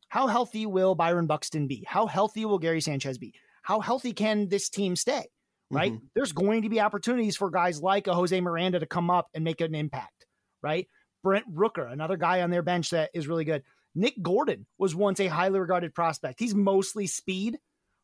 How 0.09 0.27
healthy 0.27 0.65
will 0.65 0.93
Byron 0.93 1.25
Buxton 1.25 1.67
be? 1.67 1.85
How 1.87 2.05
healthy 2.05 2.43
will 2.45 2.59
Gary 2.59 2.81
Sanchez 2.81 3.17
be? 3.17 3.33
How 3.63 3.79
healthy 3.79 4.11
can 4.13 4.49
this 4.49 4.69
team 4.69 4.95
stay? 4.95 5.25
Right? 5.71 5.93
Mm-hmm. 5.93 6.05
There's 6.15 6.33
going 6.33 6.63
to 6.63 6.69
be 6.69 6.81
opportunities 6.81 7.37
for 7.37 7.49
guys 7.49 7.81
like 7.81 8.07
a 8.07 8.13
Jose 8.13 8.39
Miranda 8.39 8.79
to 8.79 8.85
come 8.85 9.09
up 9.09 9.29
and 9.33 9.43
make 9.43 9.61
an 9.61 9.73
impact, 9.73 10.25
right? 10.61 10.87
Brent 11.23 11.51
Rooker, 11.53 11.91
another 11.91 12.17
guy 12.17 12.41
on 12.41 12.49
their 12.49 12.61
bench 12.61 12.89
that 12.89 13.09
is 13.13 13.27
really 13.27 13.45
good. 13.45 13.63
Nick 13.95 14.15
Gordon 14.21 14.65
was 14.77 14.95
once 14.95 15.19
a 15.19 15.27
highly 15.27 15.59
regarded 15.59 15.93
prospect. 15.93 16.39
He's 16.39 16.55
mostly 16.55 17.07
speed, 17.07 17.57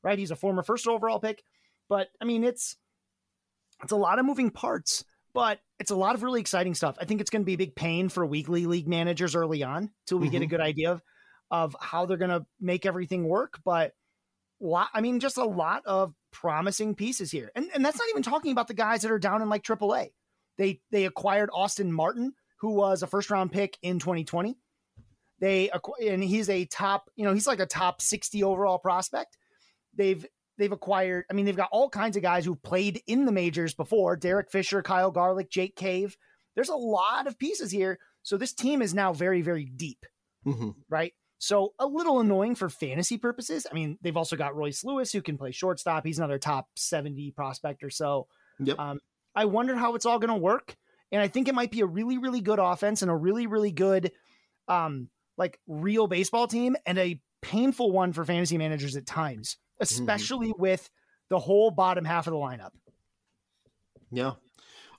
right? 0.03 0.17
He's 0.19 0.31
a 0.31 0.35
former 0.35 0.63
first 0.63 0.87
overall 0.87 1.19
pick, 1.19 1.43
but 1.89 2.09
I 2.21 2.25
mean, 2.25 2.43
it's 2.43 2.77
it's 3.83 3.91
a 3.91 3.97
lot 3.97 4.19
of 4.19 4.25
moving 4.25 4.49
parts, 4.49 5.03
but 5.33 5.59
it's 5.79 5.91
a 5.91 5.95
lot 5.95 6.15
of 6.15 6.23
really 6.23 6.41
exciting 6.41 6.73
stuff. 6.73 6.97
I 6.99 7.05
think 7.05 7.21
it's 7.21 7.29
going 7.29 7.41
to 7.43 7.45
be 7.45 7.53
a 7.53 7.57
big 7.57 7.75
pain 7.75 8.09
for 8.09 8.25
weekly 8.25 8.65
league 8.65 8.87
managers 8.87 9.35
early 9.35 9.63
on 9.63 9.91
till 10.07 10.17
we 10.19 10.29
get 10.29 10.41
a 10.41 10.45
Mhm. 10.45 10.49
good 10.49 10.61
idea 10.61 10.91
of 10.91 11.01
of 11.49 11.75
how 11.79 12.05
they're 12.05 12.17
going 12.17 12.29
to 12.29 12.45
make 12.59 12.85
everything 12.85 13.23
work. 13.25 13.59
But 13.63 13.93
lot, 14.59 14.89
I 14.93 14.99
mean, 14.99 15.21
just 15.21 15.37
a 15.37 15.45
lot 15.45 15.85
of 15.85 16.13
promising 16.31 16.95
pieces 16.95 17.31
here, 17.31 17.51
and 17.55 17.69
and 17.73 17.83
that's 17.85 17.97
not 17.97 18.09
even 18.09 18.23
talking 18.23 18.51
about 18.51 18.67
the 18.67 18.73
guys 18.73 19.01
that 19.01 19.11
are 19.11 19.19
down 19.19 19.41
in 19.41 19.49
like 19.49 19.63
AAA. 19.63 20.09
They 20.57 20.81
they 20.91 21.05
acquired 21.05 21.49
Austin 21.53 21.91
Martin, 21.91 22.33
who 22.59 22.73
was 22.73 23.03
a 23.03 23.07
first 23.07 23.29
round 23.29 23.51
pick 23.51 23.77
in 23.81 23.99
2020. 23.99 24.57
They 25.39 25.69
acqu- 25.73 26.11
and 26.11 26.23
he's 26.23 26.49
a 26.49 26.65
top, 26.65 27.09
you 27.15 27.23
know, 27.23 27.33
he's 27.33 27.45
like 27.45 27.59
a 27.59 27.67
top 27.67 28.01
60 28.01 28.43
overall 28.43 28.79
prospect. 28.79 29.37
They've 29.95 30.25
they've 30.57 30.71
acquired, 30.71 31.25
I 31.29 31.33
mean, 31.33 31.45
they've 31.45 31.55
got 31.55 31.69
all 31.71 31.89
kinds 31.89 32.17
of 32.17 32.23
guys 32.23 32.43
who 32.43 32.55
played 32.55 33.01
in 33.05 33.25
the 33.25 33.31
majors 33.31 33.75
before. 33.75 34.15
Derek 34.15 34.49
Fisher, 34.51 34.81
Kyle 34.81 35.11
Garlick, 35.11 35.51
Jake 35.51 35.75
Cave. 35.75 36.17
There's 36.55 36.69
a 36.69 36.75
lot 36.75 37.27
of 37.27 37.37
pieces 37.37 37.69
here. 37.69 37.99
So 38.23 38.37
this 38.37 38.53
team 38.53 38.81
is 38.81 38.95
now 38.95 39.13
very, 39.13 39.43
very 39.43 39.65
deep, 39.65 40.03
Mhm. 40.47 40.73
right? 40.89 41.13
So 41.39 41.73
a 41.77 41.85
little 41.85 42.19
annoying 42.19 42.55
for 42.55 42.69
fantasy 42.69 43.17
purposes. 43.17 43.67
I 43.69 43.73
mean, 43.73 43.97
they've 44.01 44.17
also 44.17 44.35
got 44.35 44.55
Royce 44.55 44.83
Lewis 44.83 45.11
who 45.11 45.21
can 45.21 45.37
play 45.37 45.51
shortstop. 45.51 46.05
He's 46.05 46.17
another 46.17 46.39
top 46.39 46.67
70 46.75 47.31
prospect 47.31 47.83
or 47.83 47.89
so. 47.89 48.27
Yep. 48.59 48.79
Um, 48.79 48.99
I 49.35 49.45
wonder 49.45 49.75
how 49.75 49.95
it's 49.95 50.05
all 50.05 50.19
going 50.19 50.33
to 50.33 50.35
work. 50.35 50.75
And 51.11 51.21
I 51.21 51.27
think 51.27 51.47
it 51.47 51.55
might 51.55 51.71
be 51.71 51.81
a 51.81 51.85
really, 51.85 52.17
really 52.17 52.41
good 52.41 52.59
offense 52.59 53.01
and 53.01 53.11
a 53.11 53.15
really, 53.15 53.47
really 53.47 53.71
good, 53.71 54.11
um, 54.67 55.09
like 55.37 55.59
real 55.67 56.07
baseball 56.07 56.47
team 56.47 56.75
and 56.85 56.97
a 56.97 57.21
painful 57.41 57.91
one 57.91 58.13
for 58.13 58.25
fantasy 58.25 58.57
managers 58.57 58.95
at 58.95 59.05
times, 59.05 59.57
especially 59.79 60.53
with 60.57 60.89
the 61.29 61.39
whole 61.39 61.71
bottom 61.71 62.03
half 62.03 62.27
of 62.27 62.33
the 62.33 62.39
lineup. 62.39 62.71
Yeah. 64.11 64.33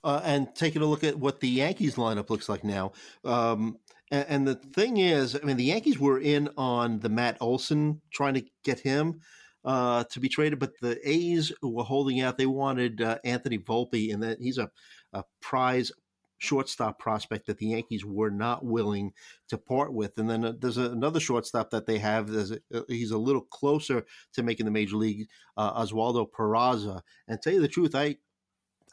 Uh, 0.03 0.21
and 0.23 0.55
taking 0.55 0.81
a 0.81 0.85
look 0.85 1.03
at 1.03 1.17
what 1.17 1.41
the 1.41 1.49
Yankees 1.49 1.95
lineup 1.95 2.29
looks 2.29 2.47
like 2.47 2.63
now, 2.63 2.93
um, 3.25 3.77
And, 4.11 4.25
and 4.29 4.47
the 4.47 4.55
thing 4.55 4.97
is, 4.97 5.35
I 5.35 5.45
mean, 5.45 5.57
the 5.57 5.65
Yankees 5.65 5.99
were 5.99 6.19
in 6.19 6.49
on 6.57 6.99
the 6.99 7.09
Matt 7.09 7.37
Olson 7.41 8.01
trying 8.11 8.35
to 8.35 8.45
get 8.63 8.79
him 8.79 9.21
uh, 9.65 10.03
to 10.05 10.19
be 10.19 10.29
traded, 10.29 10.59
but 10.59 10.79
the 10.81 10.99
A's 11.07 11.51
were 11.61 11.83
holding 11.83 12.21
out. 12.21 12.37
They 12.37 12.45
wanted 12.45 13.01
uh, 13.01 13.19
Anthony 13.23 13.57
Volpe, 13.57 14.13
and 14.13 14.23
that 14.23 14.39
he's 14.39 14.57
a, 14.57 14.69
a 15.13 15.23
prize 15.41 15.91
shortstop 16.39 16.97
prospect 16.99 17.47
that 17.47 17.57
the 17.57 17.67
Yankees 17.67 18.05
were 18.05 18.31
not 18.31 18.63
willing 18.63 19.11
to 19.49 19.57
part 19.57 19.93
with. 19.93 20.17
And 20.17 20.29
then 20.29 20.45
uh, 20.45 20.53
there's 20.57 20.77
a, 20.77 20.89
another 20.89 21.19
shortstop 21.19 21.69
that 21.71 21.85
they 21.85 21.99
have. 21.99 22.29
A, 22.33 22.59
uh, 22.73 22.81
he's 22.87 23.11
a 23.11 23.17
little 23.17 23.41
closer 23.41 24.05
to 24.33 24.43
making 24.43 24.65
the 24.65 24.71
major 24.71 24.95
league, 24.95 25.27
uh, 25.57 25.83
Oswaldo 25.83 26.27
Peraza. 26.31 27.01
And 27.27 27.41
tell 27.41 27.53
you 27.53 27.61
the 27.61 27.67
truth, 27.67 27.93
I 27.93 28.15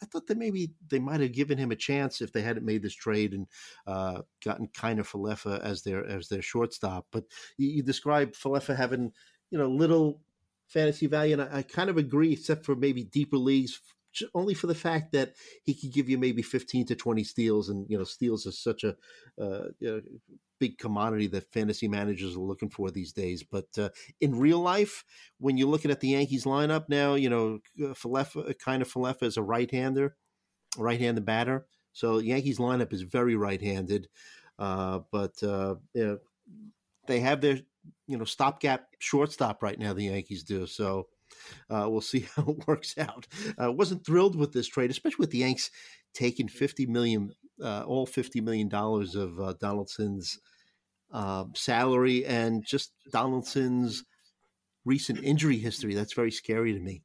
I 0.03 0.07
thought 0.07 0.26
that 0.26 0.38
maybe 0.38 0.72
they 0.88 0.99
might 0.99 1.20
have 1.20 1.32
given 1.32 1.59
him 1.59 1.70
a 1.70 1.76
chance 1.76 2.20
if 2.20 2.32
they 2.32 2.42
hadn't 2.42 2.66
made 2.66 2.82
this 2.82 2.94
trade 2.94 3.32
and 3.32 3.47
uh, 3.86 4.22
gotten 4.44 4.68
Kiner 4.68 5.07
Falefa 5.07 5.61
as 5.61 5.82
their 5.82 6.07
as 6.07 6.28
their 6.28 6.42
shortstop. 6.42 7.07
But 7.11 7.24
you, 7.57 7.68
you 7.68 7.82
described 7.82 8.34
Falefa 8.34 8.76
having 8.76 9.12
you 9.51 9.59
know 9.59 9.68
little 9.68 10.20
fantasy 10.68 11.07
value, 11.07 11.34
and 11.34 11.42
I, 11.42 11.59
I 11.59 11.62
kind 11.62 11.90
of 11.90 11.97
agree, 11.97 12.32
except 12.32 12.64
for 12.64 12.74
maybe 12.74 13.05
deeper 13.05 13.36
leagues 13.36 13.80
only 14.34 14.54
for 14.54 14.66
the 14.66 14.74
fact 14.74 15.12
that 15.12 15.34
he 15.64 15.74
could 15.74 15.92
give 15.92 16.08
you 16.08 16.18
maybe 16.18 16.42
15 16.42 16.86
to 16.86 16.94
20 16.94 17.24
steals 17.24 17.68
and 17.68 17.86
you 17.88 17.98
know 17.98 18.04
steals 18.04 18.46
is 18.46 18.58
such 18.58 18.84
a 18.84 18.96
uh, 19.40 19.68
you 19.78 19.90
know, 19.90 20.00
big 20.58 20.78
commodity 20.78 21.26
that 21.26 21.52
fantasy 21.52 21.86
managers 21.86 22.34
are 22.34 22.40
looking 22.40 22.70
for 22.70 22.90
these 22.90 23.12
days. 23.12 23.42
But 23.42 23.66
uh, 23.78 23.90
in 24.20 24.38
real 24.38 24.60
life 24.60 25.04
when 25.38 25.58
you're 25.58 25.68
looking 25.68 25.90
at 25.90 26.00
the 26.00 26.08
yankees 26.08 26.44
lineup 26.44 26.88
now 26.88 27.14
you 27.14 27.30
know 27.30 27.60
uh, 27.82 27.94
Falefa, 27.94 28.50
uh, 28.50 28.52
Kiner 28.54 28.90
Falefa 28.90 29.24
is 29.24 29.36
a 29.36 29.42
right-hander 29.42 30.16
right-handed 30.78 31.24
batter. 31.24 31.66
So 31.92 32.18
yankees 32.18 32.58
lineup 32.58 32.92
is 32.92 33.02
very 33.02 33.36
right-handed 33.36 34.08
uh, 34.58 35.00
but 35.10 35.42
uh, 35.42 35.76
you 35.94 36.06
know, 36.06 36.18
they 37.06 37.20
have 37.20 37.40
their 37.40 37.58
you 38.06 38.16
know 38.16 38.24
stopgap 38.24 38.86
shortstop 38.98 39.62
right 39.62 39.78
now 39.78 39.92
the 39.92 40.04
yankees 40.04 40.42
do. 40.42 40.66
So 40.66 41.08
uh, 41.70 41.86
we'll 41.88 42.00
see 42.00 42.26
how 42.36 42.44
it 42.48 42.66
works 42.66 42.96
out. 42.98 43.26
Uh, 43.62 43.72
wasn't 43.72 44.04
thrilled 44.04 44.36
with 44.36 44.52
this 44.52 44.66
trade, 44.66 44.90
especially 44.90 45.22
with 45.22 45.30
the 45.30 45.38
Yanks 45.38 45.70
taking 46.14 46.48
fifty 46.48 46.86
million, 46.86 47.32
uh, 47.62 47.84
all 47.86 48.06
fifty 48.06 48.40
million 48.40 48.68
dollars 48.68 49.14
of 49.14 49.40
uh, 49.40 49.54
Donaldson's 49.60 50.38
um, 51.12 51.52
salary 51.54 52.24
and 52.26 52.64
just 52.64 52.92
Donaldson's 53.12 54.04
recent 54.84 55.22
injury 55.22 55.58
history. 55.58 55.94
That's 55.94 56.14
very 56.14 56.30
scary 56.30 56.72
to 56.72 56.80
me. 56.80 57.02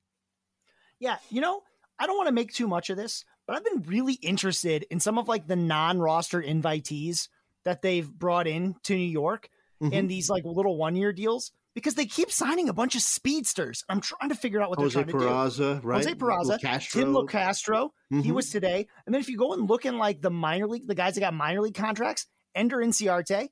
Yeah, 1.00 1.18
you 1.30 1.42
know, 1.42 1.62
I 2.00 2.08
don't 2.08 2.18
want 2.18 2.28
to 2.28 2.34
make 2.34 2.54
too 2.54 2.68
much 2.68 2.90
of 2.90 2.98
this, 2.98 3.26
but 3.48 3.56
I've 3.56 3.66
been 3.66 3.84
really 3.84 4.14
interested 4.14 4.86
in 4.90 5.00
some 5.00 5.18
of 5.18 5.28
like 5.28 5.48
the 5.48 5.56
non-roster 5.56 6.42
invitees 6.42 7.28
that 7.64 7.82
they've 7.82 8.10
brought 8.10 8.48
in 8.48 8.76
to 8.84 8.96
New 8.96 9.04
York 9.04 9.50
mm-hmm. 9.82 9.94
and 9.94 10.10
these 10.10 10.30
like 10.30 10.44
little 10.46 10.78
one-year 10.78 11.14
deals 11.14 11.52
because 11.74 11.96
they 11.96 12.06
keep 12.06 12.32
signing 12.32 12.70
a 12.70 12.74
bunch 12.74 12.96
of 12.96 13.02
speedsters. 13.02 13.84
I'm 13.88 14.02
trying 14.02 14.30
to 14.30 14.36
figure 14.36 14.62
out 14.62 14.70
what 14.70 14.80
Jose 14.80 14.94
they're 14.94 15.12
trying 15.12 15.24
Peraza, 15.24 15.76
to 15.76 15.82
do. 15.82 15.88
right? 15.88 16.04
Jose 16.04 16.16
Peraza, 16.16 16.62
Castro. 16.62 17.02
Tim 17.02 17.14
Locastro, 17.14 17.90
mm-hmm. 18.12 18.22
he 18.22 18.32
was 18.32 18.50
today. 18.50 18.88
And 19.06 19.14
then 19.14 19.22
if 19.22 19.30
you 19.30 19.38
go 19.38 19.54
and 19.54 19.70
look 19.70 19.86
in 19.86 19.98
like 19.98 20.22
the 20.22 20.32
minor 20.32 20.68
league, 20.68 20.88
the 20.88 20.96
guys 20.96 21.16
that 21.16 21.22
got 21.22 21.34
minor 21.34 21.62
league 21.62 21.76
contracts, 21.76 22.26
Ender 22.56 22.78
Inciarte, 22.78 23.50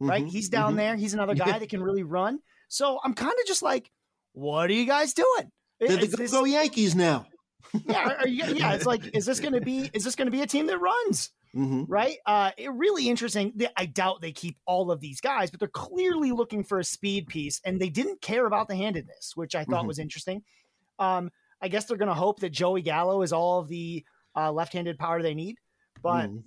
right? 0.00 0.22
Mm-hmm. 0.22 0.26
He's 0.28 0.48
down 0.48 0.70
mm-hmm. 0.70 0.76
there. 0.78 0.96
He's 0.96 1.14
another 1.14 1.34
guy 1.36 1.58
that 1.58 1.68
can 1.68 1.82
really 1.82 2.02
run. 2.02 2.38
So 2.68 2.98
I'm 3.02 3.14
kind 3.14 3.32
of 3.32 3.46
just 3.46 3.62
like, 3.62 3.90
what 4.32 4.70
are 4.70 4.74
you 4.74 4.86
guys 4.86 5.12
doing? 5.14 5.50
They're 5.80 5.96
the 5.96 6.28
go 6.30 6.44
Yankees 6.44 6.94
now. 6.94 7.26
Yeah, 7.86 8.24
you, 8.24 8.44
yeah. 8.54 8.74
It's 8.74 8.86
like, 8.86 9.14
is 9.14 9.26
this 9.26 9.40
going 9.40 9.52
to 9.54 9.60
be? 9.60 9.90
Is 9.92 10.04
this 10.04 10.14
going 10.14 10.26
to 10.26 10.32
be 10.32 10.42
a 10.42 10.46
team 10.46 10.66
that 10.66 10.78
runs? 10.78 11.30
Mm-hmm. 11.54 11.84
right? 11.90 12.18
Uh, 12.26 12.50
it, 12.58 12.70
really 12.72 13.08
interesting. 13.08 13.58
I 13.78 13.86
doubt 13.86 14.20
they 14.20 14.32
keep 14.32 14.58
all 14.66 14.90
of 14.90 15.00
these 15.00 15.22
guys, 15.22 15.50
but 15.50 15.58
they're 15.58 15.68
clearly 15.70 16.30
looking 16.30 16.62
for 16.62 16.80
a 16.80 16.84
speed 16.84 17.28
piece, 17.28 17.62
and 17.64 17.80
they 17.80 17.88
didn't 17.88 18.20
care 18.20 18.44
about 18.44 18.68
the 18.68 18.76
handedness, 18.76 19.32
which 19.36 19.54
I 19.54 19.64
thought 19.64 19.84
Mhm. 19.84 19.88
was 19.88 19.98
interesting. 19.98 20.42
Um, 20.98 21.30
I 21.62 21.68
guess 21.68 21.86
they're 21.86 21.96
going 21.96 22.08
to 22.10 22.14
hope 22.14 22.40
that 22.40 22.50
Joey 22.50 22.82
Gallo 22.82 23.22
is 23.22 23.32
all 23.32 23.58
of 23.60 23.68
the 23.68 24.04
uh, 24.36 24.52
left-handed 24.52 24.98
power 24.98 25.22
they 25.22 25.32
need, 25.32 25.56
but 26.02 26.28
Mhm. 26.28 26.42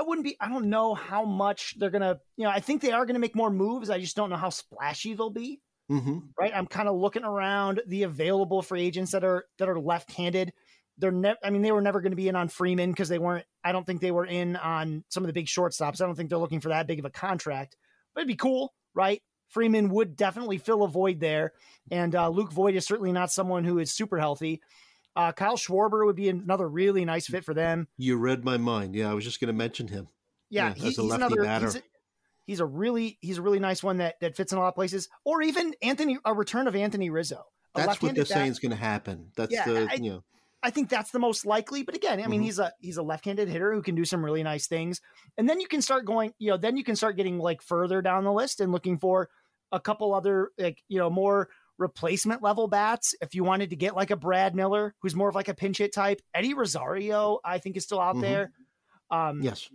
I 0.00 0.02
wouldn't 0.02 0.24
be. 0.24 0.36
I 0.40 0.48
don't 0.48 0.66
know 0.68 0.94
how 0.94 1.24
much 1.24 1.78
they're 1.78 1.90
going 1.90 2.02
to. 2.02 2.18
You 2.36 2.44
know, 2.44 2.50
I 2.50 2.58
think 2.58 2.82
they 2.82 2.90
are 2.90 3.06
going 3.06 3.14
to 3.14 3.20
make 3.20 3.36
more 3.36 3.50
moves. 3.50 3.88
I 3.88 4.00
just 4.00 4.16
don't 4.16 4.30
know 4.30 4.36
how 4.36 4.50
splashy 4.50 5.14
they'll 5.14 5.30
be. 5.30 5.60
Mhm. 5.90 6.28
Right? 6.38 6.52
I'm 6.54 6.66
kind 6.66 6.88
of 6.88 6.96
looking 6.96 7.24
around 7.24 7.82
the 7.86 8.04
available 8.04 8.62
free 8.62 8.82
agents 8.82 9.12
that 9.12 9.24
are 9.24 9.44
that 9.58 9.68
are 9.68 9.78
left-handed 9.80 10.52
they're 10.98 11.10
never 11.10 11.38
i 11.42 11.48
mean 11.48 11.62
they 11.62 11.72
were 11.72 11.80
never 11.80 12.02
going 12.02 12.12
to 12.12 12.16
be 12.16 12.28
in 12.28 12.36
on 12.36 12.48
freeman 12.48 12.90
because 12.90 13.08
they 13.08 13.18
weren't 13.18 13.46
i 13.64 13.72
don't 13.72 13.86
think 13.86 14.02
they 14.02 14.10
were 14.10 14.26
in 14.26 14.56
on 14.56 15.02
some 15.08 15.22
of 15.22 15.26
the 15.26 15.32
big 15.32 15.46
shortstops 15.46 16.02
i 16.02 16.06
don't 16.06 16.14
think 16.16 16.28
they're 16.28 16.38
looking 16.38 16.60
for 16.60 16.68
that 16.68 16.86
big 16.86 16.98
of 16.98 17.06
a 17.06 17.10
contract 17.10 17.76
but 18.14 18.20
it'd 18.20 18.28
be 18.28 18.36
cool 18.36 18.74
right 18.94 19.22
freeman 19.48 19.88
would 19.88 20.16
definitely 20.16 20.58
fill 20.58 20.82
a 20.82 20.88
void 20.88 21.18
there 21.18 21.52
and 21.90 22.14
uh, 22.14 22.28
luke 22.28 22.52
voit 22.52 22.74
is 22.74 22.84
certainly 22.84 23.10
not 23.10 23.32
someone 23.32 23.64
who 23.64 23.78
is 23.78 23.90
super 23.90 24.18
healthy 24.18 24.60
uh, 25.16 25.32
kyle 25.32 25.56
schwarber 25.56 26.04
would 26.04 26.14
be 26.14 26.28
another 26.28 26.68
really 26.68 27.06
nice 27.06 27.26
fit 27.26 27.42
for 27.42 27.54
them 27.54 27.88
You 27.96 28.18
read 28.18 28.44
my 28.44 28.58
mind. 28.58 28.94
Yeah, 28.94 29.10
I 29.10 29.14
was 29.14 29.24
just 29.24 29.40
going 29.40 29.48
to 29.48 29.52
mention 29.54 29.88
him. 29.88 30.08
yeah, 30.50 30.68
Yeah, 30.68 30.74
he- 30.74 30.88
as 30.88 30.98
a 30.98 31.02
he's 31.02 31.10
lefty 31.10 31.24
another 31.24 31.42
batter. 31.42 31.66
he's 31.66 31.82
he's 32.46 32.60
a 32.60 32.66
really 32.66 33.18
he's 33.20 33.38
a 33.38 33.42
really 33.42 33.58
nice 33.60 33.82
one 33.82 33.98
that 33.98 34.16
that 34.20 34.36
fits 34.36 34.52
in 34.52 34.58
a 34.58 34.60
lot 34.60 34.68
of 34.68 34.74
places 34.74 35.08
or 35.24 35.42
even 35.42 35.74
anthony 35.82 36.18
a 36.24 36.34
return 36.34 36.66
of 36.68 36.74
anthony 36.76 37.10
rizzo 37.10 37.44
That's 37.74 38.00
what 38.02 38.14
they're 38.14 38.24
saying 38.24 38.50
is 38.50 38.58
going 38.58 38.70
to 38.70 38.76
happen. 38.76 39.30
That's 39.36 39.52
Yeah, 39.52 39.64
the 39.64 39.88
I- 39.90 39.94
you 39.94 40.10
know. 40.10 40.24
I 40.64 40.70
think 40.70 40.88
that's 40.90 41.10
the 41.10 41.18
most 41.18 41.44
likely. 41.44 41.82
But 41.82 41.96
again, 41.96 42.22
I 42.22 42.28
mean, 42.28 42.40
Mhm. 42.40 42.44
he's 42.44 42.58
a 42.60 42.72
he's 42.80 42.96
a 42.98 43.02
left-handed 43.02 43.48
hitter 43.48 43.72
who 43.74 43.82
can 43.82 43.94
do 43.96 44.04
some 44.04 44.24
really 44.24 44.42
nice 44.44 44.68
things. 44.68 45.00
And 45.36 45.48
then 45.48 45.58
you 45.60 45.66
can 45.66 45.82
start 45.82 46.04
going, 46.04 46.34
you 46.38 46.50
know, 46.50 46.56
then 46.56 46.76
you 46.76 46.84
can 46.84 46.94
start 46.94 47.16
getting 47.16 47.38
like 47.38 47.62
further 47.62 48.00
down 48.02 48.22
the 48.24 48.32
list 48.32 48.60
and 48.60 48.70
looking 48.70 48.96
for 48.98 49.28
a 49.72 49.80
couple 49.80 50.14
other 50.14 50.50
like 50.58 50.82
you 50.88 50.98
know 50.98 51.10
more 51.10 51.48
replacement 51.78 52.42
level 52.42 52.68
bats. 52.68 53.14
If 53.20 53.34
you 53.34 53.42
wanted 53.42 53.70
to 53.70 53.76
get 53.76 53.96
like 53.96 54.10
a 54.12 54.16
Brad 54.16 54.54
Miller, 54.54 54.94
who's 55.00 55.16
more 55.16 55.28
of 55.28 55.34
like 55.34 55.48
a 55.48 55.54
pinch 55.54 55.78
hit 55.78 55.92
type, 55.92 56.20
Eddie 56.34 56.54
Rosario, 56.54 57.40
I 57.44 57.58
think 57.58 57.76
is 57.76 57.82
still 57.84 58.00
out 58.00 58.14
Mhm. 58.16 58.20
there. 58.20 58.52
Um, 59.10 59.42
Yes. 59.42 59.68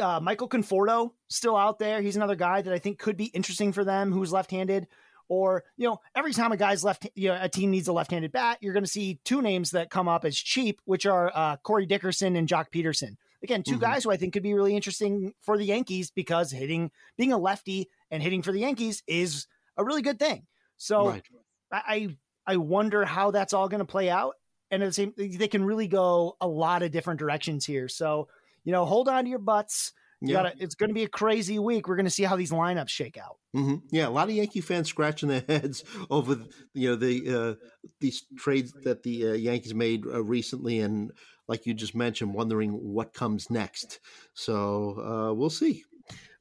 Uh, 0.00 0.20
Michael 0.20 0.48
Conforto 0.48 1.12
still 1.28 1.56
out 1.56 1.78
there. 1.78 2.00
He's 2.00 2.16
another 2.16 2.36
guy 2.36 2.62
that 2.62 2.72
I 2.72 2.78
think 2.78 2.98
could 2.98 3.16
be 3.16 3.26
interesting 3.26 3.72
for 3.72 3.84
them 3.84 4.12
who's 4.12 4.32
left-handed. 4.32 4.86
Or, 5.30 5.64
you 5.76 5.86
know, 5.86 6.00
every 6.14 6.32
time 6.32 6.52
a 6.52 6.56
guy's 6.56 6.82
left, 6.82 7.06
you 7.14 7.28
know, 7.28 7.38
a 7.38 7.50
team 7.50 7.70
needs 7.70 7.86
a 7.88 7.92
left-handed 7.92 8.32
bat, 8.32 8.58
you're 8.62 8.72
going 8.72 8.84
to 8.84 8.90
see 8.90 9.20
two 9.24 9.42
names 9.42 9.72
that 9.72 9.90
come 9.90 10.08
up 10.08 10.24
as 10.24 10.36
cheap, 10.36 10.80
which 10.86 11.04
are 11.04 11.30
uh, 11.34 11.56
Corey 11.58 11.84
Dickerson 11.84 12.34
and 12.34 12.48
Joc 12.48 12.70
Pederson. 12.72 13.16
Again, 13.42 13.62
2 13.62 13.76
Mhm. 13.76 13.80
guys 13.80 14.04
who 14.04 14.10
I 14.10 14.16
think 14.16 14.32
could 14.32 14.42
be 14.42 14.54
really 14.54 14.74
interesting 14.74 15.34
for 15.42 15.58
the 15.58 15.64
Yankees 15.66 16.10
because 16.10 16.50
hitting, 16.50 16.90
being 17.18 17.32
a 17.32 17.38
lefty 17.38 17.90
and 18.10 18.22
hitting 18.22 18.40
for 18.42 18.52
the 18.52 18.60
Yankees 18.60 19.02
is 19.06 19.46
a 19.76 19.84
really 19.84 20.02
good 20.02 20.18
thing. 20.18 20.46
So 20.78 21.10
right. 21.10 21.22
I 21.70 22.16
I 22.46 22.56
wonder 22.56 23.04
how 23.04 23.30
that's 23.30 23.52
all 23.52 23.68
going 23.68 23.80
to 23.80 23.84
play 23.84 24.08
out. 24.08 24.34
And 24.70 24.82
at 24.82 24.86
the 24.86 24.92
same, 24.92 25.12
they 25.16 25.48
can 25.48 25.62
really 25.62 25.86
go 25.88 26.36
a 26.40 26.48
lot 26.48 26.82
of 26.82 26.90
different 26.90 27.20
directions 27.20 27.66
here. 27.66 27.88
So 27.88 28.28
you 28.68 28.72
know, 28.72 28.84
hold 28.84 29.08
on 29.08 29.24
to 29.24 29.30
your 29.30 29.38
butts. 29.38 29.94
You 30.20 30.34
Yeah. 30.34 30.42
gotta, 30.42 30.54
it's 30.58 30.74
going 30.74 30.90
to 30.90 30.94
be 30.94 31.04
a 31.04 31.08
crazy 31.08 31.58
week. 31.58 31.88
We're 31.88 31.96
going 31.96 32.04
to 32.04 32.10
see 32.10 32.24
how 32.24 32.36
these 32.36 32.50
lineups 32.50 32.90
shake 32.90 33.16
out. 33.16 33.38
hmm 33.54 33.76
Yeah, 33.90 34.08
a 34.08 34.10
lot 34.10 34.28
of 34.28 34.34
Yankee 34.34 34.60
fans 34.60 34.88
scratching 34.88 35.30
their 35.30 35.42
heads 35.48 35.84
over 36.10 36.36
you 36.74 36.90
know 36.90 36.96
the 36.96 37.14
uh, 37.34 37.54
these 37.98 38.26
trades 38.36 38.74
that 38.84 39.04
the 39.04 39.28
uh, 39.28 39.32
Yankees 39.32 39.72
made 39.72 40.04
uh, 40.06 40.22
recently, 40.22 40.80
and 40.80 41.12
like 41.48 41.64
you 41.64 41.72
just 41.72 41.94
mentioned, 41.94 42.34
wondering 42.34 42.72
what 42.72 43.14
comes 43.14 43.48
next. 43.48 44.00
So 44.34 45.00
uh, 45.00 45.32
we'll 45.32 45.48
see. 45.48 45.84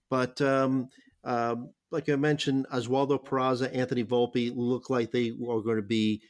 But 0.10 0.42
um, 0.42 0.90
um, 1.24 1.70
like 1.92 2.10
I 2.10 2.18
mentioned, 2.18 2.68
Oswaldo 2.74 3.24
Peraza, 3.24 3.74
Anthony 3.74 4.04
Volpe 4.04 4.52
look 4.54 4.90
like 4.90 5.12
they 5.12 5.30
are 5.30 5.62
going 5.62 5.78
to 5.78 5.82
be 5.82 6.22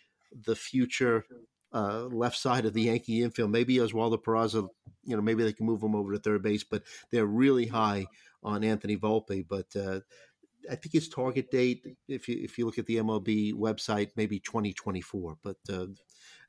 the 0.45 0.55
future 0.55 1.25
uh, 1.77 2.05
left 2.05 2.37
side 2.37 2.65
of 2.65 2.73
the 2.73 2.83
Yankee 2.83 3.21
infield. 3.21 3.51
Maybe 3.51 3.75
Oswaldo 3.75 4.17
Peraza, 4.17 4.67
you 5.03 5.15
know, 5.15 5.21
maybe 5.21 5.43
they 5.43 5.53
can 5.53 5.65
move 5.65 5.83
him 5.83 5.95
over 5.95 6.11
to 6.11 6.19
third 6.19 6.41
base, 6.41 6.63
but 6.63 6.81
they're 7.11 7.25
really 7.25 7.67
high 7.67 8.07
on 8.41 8.63
Anthony 8.63 8.97
Volpe. 8.97 9.45
But 9.47 9.67
uh, 9.75 9.99
I 10.71 10.75
think 10.75 10.93
his 10.93 11.07
target 11.07 11.51
date, 11.51 11.85
if 12.07 12.27
you 12.27 12.37
if 12.41 12.57
you 12.57 12.65
look 12.65 12.79
at 12.79 12.87
the 12.87 12.97
MLB 12.97 13.53
website, 13.53 14.09
maybe 14.15 14.39
2024. 14.39 15.37
But 15.43 15.57
uh, 15.71 15.85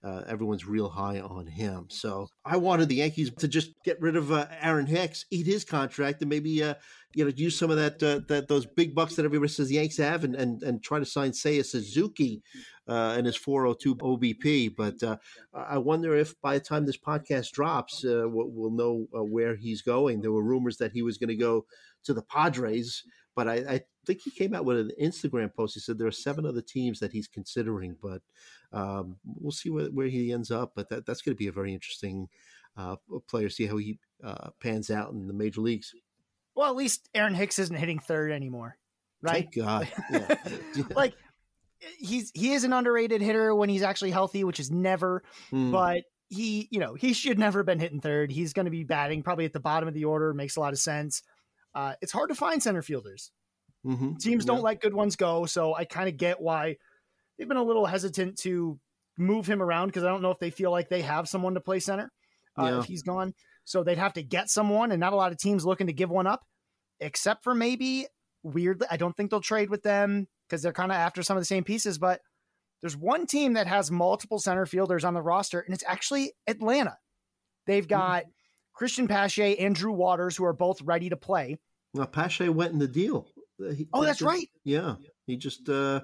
uh, 0.04 0.22
everyone's 0.28 0.66
real 0.66 0.88
high 0.88 1.20
on 1.20 1.46
him. 1.46 1.86
So 1.88 2.28
I 2.44 2.56
wanted 2.56 2.88
the 2.88 2.96
Yankees 2.96 3.32
to 3.38 3.48
just 3.48 3.70
get 3.84 4.00
rid 4.00 4.16
of 4.16 4.30
uh, 4.30 4.46
Aaron 4.60 4.86
Hicks, 4.86 5.24
eat 5.30 5.46
his 5.46 5.64
contract, 5.64 6.20
and 6.20 6.28
maybe 6.28 6.62
uh, 6.62 6.74
you 7.14 7.24
know 7.24 7.32
use 7.34 7.58
some 7.58 7.70
of 7.70 7.76
that 7.78 8.02
uh, 8.02 8.20
that 8.28 8.48
those 8.48 8.66
big 8.66 8.94
bucks 8.94 9.16
that 9.16 9.24
everybody 9.24 9.50
says 9.50 9.68
the 9.68 9.74
Yanks 9.74 9.96
have, 9.96 10.24
and 10.24 10.36
and, 10.36 10.62
and 10.62 10.82
try 10.82 10.98
to 10.98 11.04
sign 11.04 11.32
Seiya 11.32 11.64
Suzuki 11.64 12.42
uh, 12.88 13.16
in 13.18 13.24
his 13.24 13.36
402 13.36 13.96
OBP. 13.96 14.74
But 14.76 15.02
uh, 15.02 15.16
I 15.52 15.78
wonder 15.78 16.16
if 16.16 16.40
by 16.40 16.54
the 16.54 16.64
time 16.64 16.86
this 16.86 16.98
podcast 16.98 17.52
drops, 17.52 18.04
uh, 18.04 18.24
we'll, 18.26 18.50
we'll 18.50 18.70
know 18.70 19.06
uh, 19.16 19.24
where 19.24 19.56
he's 19.56 19.82
going. 19.82 20.20
There 20.20 20.32
were 20.32 20.42
rumors 20.42 20.78
that 20.78 20.92
he 20.92 21.02
was 21.02 21.18
going 21.18 21.28
to 21.28 21.36
go 21.36 21.66
to 22.04 22.14
the 22.14 22.22
Padres, 22.22 23.02
but 23.34 23.48
I, 23.48 23.54
I 23.54 23.80
think 24.08 24.22
he 24.22 24.30
came 24.30 24.54
out 24.54 24.64
with 24.64 24.78
an 24.78 24.90
Instagram 25.00 25.54
post. 25.54 25.74
He 25.74 25.80
said 25.80 25.98
there 25.98 26.06
are 26.06 26.12
seven 26.12 26.46
other 26.46 26.62
teams 26.62 26.98
that 27.00 27.12
he's 27.12 27.28
considering, 27.28 27.96
but 28.02 28.22
um, 28.72 29.16
we'll 29.24 29.52
see 29.52 29.70
where, 29.70 29.86
where 29.86 30.08
he 30.08 30.32
ends 30.32 30.50
up. 30.50 30.72
But 30.74 30.88
that, 30.88 31.06
that's 31.06 31.22
going 31.22 31.34
to 31.34 31.38
be 31.38 31.48
a 31.48 31.52
very 31.52 31.72
interesting 31.72 32.28
uh, 32.76 32.96
player. 33.28 33.48
See 33.48 33.66
how 33.66 33.76
he 33.76 33.98
uh, 34.24 34.50
pans 34.60 34.90
out 34.90 35.12
in 35.12 35.26
the 35.26 35.34
major 35.34 35.60
leagues. 35.60 35.94
Well, 36.54 36.70
at 36.70 36.76
least 36.76 37.08
Aaron 37.14 37.34
Hicks 37.34 37.58
isn't 37.58 37.76
hitting 37.76 37.98
third 37.98 38.32
anymore, 38.32 38.76
right? 39.22 39.48
Thank 39.52 39.54
God. 39.54 39.88
Yeah. 40.10 40.34
like 40.96 41.14
he's 41.98 42.32
he 42.34 42.52
is 42.52 42.64
an 42.64 42.72
underrated 42.72 43.20
hitter 43.20 43.54
when 43.54 43.68
he's 43.68 43.82
actually 43.82 44.10
healthy, 44.10 44.42
which 44.42 44.58
is 44.58 44.70
never. 44.70 45.22
Hmm. 45.50 45.70
But 45.70 46.02
he, 46.30 46.68
you 46.70 46.80
know, 46.80 46.94
he 46.94 47.12
should 47.12 47.38
never 47.38 47.60
have 47.60 47.66
been 47.66 47.78
hitting 47.78 48.00
third. 48.00 48.32
He's 48.32 48.52
going 48.52 48.64
to 48.64 48.70
be 48.70 48.84
batting 48.84 49.22
probably 49.22 49.44
at 49.44 49.52
the 49.52 49.60
bottom 49.60 49.88
of 49.88 49.94
the 49.94 50.06
order. 50.06 50.34
Makes 50.34 50.56
a 50.56 50.60
lot 50.60 50.72
of 50.72 50.78
sense. 50.78 51.22
Uh, 51.74 51.94
it's 52.00 52.12
hard 52.12 52.30
to 52.30 52.34
find 52.34 52.62
center 52.62 52.82
fielders. 52.82 53.30
Mhm. 53.86 54.18
Teams 54.18 54.44
don't 54.44 54.62
let 54.62 54.80
good 54.80 54.94
ones 54.94 55.16
go, 55.16 55.46
so 55.46 55.74
I 55.74 55.84
kind 55.84 56.08
of 56.08 56.16
get 56.16 56.40
why 56.40 56.76
they've 57.38 57.48
been 57.48 57.56
a 57.56 57.62
little 57.62 57.86
hesitant 57.86 58.38
to 58.38 58.78
move 59.16 59.46
him 59.46 59.62
around 59.62 59.88
because 59.88 60.04
I 60.04 60.08
don't 60.08 60.22
know 60.22 60.30
if 60.30 60.38
they 60.38 60.50
feel 60.50 60.70
like 60.70 60.88
they 60.88 61.02
have 61.02 61.28
someone 61.28 61.54
to 61.54 61.60
play 61.60 61.80
center 61.80 62.10
uh, 62.58 62.64
Yeah. 62.64 62.78
if 62.80 62.84
he's 62.86 63.02
gone. 63.02 63.34
So 63.64 63.82
they'd 63.84 63.98
have 63.98 64.14
to 64.14 64.22
get 64.22 64.48
someone, 64.50 64.90
and 64.92 65.00
not 65.00 65.12
a 65.12 65.16
lot 65.16 65.30
of 65.32 65.38
teams 65.38 65.64
looking 65.66 65.86
to 65.88 65.92
give 65.92 66.10
one 66.10 66.26
up, 66.26 66.42
except 67.00 67.44
for 67.44 67.54
maybe 67.54 68.06
weirdly. 68.42 68.86
I 68.90 68.96
don't 68.96 69.16
think 69.16 69.30
they'll 69.30 69.40
trade 69.40 69.70
with 69.70 69.82
them 69.82 70.26
because 70.48 70.62
they're 70.62 70.72
kind 70.72 70.90
of 70.90 70.96
after 70.96 71.22
some 71.22 71.36
of 71.36 71.40
the 71.40 71.46
same 71.46 71.64
pieces. 71.64 71.98
But 71.98 72.20
there's 72.80 72.96
one 72.96 73.26
team 73.26 73.52
that 73.54 73.66
has 73.66 73.90
multiple 73.90 74.38
center 74.38 74.64
fielders 74.66 75.04
on 75.04 75.14
the 75.14 75.22
roster, 75.22 75.60
and 75.60 75.74
it's 75.74 75.84
actually 75.86 76.32
Atlanta. 76.46 76.96
They've 77.66 77.84
Hmm. 77.84 77.88
got 77.90 78.24
Christian 78.72 79.06
Pache 79.08 79.56
and 79.58 79.74
Drew 79.74 79.92
Waters, 79.92 80.36
who 80.36 80.44
are 80.44 80.52
both 80.52 80.80
ready 80.82 81.08
to 81.10 81.16
play. 81.16 81.58
Well, 81.92 82.06
Pache 82.06 82.48
went 82.48 82.72
in 82.72 82.78
the 82.78 82.88
deal. 82.88 83.28
Uh, 83.60 83.70
he- 83.72 83.88
Oh, 83.92 84.04
that's 84.04 84.22
right. 84.22 84.48
Yeah, 84.64 84.96
he 85.26 85.36
just. 85.36 85.68
uh 85.68 86.00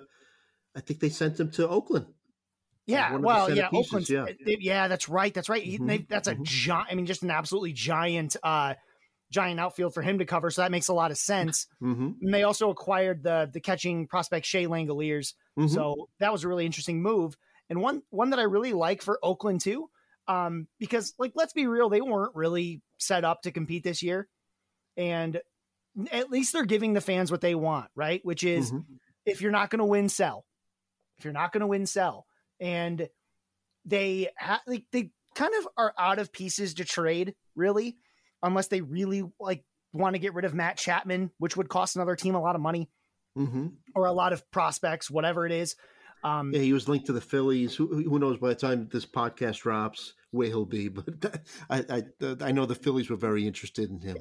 I 0.77 0.81
think 0.81 0.99
they 1.01 1.09
sent 1.11 1.39
him 1.39 1.51
to 1.53 1.69
Oakland. 1.69 2.07
Yeah, 2.87 3.13
one 3.13 3.15
of 3.17 3.21
the 3.23 3.27
well, 3.27 3.55
yeah, 3.55 3.69
Oakland's, 3.73 4.11
yeah. 4.11 4.27
yeah. 4.45 4.89
that's 4.89 5.09
right, 5.09 5.33
that's 5.33 5.49
right. 5.49 5.65
Mhm, 5.65 5.87
they- 5.87 6.07
that's 6.09 6.29
a 6.29 6.35
mhm. 6.35 6.43
giant. 6.43 6.89
I 6.91 6.95
mean, 6.97 7.07
just 7.07 7.23
an 7.23 7.31
absolutely 7.31 7.73
giant, 7.73 8.37
uh, 8.43 8.75
giant 9.31 9.59
outfield 9.59 9.95
for 9.95 10.03
him 10.03 10.19
to 10.19 10.25
cover. 10.27 10.51
So 10.51 10.63
that 10.63 10.71
makes 10.71 10.89
a 10.89 10.93
lot 10.95 11.11
of 11.11 11.17
sense. 11.17 11.67
hmm 11.81 12.11
And 12.21 12.35
they 12.35 12.43
also 12.43 12.71
acquired 12.71 13.23
the 13.23 13.49
the 13.53 13.61
catching 13.61 14.07
prospect 14.07 14.47
Shea 14.47 14.67
Langeliers, 14.67 15.35
Mm-hmm. 15.59 15.69
so 15.69 16.09
that 16.19 16.33
was 16.33 16.43
a 16.43 16.49
really 16.49 16.67
interesting 16.67 17.01
move. 17.01 17.37
And 17.71 17.81
one 17.81 18.03
one 18.11 18.31
that 18.31 18.41
I 18.41 18.43
really 18.43 18.73
like 18.73 19.01
for 19.01 19.19
Oakland 19.23 19.61
too, 19.61 19.89
um, 20.29 20.67
because 20.81 21.15
like 21.19 21.33
let's 21.37 21.53
be 21.53 21.67
real, 21.67 21.89
they 21.89 22.01
weren't 22.01 22.35
really 22.35 22.83
set 22.99 23.25
up 23.25 23.43
to 23.43 23.53
compete 23.53 23.85
this 23.85 24.03
year, 24.03 24.29
and 24.97 25.41
at 26.11 26.31
least 26.31 26.53
they're 26.53 26.65
giving 26.65 26.93
the 26.95 27.01
fans 27.01 27.31
what 27.31 27.41
they 27.41 27.55
want, 27.55 27.89
right? 27.95 28.21
Which 28.25 28.43
is 28.45 28.73
Mm-hmm. 28.73 28.95
if 29.27 29.41
you're 29.41 29.53
not 29.53 29.71
going 29.71 29.79
to 29.81 29.85
win, 29.85 30.09
sell. 30.09 30.45
If 31.19 31.25
you're 31.25 31.33
not 31.33 31.53
going 31.53 31.61
to 31.63 31.67
win, 31.67 31.87
sell. 31.87 32.27
And 32.61 33.09
they 33.85 34.29
ha- 34.39 34.63
like 34.67 34.85
they 34.93 35.11
kind 35.35 35.53
of 35.59 35.69
are 35.77 35.95
out 35.99 36.19
of 36.19 36.33
pieces 36.33 36.75
to 36.75 36.85
trade, 36.85 37.35
really, 37.55 37.97
unless 38.43 38.69
they 38.69 38.81
really 38.81 39.23
like 39.41 39.65
want 39.93 40.15
to 40.15 40.19
get 40.19 40.35
rid 40.35 40.45
of 40.45 40.55
Matt 40.55 40.77
Chapman, 40.77 41.31
which 41.39 41.57
would 41.57 41.69
cost 41.69 41.97
another 41.97 42.17
team 42.17 42.35
a 42.35 42.41
lot 42.41 42.55
of 42.57 42.61
money 42.61 42.89
hmm 43.37 43.69
or 43.97 44.07
a 44.07 44.13
lot 44.13 44.33
of 44.33 44.49
prospects, 44.51 45.11
whatever 45.11 45.45
it 45.47 45.53
is. 45.53 45.77
Um, 46.23 46.53
Yeah, 46.53 46.61
he 46.61 46.73
was 46.73 46.89
linked 46.89 47.07
to 47.07 47.13
the 47.13 47.21
Phillies. 47.21 47.75
Who, 47.77 47.87
who 48.09 48.19
knows 48.19 48.39
by 48.39 48.49
the 48.49 48.55
time 48.55 48.89
this 48.91 49.05
podcast 49.07 49.61
drops 49.63 50.15
where 50.31 50.49
he'll 50.49 50.65
be? 50.65 50.89
But 50.95 51.43
I, 51.69 51.85
I, 51.91 52.03
I 52.41 52.53
know 52.53 52.65
the 52.67 52.75
Phillies 52.75 53.11
were 53.11 53.17
very 53.17 53.47
interested 53.47 53.91
in 53.91 54.01
him. 54.01 54.19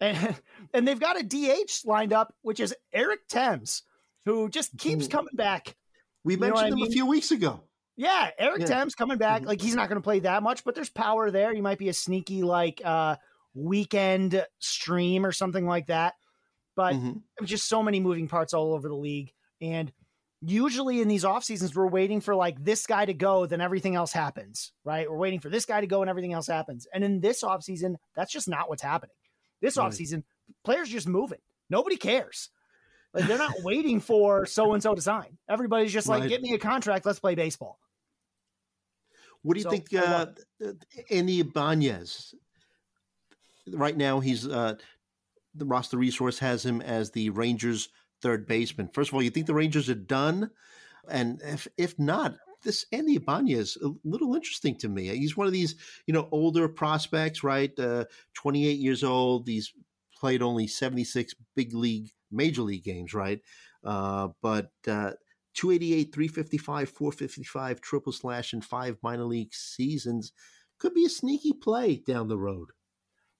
And, 0.00 0.36
and 0.74 0.86
they've 0.88 1.00
got 1.00 1.18
a 1.18 1.22
DH 1.22 1.84
lined 1.84 2.12
up, 2.12 2.34
which 2.42 2.60
is 2.60 2.74
Eric 2.92 3.26
Thames, 3.28 3.82
who 4.24 4.48
just 4.48 4.76
keeps 4.78 5.08
coming 5.08 5.34
back. 5.34 5.76
We 6.24 6.34
You 6.34 6.40
know 6.40 6.46
mentioned 6.48 6.66
I 6.66 6.68
him 6.70 6.74
mean? 6.76 6.86
a 6.88 6.90
few 6.90 7.06
weeks 7.06 7.30
ago. 7.30 7.62
Yeah, 7.96 8.30
Eric 8.38 8.60
Yeah. 8.60 8.66
Thames 8.66 8.94
coming 8.94 9.16
back. 9.18 9.42
Mhm. 9.42 9.46
Like 9.46 9.60
he's 9.62 9.74
not 9.74 9.88
going 9.88 10.00
to 10.00 10.04
play 10.04 10.18
that 10.20 10.42
much, 10.42 10.64
but 10.64 10.74
there's 10.74 10.90
power 10.90 11.30
there. 11.30 11.54
He 11.54 11.60
might 11.62 11.78
be 11.78 11.88
a 11.88 11.94
sneaky 11.94 12.42
like 12.42 12.82
uh 12.84 13.16
weekend 13.54 14.44
stream 14.58 15.24
or 15.24 15.32
something 15.32 15.66
like 15.66 15.86
that. 15.86 16.14
But 16.74 16.94
Mhm. 16.94 17.22
just 17.44 17.66
so 17.68 17.82
many 17.82 18.00
moving 18.00 18.28
parts 18.28 18.52
all 18.52 18.74
over 18.74 18.88
the 18.88 18.94
league. 18.94 19.32
And 19.62 19.90
usually 20.42 21.00
in 21.00 21.08
these 21.08 21.24
off 21.24 21.42
seasons, 21.42 21.74
we're 21.74 21.88
waiting 21.88 22.20
for 22.20 22.34
like 22.34 22.62
this 22.62 22.86
guy 22.86 23.06
to 23.06 23.14
go, 23.14 23.46
then 23.46 23.62
everything 23.62 23.94
else 23.94 24.12
happens, 24.12 24.72
right? 24.84 25.10
We're 25.10 25.16
waiting 25.16 25.40
for 25.40 25.48
this 25.48 25.64
guy 25.64 25.80
to 25.80 25.86
go 25.86 26.02
and 26.02 26.10
everything 26.10 26.34
else 26.34 26.46
happens. 26.46 26.86
And 26.92 27.02
in 27.02 27.20
this 27.20 27.42
off 27.42 27.62
season, 27.62 27.96
that's 28.14 28.30
just 28.30 28.46
not 28.46 28.68
what's 28.68 28.82
happening. 28.82 29.15
This 29.60 29.76
Right. 29.76 29.86
off 29.86 29.94
season, 29.94 30.24
players 30.64 30.88
just 30.88 31.08
moving. 31.08 31.40
Nobody 31.70 31.96
cares. 31.96 32.50
Like 33.14 33.26
they're 33.26 33.38
not 33.38 33.54
waiting 33.62 34.00
for 34.00 34.46
so 34.46 34.74
and 34.74 34.82
so 34.82 34.94
to 34.94 35.00
sign. 35.00 35.38
Everybody's 35.48 35.92
just 35.92 36.06
like, 36.08 36.20
Right. 36.22 36.28
get 36.28 36.42
me 36.42 36.54
a 36.54 36.58
contract. 36.58 37.06
Let's 37.06 37.18
play 37.20 37.34
baseball. 37.34 37.78
What 39.42 39.54
do 39.54 39.60
you 39.60 39.64
So, 39.64 39.70
think, 39.70 39.94
uh, 39.94 40.26
Andy 41.10 41.40
Ibanez? 41.40 42.34
Right 43.72 43.96
now, 43.96 44.20
he's 44.20 44.46
uh, 44.46 44.74
the 45.54 45.64
roster 45.64 45.96
resource 45.96 46.38
has 46.40 46.64
him 46.64 46.80
as 46.80 47.10
the 47.10 47.30
Rangers' 47.30 47.88
third 48.22 48.46
baseman. 48.46 48.88
First 48.88 49.10
of 49.10 49.14
all, 49.14 49.22
you 49.22 49.30
think 49.30 49.46
the 49.46 49.54
Rangers 49.54 49.88
are 49.88 49.94
done, 49.94 50.50
and 51.08 51.40
if 51.42 51.66
if 51.76 51.98
not, 51.98 52.36
this 52.66 52.84
Andy 52.92 53.16
Ibanez 53.16 53.78
a 53.82 53.90
little 54.04 54.34
interesting 54.34 54.76
to 54.76 54.88
me. 54.88 55.06
He's 55.08 55.36
one 55.36 55.46
of 55.46 55.52
these 55.52 55.76
you 56.06 56.12
know 56.12 56.28
older 56.30 56.68
prospects, 56.68 57.42
right? 57.42 57.76
Uh, 57.78 58.04
Twenty 58.34 58.66
eight 58.66 58.78
years 58.78 59.02
old. 59.02 59.48
He's 59.48 59.72
played 60.14 60.42
only 60.42 60.66
seventy 60.66 61.04
six 61.04 61.34
big 61.54 61.74
league, 61.74 62.10
major 62.30 62.62
league 62.62 62.84
games, 62.84 63.14
right? 63.14 63.40
Uh, 63.82 64.28
but 64.42 64.72
uh, 64.88 65.12
288, 65.54 66.12
355, 66.12 66.90
455, 66.90 67.80
triple 67.80 68.12
slash 68.12 68.52
in 68.52 68.60
five 68.60 68.98
minor 69.02 69.24
league 69.24 69.54
seasons. 69.54 70.32
Could 70.78 70.92
be 70.92 71.06
a 71.06 71.08
sneaky 71.08 71.54
play 71.54 72.02
down 72.06 72.28
the 72.28 72.36
road. 72.36 72.68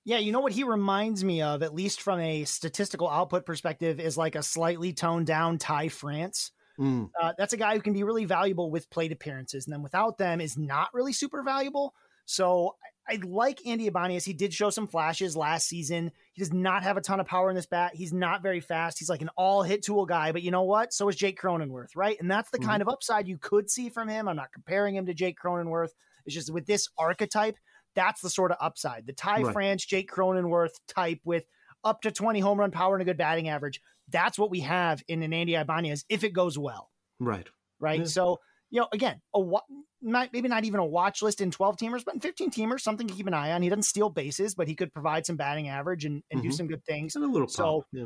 Yeah, 0.06 0.18
you 0.18 0.30
know 0.30 0.40
what 0.40 0.52
he 0.52 0.62
reminds 0.62 1.24
me 1.24 1.42
of, 1.42 1.64
at 1.64 1.74
least 1.74 2.00
from 2.00 2.20
a 2.20 2.44
statistical 2.44 3.10
output 3.10 3.44
perspective, 3.44 3.98
is 3.98 4.16
like 4.16 4.36
a 4.36 4.42
slightly 4.42 4.92
toned 4.92 5.26
down 5.26 5.58
Ty 5.58 5.88
France. 5.88 6.52
Mm, 6.78 7.10
Uh, 7.20 7.32
that's 7.38 7.52
a 7.52 7.56
guy 7.56 7.74
who 7.74 7.80
can 7.80 7.92
be 7.92 8.02
really 8.02 8.24
valuable 8.24 8.70
with 8.70 8.90
plate 8.90 9.12
appearances, 9.12 9.66
and 9.66 9.72
then 9.72 9.82
without 9.82 10.18
them 10.18 10.40
is 10.40 10.56
not 10.58 10.92
really 10.92 11.12
super 11.12 11.42
valuable. 11.42 11.94
So 12.26 12.74
I, 13.08 13.14
I 13.14 13.18
like 13.24 13.64
Andy 13.66 13.86
Ibanez. 13.86 14.24
He 14.24 14.32
did 14.32 14.52
show 14.52 14.68
some 14.70 14.88
flashes 14.88 15.36
last 15.36 15.68
season. 15.68 16.10
He 16.32 16.42
does 16.42 16.52
not 16.52 16.82
have 16.82 16.96
a 16.96 17.00
ton 17.00 17.20
of 17.20 17.26
power 17.26 17.48
in 17.50 17.54
this 17.56 17.66
bat. 17.66 17.94
He's 17.94 18.12
not 18.12 18.42
very 18.42 18.58
fast. 18.60 18.98
He's 18.98 19.08
like 19.08 19.22
an 19.22 19.30
all 19.36 19.62
hit 19.62 19.84
tool 19.84 20.06
guy, 20.06 20.32
but 20.32 20.42
you 20.42 20.50
know 20.50 20.64
what? 20.64 20.92
So 20.92 21.08
is 21.08 21.14
Jake 21.14 21.40
Cronenworth, 21.40 21.94
right? 21.94 22.16
And 22.20 22.28
that's 22.30 22.50
the 22.50 22.58
kind 22.58 22.82
of 22.82 22.88
upside 22.88 23.28
you 23.28 23.38
could 23.38 23.70
see 23.70 23.88
from 23.90 24.08
him. 24.08 24.26
I'm 24.26 24.34
not 24.36 24.52
comparing 24.52 24.96
him 24.96 25.06
to 25.06 25.14
Jake 25.14 25.38
Cronenworth. 25.38 25.90
It's 26.24 26.34
just 26.34 26.52
with 26.52 26.66
this 26.66 26.88
archetype, 26.98 27.56
that's 27.94 28.20
the 28.20 28.28
sort 28.28 28.50
of 28.50 28.56
upside. 28.60 29.06
The 29.06 29.12
Ty 29.12 29.42
Right. 29.42 29.52
France, 29.52 29.86
Jake 29.86 30.10
Cronenworth 30.10 30.74
type 30.88 31.20
with 31.24 31.44
up 31.84 32.02
to 32.02 32.10
20 32.10 32.40
home 32.40 32.58
run 32.58 32.72
power 32.72 32.96
and 32.96 33.02
a 33.02 33.04
good 33.04 33.16
batting 33.16 33.48
average. 33.48 33.80
That's 34.10 34.38
what 34.38 34.50
we 34.50 34.60
have 34.60 35.02
in 35.08 35.22
an 35.22 35.32
Andy 35.32 35.54
Ibanez 35.54 36.04
if 36.08 36.22
it 36.24 36.32
goes 36.32 36.58
well 36.58 36.90
right. 37.18 37.46
right? 37.80 38.00
Yeah. 38.00 38.04
So, 38.06 38.40
you 38.70 38.80
know, 38.80 38.88
again, 38.92 39.20
a 39.34 39.40
wa- 39.40 39.62
not 40.02 40.32
maybe 40.32 40.48
not 40.48 40.64
even 40.64 40.78
a 40.80 40.84
watch 40.86 41.22
list 41.22 41.40
in 41.40 41.50
12 41.50 41.76
teamers, 41.76 42.04
but 42.04 42.14
in 42.14 42.20
15 42.20 42.50
teamers, 42.50 42.80
something 42.80 43.06
to 43.08 43.14
keep 43.14 43.26
an 43.26 43.34
eye 43.34 43.52
on. 43.52 43.62
He 43.62 43.68
doesn't 43.68 43.82
steal 43.84 44.10
bases, 44.10 44.54
but 44.54 44.68
he 44.68 44.74
could 44.74 44.92
provide 44.92 45.26
some 45.26 45.36
batting 45.36 45.68
average 45.68 46.04
and, 46.04 46.22
and 46.30 46.42
do 46.42 46.48
Mhm. 46.50 46.54
some 46.54 46.66
good 46.68 46.84
things. 46.84 47.16
And 47.16 47.24
a 47.24 47.28
little 47.28 47.48
So- 47.48 47.80
pop. 47.80 47.86
Yeah. 47.92 48.02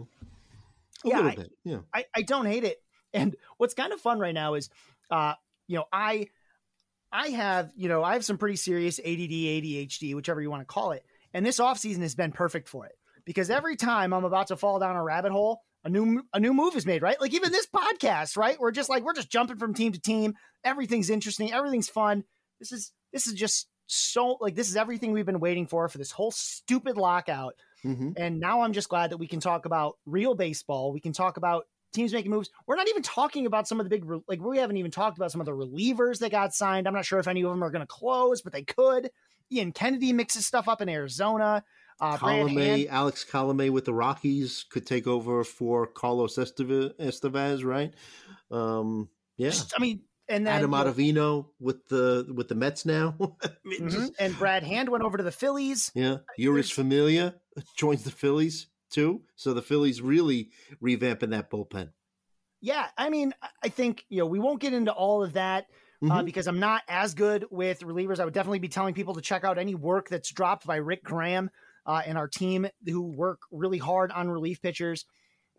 A 1.04 1.08
Yeah, 1.08 1.16
little 1.16 1.30
I- 1.30 1.34
bit. 1.36 1.52
Yeah. 1.64 1.78
I, 1.94 2.04
I 2.14 2.22
don't 2.22 2.46
hate 2.46 2.64
it. 2.64 2.82
And 3.12 3.34
what's 3.56 3.74
kind 3.74 3.92
of 3.92 4.00
fun 4.00 4.18
right 4.20 4.34
now 4.34 4.54
is, 4.54 4.70
uh, 5.10 5.34
you 5.66 5.76
know, 5.76 5.84
I, 5.92 6.28
I 7.12 7.28
have, 7.28 7.72
you 7.74 7.88
know, 7.88 8.02
I 8.04 8.12
have 8.14 8.24
some 8.24 8.38
pretty 8.38 8.56
serious 8.56 8.98
ADD, 9.00 9.32
ADHD, 9.32 10.14
whichever 10.14 10.40
you 10.40 10.50
want 10.50 10.60
to 10.60 10.66
call 10.66 10.92
it. 10.92 11.04
And 11.34 11.44
this 11.44 11.58
offseason 11.58 12.00
has 12.02 12.14
been 12.14 12.32
perfect 12.32 12.68
for 12.68 12.86
it 12.86 12.96
because 13.24 13.50
every 13.50 13.76
time 13.76 14.12
I'm 14.12 14.24
about 14.24 14.48
to 14.48 14.56
fall 14.56 14.78
down 14.78 14.94
a 14.96 15.02
rabbit 15.02 15.32
hole, 15.32 15.62
a 15.84 15.88
new 15.88 16.22
a 16.32 16.40
new 16.40 16.52
move 16.52 16.76
is 16.76 16.86
made, 16.86 17.02
right? 17.02 17.20
Like 17.20 17.34
even 17.34 17.52
this 17.52 17.66
podcast, 17.66 18.36
right? 18.36 18.58
We're 18.58 18.70
just 18.70 18.88
like 18.88 19.02
we're 19.02 19.14
just 19.14 19.30
jumping 19.30 19.56
from 19.56 19.74
team 19.74 19.92
to 19.92 20.00
team. 20.00 20.34
Everything's 20.64 21.10
interesting, 21.10 21.52
everything's 21.52 21.88
fun. 21.88 22.24
This 22.58 22.72
is 22.72 22.92
this 23.12 23.26
is 23.26 23.34
just 23.34 23.68
so 23.86 24.36
like 24.40 24.54
this 24.54 24.68
is 24.68 24.76
everything 24.76 25.12
we've 25.12 25.26
been 25.26 25.40
waiting 25.40 25.66
for 25.66 25.88
for 25.88 25.98
this 25.98 26.12
whole 26.12 26.30
stupid 26.30 26.96
lockout. 26.96 27.54
hmm 27.82 28.10
And 28.16 28.40
now 28.40 28.62
I'm 28.62 28.72
just 28.72 28.88
glad 28.88 29.10
that 29.10 29.18
we 29.18 29.26
can 29.26 29.40
talk 29.40 29.64
about 29.64 29.96
real 30.06 30.34
baseball. 30.34 30.92
We 30.92 31.00
can 31.00 31.12
talk 31.12 31.36
about 31.36 31.64
teams 31.92 32.12
making 32.12 32.30
moves. 32.30 32.50
We're 32.66 32.76
not 32.76 32.88
even 32.88 33.02
talking 33.02 33.46
about 33.46 33.66
some 33.66 33.80
of 33.80 33.84
the 33.84 33.90
big, 33.90 34.04
like, 34.28 34.40
we 34.40 34.58
haven't 34.58 34.76
even 34.76 34.90
talked 34.90 35.18
about 35.18 35.32
some 35.32 35.40
of 35.40 35.46
the 35.46 35.52
relievers 35.52 36.20
that 36.20 36.30
got 36.30 36.54
signed. 36.54 36.86
I'm 36.86 36.94
not 36.94 37.04
sure 37.04 37.18
if 37.18 37.26
any 37.26 37.42
of 37.42 37.50
them 37.50 37.64
are 37.64 37.70
going 37.70 37.82
to 37.82 37.86
close, 37.86 38.42
but 38.42 38.52
they 38.52 38.62
could. 38.62 39.10
Ian 39.50 39.72
Kennedy 39.72 40.12
mixes 40.12 40.46
stuff 40.46 40.68
up 40.68 40.80
in 40.80 40.88
Arizona. 40.88 41.64
Uh, 42.00 42.16
Colome, 42.16 42.88
Alex 42.88 43.24
Colome 43.30 43.70
with 43.70 43.84
the 43.84 43.92
Rockies 43.94 44.64
could 44.70 44.86
take 44.86 45.06
over 45.06 45.44
for 45.44 45.86
Carlos 45.86 46.36
Esteve- 46.36 46.94
Estevez, 46.98 47.64
right? 47.64 47.92
Um, 48.50 49.08
yeah. 49.36 49.50
just- 49.50 49.74
I 49.76 49.80
mean, 49.80 50.02
and 50.28 50.46
then 50.46 50.54
Adam 50.54 50.70
Ottavino 50.70 51.46
with 51.58 51.86
the 51.88 52.26
with 52.34 52.48
the 52.48 52.54
Mets 52.54 52.86
now. 52.86 53.14
I 53.42 53.48
mean, 53.64 53.82
mhm, 53.82 53.90
just- 53.90 54.12
and 54.18 54.36
Brad 54.38 54.62
Hand 54.62 54.88
went 54.88 55.04
over 55.04 55.16
to 55.18 55.22
the 55.24 55.32
Phillies. 55.32 55.90
yeah, 55.94 56.18
Jeurys 56.38 56.54
There's- 56.54 56.70
Familia 56.70 57.34
joins 57.76 58.04
the 58.04 58.10
Phillies 58.10 58.68
too. 58.90 59.22
So 59.36 59.52
the 59.54 59.62
Phillies 59.62 60.00
really 60.00 60.50
revamping 60.82 61.30
that 61.30 61.50
bullpen. 61.50 61.90
Yeah, 62.62 62.88
I 62.96 63.08
mean, 63.10 63.34
I- 63.62 63.68
think 63.68 64.04
you 64.08 64.18
know 64.18 64.26
we 64.26 64.38
won't 64.38 64.60
get 64.60 64.72
into 64.72 64.92
all 64.92 65.22
of 65.22 65.34
that 65.34 65.66
uh, 66.02 66.06
Mhm. 66.06 66.24
because 66.24 66.46
I'm 66.46 66.60
not 66.60 66.82
as 66.88 67.12
good 67.14 67.44
with 67.50 67.80
relievers. 67.80 68.20
I 68.20 68.24
would 68.24 68.32
definitely 68.34 68.58
be 68.60 68.68
telling 68.68 68.94
people 68.94 69.14
to 69.14 69.20
check 69.20 69.44
out 69.44 69.58
any 69.58 69.74
work 69.74 70.08
that's 70.08 70.30
dropped 70.32 70.66
by 70.66 70.76
Rick 70.76 71.04
Graham 71.04 71.50
uh, 71.86 72.02
and 72.04 72.18
our 72.18 72.28
team 72.28 72.68
who 72.86 73.02
work 73.02 73.40
really 73.50 73.78
hard 73.78 74.12
on 74.12 74.28
relief 74.30 74.60
pitchers. 74.62 75.04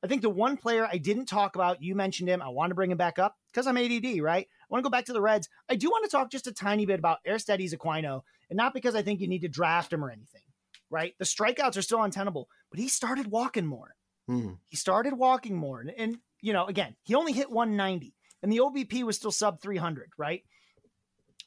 I 0.04 0.08
think 0.08 0.24
the 0.24 0.30
one 0.30 0.58
player 0.58 0.88
I 0.92 0.98
didn't 0.98 1.28
talk 1.28 1.56
about, 1.56 1.84
you 1.84 1.94
mentioned 1.94 2.28
him. 2.28 2.42
I 2.42 2.50
want 2.50 2.72
to 2.72 2.76
bring 2.76 2.90
him 2.90 2.98
back 2.98 3.20
up 3.20 3.36
because 3.52 3.68
I'm 3.68 3.78
ADD, 3.78 4.20
right? 4.22 4.48
I 4.48 4.66
want 4.70 4.84
to 4.84 4.90
go 4.90 4.92
back 4.92 5.06
to 5.06 5.14
the 5.14 5.22
Reds. 5.22 5.48
I 5.70 5.76
do 5.76 5.90
want 5.90 6.06
to 6.06 6.10
talk 6.10 6.32
just 6.32 6.48
a 6.48 6.52
tiny 6.52 6.86
bit 6.86 6.98
about 6.98 7.20
Aristides 7.26 7.76
Aquino, 7.76 8.22
and 8.50 8.58
not 8.58 8.74
because 8.74 8.96
I 8.96 9.04
think 9.04 9.22
you 9.22 9.28
need 9.28 9.44
to 9.44 9.48
draft 9.48 9.94
him 9.94 10.04
or 10.04 10.10
anything, 10.10 10.42
right? 10.90 11.14
The 11.20 11.26
strikeouts 11.26 11.78
are 11.78 11.84
still 11.84 12.02
untenable, 12.02 12.50
but 12.72 12.80
he 12.80 12.88
started 12.88 13.28
walking 13.28 13.68
more. 13.68 13.96
Hmm. 14.28 14.54
He 14.70 14.78
started 14.78 15.14
walking 15.14 15.56
more. 15.56 15.82
And, 15.82 15.92
and, 15.92 16.18
you 16.42 16.54
know, 16.54 16.66
again, 16.66 16.96
he 17.04 17.14
only 17.14 17.34
hit 17.34 17.52
190 17.52 18.16
and 18.42 18.52
the 18.52 18.58
OBP 18.58 19.04
was 19.04 19.16
still 19.16 19.32
sub 19.32 19.62
300, 19.62 20.12
right? 20.18 20.44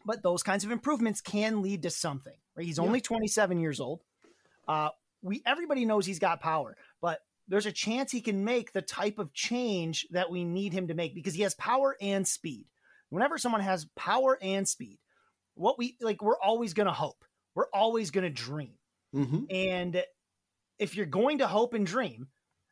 But 0.05 0.23
those 0.23 0.43
kinds 0.43 0.65
of 0.65 0.71
improvements 0.71 1.21
can 1.21 1.63
lead 1.63 1.83
to 1.83 1.91
something, 1.91 2.35
right? 2.57 2.67
He's 2.67 2.79
only 2.79 3.01
27 3.01 3.59
years 3.59 3.81
old. 3.81 4.03
Uh, 4.69 4.91
we 5.23 5.43
everybody 5.47 5.85
knows 5.85 6.07
he's 6.07 6.19
got 6.19 6.41
power, 6.41 6.77
but 7.01 7.21
there's 7.49 7.67
a 7.67 7.73
chance 7.73 8.11
he 8.11 8.21
can 8.21 8.45
make 8.45 8.73
the 8.73 8.83
type 8.83 9.19
of 9.19 9.33
change 9.33 10.07
that 10.11 10.31
we 10.31 10.45
need 10.45 10.73
him 10.73 10.89
to 10.89 10.95
make 10.95 11.15
because 11.15 11.35
he 11.35 11.43
has 11.43 11.55
power 11.55 11.97
and 12.01 12.27
speed. 12.27 12.67
Whenever 13.11 13.39
someone 13.39 13.61
has 13.61 13.87
power 13.97 14.39
and 14.41 14.67
speed, 14.69 14.99
what 15.55 15.79
we 15.79 15.97
like, 16.01 16.23
we're 16.23 16.39
always 16.39 16.75
going 16.75 16.87
to 16.87 16.93
hope. 16.93 17.25
We're 17.55 17.71
always 17.73 18.11
going 18.11 18.25
to 18.25 18.31
dream. 18.31 18.75
Mhm. 19.15 19.47
And 19.55 20.05
if 20.79 20.97
you're 20.97 21.07
going 21.07 21.39
to 21.39 21.47
hope 21.47 21.75
and 21.75 21.87
dream, 21.87 22.29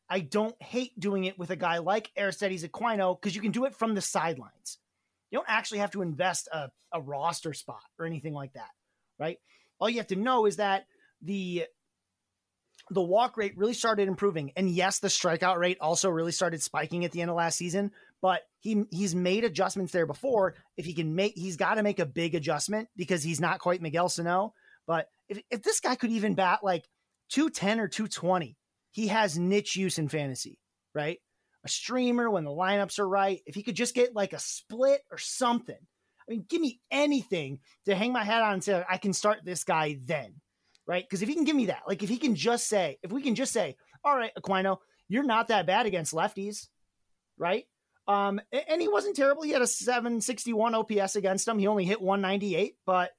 I 0.09 0.21
don't 0.21 0.61
hate 0.61 0.99
doing 0.99 1.25
it 1.25 1.39
with 1.39 1.51
a 1.51 1.57
guy 1.57 1.79
like 1.79 2.11
Aristides 2.17 2.65
Aquino 2.65 3.19
because 3.19 3.37
you 3.37 3.41
can 3.43 3.53
do 3.53 3.65
it 3.65 3.75
from 3.75 3.95
the 3.95 4.01
sidelines. 4.01 4.79
You 5.31 5.39
don't 5.39 5.49
actually 5.49 5.79
have 5.79 5.93
to 5.93 6.03
invest 6.03 6.49
a, 6.53 6.71
a 6.93 7.01
roster 7.01 7.55
spot 7.55 7.83
or 7.99 8.05
anything 8.05 8.35
like 8.35 8.53
that, 8.55 8.69
right? 9.19 9.39
All 9.79 9.89
you 9.89 9.99
have 9.99 10.09
to 10.09 10.17
know 10.17 10.47
is 10.47 10.57
that 10.57 10.87
the 11.23 11.67
the 12.91 13.03
walk 13.03 13.37
rate 13.37 13.57
really 13.57 13.75
started 13.75 14.09
improving, 14.09 14.53
and 14.57 14.69
yes, 14.69 14.99
the 14.99 15.09
strikeout 15.09 15.59
rate 15.59 15.79
also 15.81 16.11
really 16.11 16.33
started 16.33 16.63
spiking 16.63 17.05
at 17.05 17.13
the 17.13 17.21
end 17.21 17.31
of 17.31 17.37
last 17.37 17.57
season. 17.57 17.93
But 18.21 18.43
he 18.61 18.85
he's 18.91 19.15
made 19.15 19.45
adjustments 19.45 19.93
there 19.93 20.07
before. 20.07 20.55
If 20.77 20.85
he 20.85 20.95
can 20.95 21.15
make, 21.15 21.35
he's 21.37 21.57
got 21.57 21.75
to 21.75 21.83
make 21.83 21.99
a 21.99 22.07
big 22.07 22.35
adjustment 22.35 22.89
because 22.97 23.23
he's 23.23 23.41
not 23.41 23.59
quite 23.59 23.83
Miguel 23.83 24.09
Sano. 24.09 24.55
But 24.87 25.09
if 25.29 25.43
if 25.51 25.63
this 25.63 25.81
guy 25.81 25.97
could 25.97 26.11
even 26.11 26.35
bat 26.35 26.61
like 26.63 26.85
two 27.29 27.51
ten 27.51 27.81
or 27.81 27.89
two 27.89 28.09
twenty, 28.09 28.57
he 28.91 29.09
has 29.09 29.39
niche 29.39 29.77
use 29.77 29.99
in 29.99 30.09
fantasy, 30.09 30.59
right? 30.95 31.19
A 31.65 31.69
streamer 31.69 32.31
when 32.31 32.45
the 32.45 32.51
lineups 32.51 32.99
are 32.99 33.09
right. 33.09 33.41
If 33.47 33.55
he 33.55 33.63
could 33.63 33.77
just 33.77 33.95
get 33.95 34.15
like 34.15 34.33
a 34.33 34.39
split 34.39 35.01
or 35.11 35.19
something, 35.19 35.77
I 35.77 36.31
mean, 36.31 36.45
give 36.49 36.61
me 36.61 36.81
anything 36.91 37.61
to 37.87 37.95
hang 37.95 38.13
my 38.13 38.25
hat 38.25 38.43
on 38.43 38.55
and 38.55 38.65
say 38.65 38.85
I 38.89 38.99
can 38.99 39.13
start 39.13 39.41
this 39.45 39.65
guy 39.65 39.99
then, 40.05 40.35
right? 40.87 41.05
Because 41.05 41.23
if 41.23 41.29
he 41.29 41.35
can 41.35 41.45
give 41.45 41.57
me 41.57 41.67
that, 41.67 41.83
like 41.87 42.03
if 42.03 42.09
he 42.09 42.19
can 42.19 42.35
just 42.35 42.69
say, 42.69 42.99
if 43.03 43.13
we 43.13 43.23
can 43.23 43.35
just 43.35 43.53
say, 43.53 43.77
all 44.05 44.17
right, 44.17 44.33
Aquino, 44.39 44.79
you're 45.09 45.23
not 45.23 45.49
that 45.49 45.67
bad 45.67 45.87
against 45.87 46.13
lefties, 46.13 46.69
right? 47.39 47.67
Um, 48.09 48.41
and 48.69 48.81
he 48.81 48.89
wasn't 48.89 49.17
terrible. 49.17 49.43
He 49.43 49.51
had 49.53 49.63
a 49.63 49.67
761 49.67 50.75
OPS 50.75 51.17
against 51.17 51.47
him. 51.47 51.59
He 51.59 51.67
only 51.67 51.85
hit 51.85 52.01
198, 52.01 52.77
but 52.85 53.13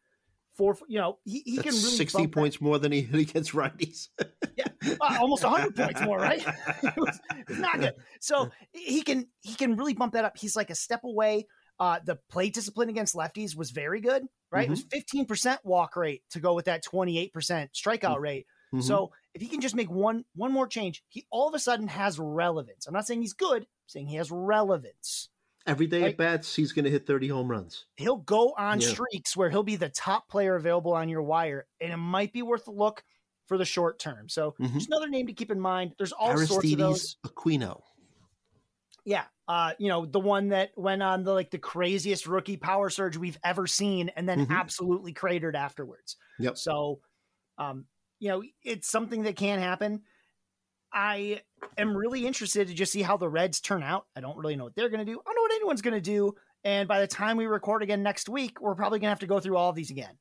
for 0.55 0.77
you 0.87 0.99
know, 0.99 1.19
he, 1.23 1.41
he 1.45 1.57
can 1.57 1.71
really 1.71 1.77
60 1.77 2.17
bump 2.17 2.31
that- 2.31 2.39
points 2.39 2.61
more 2.61 2.79
than 2.79 2.91
he 2.91 3.01
hit 3.01 3.29
against 3.29 3.53
righties. 3.53 4.09
uh, 4.19 5.17
almost 5.19 5.43
100 5.43 5.75
points 5.75 6.01
more, 6.01 6.17
right? 6.17 6.45
it, 6.83 6.93
was, 6.97 7.19
it 7.47 7.59
not 7.59 7.79
good. 7.79 7.93
So 8.19 8.49
he 8.71 9.01
can 9.01 9.27
he 9.41 9.55
can 9.55 9.75
really 9.75 9.93
bump 9.93 10.13
that 10.13 10.25
up. 10.25 10.37
He's 10.37 10.55
like 10.55 10.69
a 10.69 10.75
step 10.75 11.03
away. 11.03 11.47
Uh, 11.79 11.99
the 12.05 12.17
plate 12.29 12.53
discipline 12.53 12.89
against 12.89 13.15
lefties 13.15 13.55
was 13.55 13.71
very 13.71 13.99
good, 13.99 14.23
right? 14.51 14.67
It 14.67 14.69
was 14.69 14.83
15% 14.85 15.57
walk 15.63 15.95
rate 15.95 16.23
to 16.31 16.39
go 16.39 16.53
with 16.53 16.65
that 16.65 16.83
28% 16.83 17.31
strikeout 17.73 18.19
rate. 18.19 18.45
Mhm. 18.73 18.83
So 18.83 19.11
if 19.33 19.41
he 19.41 19.47
can 19.47 19.59
just 19.61 19.75
make 19.75 19.89
one 19.89 20.23
one 20.35 20.51
more 20.51 20.67
change, 20.67 21.03
he 21.09 21.25
all 21.31 21.47
of 21.47 21.53
a 21.55 21.59
sudden 21.59 21.87
has 21.87 22.19
relevance. 22.19 22.85
I'm 22.87 22.93
not 22.93 23.05
saying 23.07 23.21
he's 23.21 23.33
good, 23.33 23.63
I'm 23.63 23.67
saying 23.87 24.07
he 24.07 24.15
has 24.17 24.31
relevance. 24.31 25.29
every 25.65 25.87
day 25.87 26.01
like- 26.01 26.11
at 26.11 26.17
bats, 26.17 26.53
he's 26.55 26.73
going 26.73 26.83
to 26.83 26.91
hit 26.91 27.07
30 27.07 27.29
home 27.29 27.49
runs. 27.49 27.85
He'll 27.95 28.17
go 28.17 28.53
on 28.57 28.81
Yeah. 28.81 28.89
streaks 28.89 29.37
where 29.37 29.49
he'll 29.49 29.63
be 29.63 29.77
the 29.77 29.87
top 29.87 30.27
player 30.27 30.55
available 30.55 30.93
on 30.93 31.07
your 31.07 31.21
wire, 31.23 31.67
and 31.79 31.93
it 31.93 31.97
might 31.97 32.33
be 32.33 32.41
worth 32.41 32.67
a 32.67 32.71
look 32.71 33.01
for 33.47 33.57
the 33.57 33.63
short 33.63 33.97
term. 33.97 34.27
So 34.27 34.55
Mhm. 34.59 34.73
just 34.73 34.87
another 34.87 35.07
name 35.07 35.25
to 35.27 35.33
keep 35.33 35.49
in 35.51 35.61
mind. 35.61 35.95
There's 35.97 36.11
all 36.11 36.37
sorts 36.37 36.51
of 36.71 36.77
those. 36.77 36.81
Aristides 36.81 37.17
Aquino. 37.25 37.81
Yeah. 39.05 39.25
Uh, 39.47 39.73
you 39.77 39.89
know, 39.89 40.05
the 40.05 40.19
one 40.19 40.49
that 40.49 40.71
went 40.77 41.03
on 41.03 41.23
the 41.23 41.33
like 41.33 41.51
the 41.51 41.57
craziest 41.59 42.25
rookie 42.27 42.57
power 42.57 42.89
surge 42.89 43.17
we've 43.17 43.37
ever 43.43 43.67
seen 43.67 44.09
and 44.09 44.27
then 44.27 44.45
Mhm. 44.47 44.55
absolutely 44.57 45.11
cratered 45.13 45.55
afterwards. 45.55 46.15
Yep. 46.39 46.57
So 46.57 47.01
um, 47.57 47.85
you 48.19 48.29
know, 48.29 48.41
it's 48.63 48.89
something 48.89 49.23
that 49.23 49.35
can 49.35 49.59
happen. 49.59 50.03
I 50.93 51.41
am 51.77 51.95
really 51.97 52.25
interested 52.25 52.67
to 52.67 52.73
just 52.73 52.91
see 52.91 53.01
how 53.01 53.17
the 53.17 53.27
Reds 53.29 53.59
turn 53.59 53.83
out. 53.83 54.07
I 54.15 54.21
don't 54.21 54.37
really 54.37 54.55
know 54.55 54.63
what 54.65 54.75
they're 54.75 54.89
gonna 54.89 55.05
do. 55.05 55.19
I 55.19 55.23
don't 55.23 55.35
know 55.35 55.41
what 55.41 55.51
anyone's 55.53 55.81
gonna 55.81 55.99
do. 56.01 56.35
And 56.63 56.87
by 56.87 57.01
the 57.01 57.07
time 57.07 57.35
we 57.35 57.45
record 57.45 57.83
again 57.83 58.03
next 58.03 58.29
week, 58.29 58.61
we're 58.61 58.75
probably 58.75 58.99
gonna 58.99 59.09
have 59.09 59.19
to 59.19 59.27
go 59.27 59.39
through 59.39 59.57
all 59.57 59.69
of 59.69 59.75
these 59.75 59.91
again. 59.91 60.17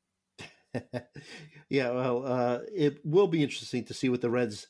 yeah, 1.68 1.90
well, 1.90 2.26
uh, 2.26 2.60
it 2.74 3.04
will 3.04 3.28
be 3.28 3.42
interesting 3.42 3.84
to 3.84 3.94
see 3.94 4.08
what 4.08 4.20
the 4.20 4.30
Reds 4.30 4.66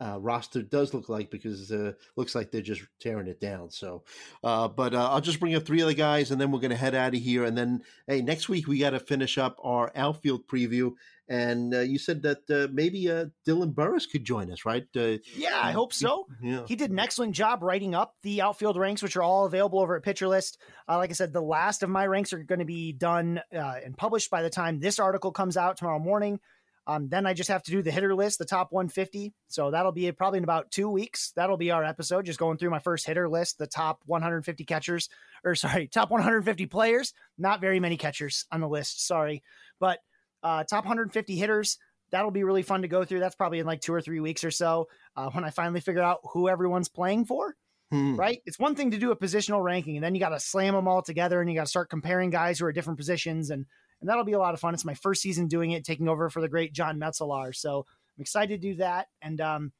uh, 0.00 0.18
roster 0.20 0.62
does 0.62 0.92
look 0.92 1.08
like 1.08 1.30
because 1.30 1.72
uh, 1.72 1.92
looks 2.16 2.34
like 2.34 2.50
they're 2.50 2.60
just 2.60 2.82
tearing 3.00 3.28
it 3.28 3.40
down. 3.40 3.70
So, 3.70 4.04
uh, 4.44 4.68
but 4.68 4.94
uh, 4.94 5.10
I'll 5.10 5.20
just 5.20 5.40
bring 5.40 5.54
up 5.54 5.64
three 5.64 5.82
other 5.82 5.94
guys, 5.94 6.30
and 6.30 6.40
then 6.40 6.50
we're 6.52 6.60
going 6.60 6.70
to 6.70 6.76
head 6.76 6.94
out 6.94 7.14
of 7.14 7.20
here. 7.20 7.44
And 7.44 7.56
then, 7.56 7.82
hey, 8.06 8.20
next 8.22 8.48
week 8.48 8.66
we 8.66 8.78
got 8.78 8.90
to 8.90 9.00
finish 9.00 9.38
up 9.38 9.56
our 9.62 9.90
outfield 9.94 10.46
preview. 10.46 10.92
And 11.28 11.74
uh, 11.74 11.80
you 11.80 11.98
said 11.98 12.22
that 12.22 12.48
uh, 12.48 12.68
maybe 12.72 13.10
uh, 13.10 13.26
Dylan 13.44 13.74
Burris 13.74 14.06
could 14.06 14.24
join 14.24 14.52
us, 14.52 14.64
right? 14.64 14.86
Uh, 14.96 15.16
Yeah, 15.34 15.58
I 15.60 15.72
hope 15.72 15.92
so. 15.92 16.26
yeah. 16.40 16.62
He 16.68 16.76
did 16.76 16.92
an 16.92 17.00
excellent 17.00 17.34
job 17.34 17.64
writing 17.64 17.96
up 17.96 18.14
the 18.22 18.42
outfield 18.42 18.76
ranks, 18.76 19.02
which 19.02 19.16
are 19.16 19.24
all 19.24 19.44
available 19.44 19.80
over 19.80 19.96
at 19.96 20.04
Pitcher 20.04 20.28
List. 20.28 20.58
Uh, 20.88 20.98
like 20.98 21.10
I 21.10 21.14
said, 21.14 21.32
the 21.32 21.42
last 21.42 21.82
of 21.82 21.90
my 21.90 22.06
ranks 22.06 22.32
are 22.32 22.38
going 22.38 22.60
to 22.60 22.64
be 22.64 22.92
done 22.92 23.40
uh, 23.52 23.74
and 23.84 23.96
published 23.96 24.30
by 24.30 24.42
the 24.42 24.50
time 24.50 24.78
this 24.78 25.00
article 25.00 25.32
comes 25.32 25.56
out 25.56 25.78
tomorrow 25.78 25.98
morning. 25.98 26.38
Um, 26.86 27.08
then 27.08 27.26
I 27.26 27.34
just 27.34 27.48
have 27.48 27.62
to 27.64 27.70
do 27.70 27.82
the 27.82 27.90
hitter 27.90 28.14
list, 28.14 28.38
the 28.38 28.44
top 28.44 28.70
150. 28.70 29.32
So 29.48 29.70
that'll 29.70 29.92
be 29.92 30.10
probably 30.12 30.38
in 30.38 30.44
about 30.44 30.70
two 30.70 30.88
weeks. 30.88 31.32
That'll 31.34 31.56
be 31.56 31.70
our 31.70 31.84
episode, 31.84 32.26
just 32.26 32.38
going 32.38 32.58
through 32.58 32.70
my 32.70 32.78
first 32.78 33.06
hitter 33.06 33.28
list, 33.28 33.58
the 33.58 33.66
top 33.66 34.00
150 34.06 34.64
catchers, 34.64 35.08
or 35.44 35.54
sorry, 35.54 35.88
top 35.92 36.10
150 36.10 36.66
players. 36.66 37.12
Not 37.38 37.60
very 37.60 37.80
many 37.80 37.96
catchers 37.96 38.46
on 38.52 38.60
the 38.60 38.68
list, 38.68 39.06
sorry, 39.06 39.42
but 39.80 39.98
uh, 40.42 40.64
top 40.64 40.84
150 40.84 41.34
hitters. 41.36 41.78
That'll 42.12 42.30
be 42.30 42.44
really 42.44 42.62
fun 42.62 42.82
to 42.82 42.88
go 42.88 43.04
through. 43.04 43.18
That's 43.18 43.34
probably 43.34 43.58
in 43.58 43.66
like 43.66 43.80
two 43.80 43.92
or 43.92 44.00
three 44.00 44.20
weeks 44.20 44.44
or 44.44 44.52
so 44.52 44.86
uh, 45.16 45.28
when 45.30 45.44
I 45.44 45.50
finally 45.50 45.80
figure 45.80 46.02
out 46.02 46.20
who 46.32 46.48
everyone's 46.48 46.88
playing 46.88 47.24
for 47.24 47.56
Hmm. 47.90 48.16
right? 48.16 48.42
It's 48.46 48.58
one 48.58 48.74
thing 48.74 48.90
to 48.90 48.98
do 48.98 49.12
a 49.12 49.16
positional 49.16 49.62
ranking, 49.62 49.96
and 49.96 50.02
then 50.04 50.14
you 50.14 50.20
got 50.20 50.30
to 50.30 50.40
slam 50.40 50.74
them 50.74 50.88
all 50.88 51.02
together, 51.02 51.40
and 51.40 51.48
you 51.48 51.54
got 51.56 51.64
to 51.64 51.70
start 51.70 51.88
comparing 51.88 52.30
guys 52.30 52.58
who 52.58 52.66
are 52.66 52.72
different 52.72 52.98
positions, 52.98 53.50
and 53.50 53.64
and 54.00 54.08
that'll 54.08 54.24
be 54.24 54.32
a 54.32 54.38
lot 54.38 54.54
of 54.54 54.60
fun. 54.60 54.74
It's 54.74 54.84
my 54.84 54.94
first 54.94 55.22
season 55.22 55.48
doing 55.48 55.70
it, 55.72 55.84
taking 55.84 56.08
over 56.08 56.30
for 56.30 56.40
the 56.40 56.48
great 56.48 56.72
John 56.72 56.98
Metzelaar, 56.98 57.54
so 57.54 57.86
I'm 58.16 58.22
excited 58.22 58.60
to 58.60 58.68
do 58.68 58.76
that. 58.76 59.08
And 59.22 59.40
um, 59.40 59.72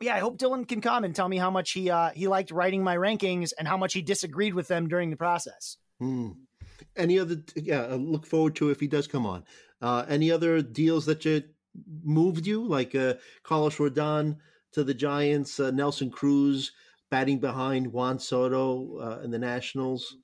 yeah, 0.00 0.14
I 0.14 0.18
hope 0.18 0.38
Dylan 0.38 0.66
can 0.66 0.80
come 0.80 1.04
and 1.04 1.14
tell 1.14 1.28
me 1.28 1.36
how 1.36 1.50
much 1.50 1.72
he 1.72 1.90
uh, 1.90 2.10
he 2.10 2.28
liked 2.28 2.50
writing 2.50 2.82
my 2.82 2.96
rankings 2.96 3.52
and 3.58 3.68
how 3.68 3.76
much 3.76 3.92
he 3.92 4.02
disagreed 4.02 4.54
with 4.54 4.68
them 4.68 4.88
during 4.88 5.10
the 5.10 5.16
process. 5.16 5.76
Hmm. 6.00 6.30
Any 6.96 7.18
other? 7.18 7.36
Yeah, 7.56 7.82
I 7.82 7.94
look 7.94 8.26
forward 8.26 8.56
to 8.56 8.70
if 8.70 8.80
he 8.80 8.86
does 8.86 9.06
come 9.06 9.26
on. 9.26 9.44
Uh, 9.80 10.04
any 10.08 10.30
other 10.30 10.62
deals 10.62 11.06
that 11.06 11.24
you 11.24 11.42
moved 12.02 12.46
you, 12.46 12.64
like 12.64 12.94
uh, 12.94 13.14
Carlos 13.42 13.76
Rodon 13.76 14.36
to 14.72 14.84
the 14.84 14.94
Giants, 14.94 15.60
uh, 15.60 15.70
Nelson 15.70 16.10
Cruz 16.10 16.72
batting 17.10 17.38
behind 17.38 17.92
Juan 17.92 18.18
Soto 18.18 18.98
uh, 18.98 19.20
in 19.22 19.30
the 19.30 19.38
Nationals. 19.38 20.16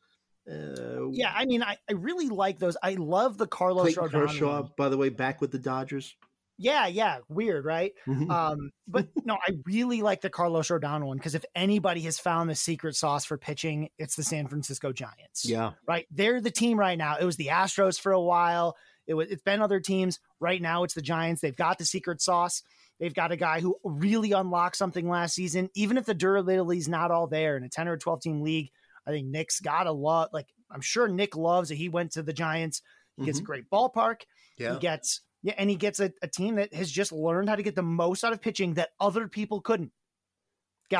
Uh, 0.50 1.08
Yeah, 1.12 1.32
I 1.34 1.44
mean, 1.46 1.62
I, 1.62 1.76
I 1.88 1.92
really 1.92 2.28
like 2.28 2.58
those. 2.58 2.76
I 2.82 2.94
love 2.94 3.38
the 3.38 3.46
Carlos 3.46 3.94
Clayton 3.94 4.08
Kershaw, 4.10 4.68
by 4.76 4.88
the 4.88 4.96
way, 4.96 5.08
back 5.08 5.40
with 5.40 5.50
the 5.52 5.58
Dodgers. 5.58 6.14
Yeah, 6.62 6.88
yeah, 6.88 7.18
weird, 7.30 7.64
right? 7.64 7.94
Mhm. 8.06 8.30
Um, 8.30 8.70
but 8.86 9.08
no, 9.24 9.34
I 9.34 9.52
really 9.64 10.02
like 10.02 10.20
the 10.20 10.28
Carlos 10.28 10.68
Rodon 10.68 11.04
one 11.06 11.16
because 11.16 11.34
if 11.34 11.44
anybody 11.54 12.02
has 12.02 12.18
found 12.18 12.50
the 12.50 12.54
secret 12.54 12.96
sauce 12.96 13.24
for 13.24 13.38
pitching, 13.38 13.88
it's 13.98 14.14
the 14.16 14.22
San 14.22 14.46
Francisco 14.46 14.92
Giants. 14.92 15.46
yeah, 15.46 15.72
Right. 15.86 16.06
They're 16.10 16.40
the 16.40 16.50
team 16.50 16.78
right 16.78 16.98
now. 16.98 17.16
It 17.18 17.24
was 17.24 17.36
the 17.36 17.46
Astros 17.46 17.98
for 17.98 18.12
a 18.12 18.20
while. 18.20 18.76
It 19.06 19.14
was 19.14 19.30
it's 19.30 19.42
been 19.42 19.62
other 19.62 19.80
teams. 19.80 20.20
Right 20.38 20.60
now 20.60 20.84
it's 20.84 20.92
the 20.94 21.00
Giants. 21.02 21.40
They've 21.40 21.56
got 21.56 21.78
the 21.78 21.86
secret 21.86 22.20
sauce. 22.20 22.62
They've 22.98 23.14
got 23.14 23.32
a 23.32 23.36
guy 23.36 23.60
who 23.60 23.76
really 23.82 24.32
unlocked 24.32 24.76
something 24.76 25.08
last 25.08 25.34
season. 25.34 25.70
Even 25.74 25.96
if 25.96 26.04
the 26.04 26.12
durability 26.12 26.78
is 26.78 26.88
not 26.88 27.10
all 27.10 27.26
there 27.26 27.56
in 27.56 27.64
a 27.64 27.68
10 27.70 27.88
or 27.88 27.96
12 27.96 28.20
team 28.20 28.42
league, 28.42 28.70
I 29.06 29.10
think 29.10 29.28
Nick's 29.28 29.60
got 29.60 29.86
a 29.86 29.92
lot. 29.92 30.32
Like 30.32 30.46
I'm 30.70 30.80
sure 30.80 31.08
Nick 31.08 31.36
loves 31.36 31.68
that 31.70 31.76
he 31.76 31.88
went 31.88 32.12
to 32.12 32.22
the 32.22 32.32
Giants. 32.32 32.82
He 33.16 33.26
gets 33.26 33.38
a 33.38 33.42
great 33.42 33.68
ballpark. 33.70 34.22
yeah. 34.56 34.72
He 34.74 34.78
gets 34.78 35.20
yeah, 35.42 35.54
and 35.58 35.68
he 35.70 35.76
gets 35.76 36.00
a, 36.00 36.12
a 36.22 36.28
team 36.28 36.56
that 36.56 36.72
has 36.74 36.90
just 36.90 37.12
learned 37.12 37.48
how 37.48 37.56
to 37.56 37.62
get 37.62 37.74
the 37.74 37.82
most 37.82 38.24
out 38.24 38.32
of 38.32 38.40
pitching 38.42 38.74
that 38.74 38.90
other 39.00 39.26
people 39.28 39.60
couldn't. 39.60 39.92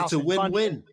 it's 0.05 0.13
a 0.13 0.19
win-win 0.19 0.85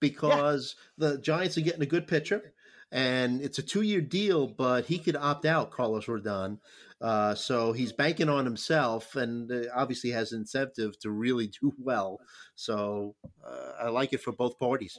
because 0.00 0.74
the 0.98 1.18
Giants 1.18 1.56
are 1.56 1.62
getting 1.62 1.82
a 1.82 1.86
good 1.86 2.06
pitcher, 2.08 2.52
and 2.90 3.40
it's 3.42 3.58
a 3.58 3.62
two-year 3.62 4.00
deal. 4.00 4.46
But 4.48 4.86
he 4.86 4.98
could 4.98 5.16
opt 5.16 5.44
out, 5.46 5.70
Carlos 5.70 6.06
Rodon, 6.06 6.58
Uh, 7.00 7.34
so 7.34 7.72
he's 7.72 7.92
banking 7.92 8.28
on 8.28 8.44
himself, 8.44 9.14
and 9.16 9.50
uh, 9.52 9.64
obviously 9.74 10.10
has 10.10 10.32
incentive 10.32 10.98
to 11.00 11.10
really 11.10 11.48
do 11.60 11.72
well. 11.78 12.18
So 12.54 13.14
uh, 13.46 13.72
I 13.82 13.88
like 13.88 14.12
it 14.12 14.22
for 14.22 14.32
both 14.32 14.58
parties. 14.58 14.98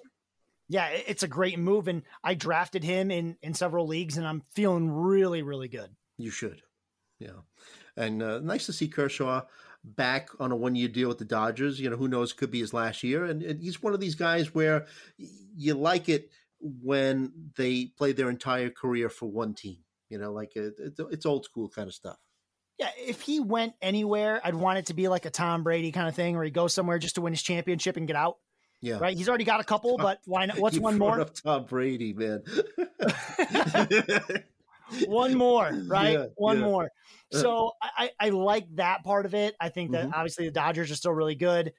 Yeah, 0.70 0.90
it's 0.90 1.24
a 1.24 1.28
great 1.28 1.58
move, 1.58 1.88
and 1.88 2.04
I 2.24 2.34
drafted 2.34 2.84
him 2.84 3.10
in 3.10 3.38
in 3.42 3.54
several 3.54 3.88
leagues, 3.88 4.18
and 4.18 4.28
I'm 4.28 4.44
feeling 4.54 4.92
really, 4.92 5.42
really 5.42 5.70
good. 5.70 5.90
You 6.18 6.30
should, 6.30 6.62
yeah, 7.20 7.40
and 7.96 8.22
uh, 8.22 8.40
nice 8.40 8.66
to 8.66 8.74
see 8.74 8.88
Kershaw 8.88 9.44
back 9.84 10.30
on 10.40 10.52
a 10.52 10.56
one 10.56 10.76
year 10.76 10.88
deal 10.88 11.08
with 11.08 11.18
the 11.18 11.26
Dodgers. 11.26 11.80
You 11.80 11.90
know, 11.90 11.96
who 11.96 12.08
knows, 12.08 12.34
could 12.34 12.52
be 12.52 12.60
his 12.60 12.74
last 12.74 13.04
year. 13.04 13.26
And, 13.26 13.42
and, 13.42 13.62
he's 13.62 13.82
one 13.82 13.94
of 13.94 14.00
these 14.00 14.16
guys 14.16 14.54
where 14.54 14.86
you 15.18 15.74
like 15.74 16.10
it 16.10 16.30
when 16.60 17.52
they 17.56 17.86
play 17.98 18.12
their 18.12 18.30
entire 18.30 18.70
career 18.70 19.10
for 19.10 19.28
one 19.28 19.54
team. 19.54 19.78
You 20.10 20.18
know, 20.18 20.32
like 20.32 20.54
it's 20.56 21.26
old 21.26 21.46
school 21.46 21.70
kind 21.70 21.88
of 21.88 21.94
stuff. 21.94 22.18
Yeah, 22.78 22.90
if 22.98 23.22
he 23.22 23.40
went 23.40 23.74
anywhere, 23.82 24.40
I'd 24.44 24.56
want 24.56 24.78
it 24.78 24.86
to 24.88 24.94
be 24.94 25.08
like 25.08 25.26
a 25.26 25.30
Tom 25.32 25.64
Brady 25.64 25.92
kind 25.92 26.08
of 26.08 26.16
thing, 26.16 26.36
where 26.36 26.46
he 26.46 26.52
goes 26.52 26.74
somewhere 26.74 27.00
just 27.00 27.16
to 27.16 27.22
win 27.22 27.34
his 27.34 27.42
championship 27.42 27.98
and 27.98 28.08
get 28.08 28.16
out. 28.16 28.38
Yeah, 28.82 29.00
right. 29.00 29.18
He's 29.18 29.28
already 29.28 29.44
got 29.44 29.60
a 29.60 29.64
couple, 29.64 29.98
but 29.98 30.20
why 30.26 30.46
not? 30.46 30.60
What's 30.60 30.78
one 30.78 30.98
more? 30.98 31.20
Up 31.20 31.34
Tom 31.34 31.66
Brady, 31.66 32.14
man. 32.14 32.44
one 35.08 35.36
more, 35.36 35.72
right? 35.88 36.14
Yeah, 36.14 36.26
one 36.36 36.60
yeah. 36.60 36.66
more. 36.66 36.92
Uh, 37.34 37.38
so 37.38 37.72
I, 37.82 38.12
I 38.20 38.30
like 38.30 38.68
that 38.76 39.04
part 39.04 39.26
of 39.26 39.34
it. 39.34 39.56
I 39.60 39.70
think 39.70 39.92
that 39.92 40.06
mm-hmm. 40.06 40.14
obviously 40.14 40.46
the 40.46 40.52
Dodgers 40.52 40.92
are 40.92 40.96
still 40.96 41.14
really 41.14 41.36
good. 41.36 41.74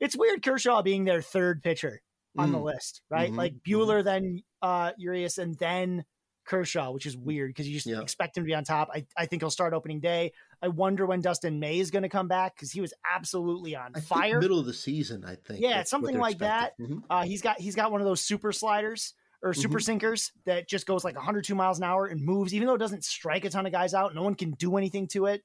it's 0.00 0.16
weird 0.16 0.42
Kershaw 0.42 0.82
being 0.82 1.04
their 1.04 1.22
third 1.22 1.62
pitcher 1.62 2.02
on 2.36 2.50
mm. 2.50 2.52
the 2.52 2.58
list, 2.58 3.02
right? 3.08 3.28
Mm-hmm. 3.28 3.38
Like 3.38 3.54
mm-hmm. 3.54 3.80
Mm-hmm. 3.80 4.04
then 4.04 4.42
uh, 4.62 4.92
Urias, 4.98 5.38
and 5.38 5.56
then 5.58 6.04
Kershaw, 6.44 6.90
which 6.90 7.06
is 7.06 7.16
weird 7.16 7.50
because 7.50 7.68
you 7.68 7.74
just 7.74 7.86
yeah. 7.86 8.00
expect 8.00 8.36
him 8.36 8.44
to 8.44 8.46
be 8.46 8.54
on 8.54 8.64
top. 8.64 8.88
I, 8.92 9.06
I 9.16 9.26
think 9.26 9.42
he'll 9.42 9.50
start 9.50 9.72
opening 9.72 10.00
day. 10.00 10.32
I 10.62 10.68
wonder 10.68 11.06
when 11.06 11.20
Dustin 11.20 11.60
May 11.60 11.78
is 11.78 11.90
going 11.90 12.02
to 12.02 12.08
come 12.08 12.28
back 12.28 12.54
because 12.54 12.72
he 12.72 12.80
was 12.80 12.92
absolutely 13.10 13.76
on 13.76 13.92
I 13.94 14.00
fire. 14.00 14.40
middle 14.40 14.58
of 14.58 14.66
the 14.66 14.74
season, 14.74 15.24
I 15.24 15.36
think. 15.36 15.60
Yeah, 15.60 15.82
something 15.84 16.18
like 16.18 16.34
expecting. 16.34 16.86
that. 16.86 16.92
Mm-hmm. 16.92 16.98
Uh, 17.08 17.22
he's 17.24 17.42
got 17.42 17.60
he's 17.60 17.74
got 17.74 17.92
one 17.92 18.00
of 18.00 18.06
those 18.06 18.20
super 18.20 18.52
sliders 18.52 19.14
or 19.42 19.54
super 19.54 19.78
mm-hmm. 19.78 19.84
sinkers 19.84 20.32
that 20.44 20.68
just 20.68 20.86
goes 20.86 21.02
like 21.02 21.14
102 21.14 21.54
miles 21.54 21.78
an 21.78 21.84
hour 21.84 22.06
and 22.06 22.22
moves, 22.22 22.52
even 22.52 22.66
though 22.66 22.74
it 22.74 22.78
doesn't 22.78 23.04
strike 23.04 23.44
a 23.44 23.50
ton 23.50 23.64
of 23.66 23.72
guys 23.72 23.94
out. 23.94 24.14
No 24.14 24.22
one 24.22 24.34
can 24.34 24.50
do 24.52 24.76
anything 24.76 25.06
to 25.08 25.26
it. 25.26 25.42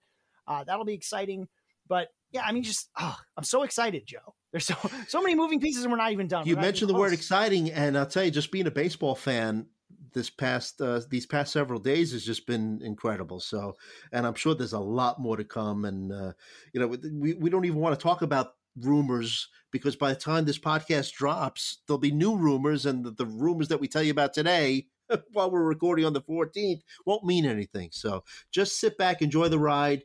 Uh, 0.47 0.63
that'll 0.63 0.85
be 0.85 0.93
exciting. 0.93 1.47
But 1.87 2.09
yeah, 2.31 2.43
I 2.45 2.51
mean, 2.51 2.63
just 2.63 2.89
oh, 2.99 3.15
I'm 3.37 3.43
so 3.43 3.63
excited, 3.63 4.05
Joe. 4.05 4.35
There's 4.51 4.65
so 4.65 4.75
so 5.07 5.21
many 5.21 5.35
moving 5.35 5.59
pieces, 5.59 5.83
and 5.83 5.91
we're 5.91 5.97
not 5.97 6.11
even 6.11 6.27
done. 6.27 6.47
You 6.47 6.55
mentioned 6.55 6.89
the 6.89 6.95
word 6.95 7.13
exciting, 7.13 7.71
and 7.71 7.97
I'll 7.97 8.05
tell 8.05 8.23
you, 8.23 8.31
just 8.31 8.51
being 8.51 8.67
a 8.67 8.71
baseball 8.71 9.15
fan, 9.15 9.67
this 10.15 10.31
past 10.31 10.81
uh, 10.81 11.01
these 11.09 11.27
past 11.27 11.53
several 11.53 11.79
days 11.79 12.13
has 12.13 12.25
just 12.25 12.47
been 12.47 12.81
incredible. 12.81 13.39
So, 13.39 13.75
and 14.11 14.25
I'm 14.25 14.33
sure 14.33 14.55
there's 14.55 14.73
a 14.73 14.79
lot 14.79 15.19
more 15.19 15.37
to 15.37 15.43
come. 15.43 15.85
And 15.85 16.11
uh, 16.11 16.33
you 16.73 16.79
know, 16.79 16.87
we 16.87 17.35
we 17.35 17.49
don't 17.51 17.65
even 17.65 17.79
want 17.79 17.99
to 17.99 18.03
talk 18.03 18.23
about 18.23 18.55
rumors 18.81 19.49
because 19.71 19.95
by 19.95 20.09
the 20.09 20.19
time 20.19 20.45
this 20.45 20.57
podcast 20.57 21.13
drops, 21.13 21.79
there'll 21.85 21.99
be 21.99 22.11
new 22.11 22.35
rumors, 22.35 22.87
and 22.87 23.05
the, 23.05 23.11
the 23.11 23.25
rumors 23.25 23.67
that 23.67 23.79
we 23.79 23.87
tell 23.87 24.01
you 24.01 24.11
about 24.11 24.33
today 24.33 24.87
while 25.33 25.51
we're 25.51 25.63
recording 25.63 26.05
on 26.05 26.13
the 26.13 26.21
14th 26.21 26.81
won't 27.05 27.25
mean 27.25 27.45
anything. 27.45 27.89
So 27.91 28.23
just 28.51 28.79
sit 28.79 28.97
back, 28.97 29.21
enjoy 29.21 29.49
the 29.49 29.59
ride. 29.59 30.03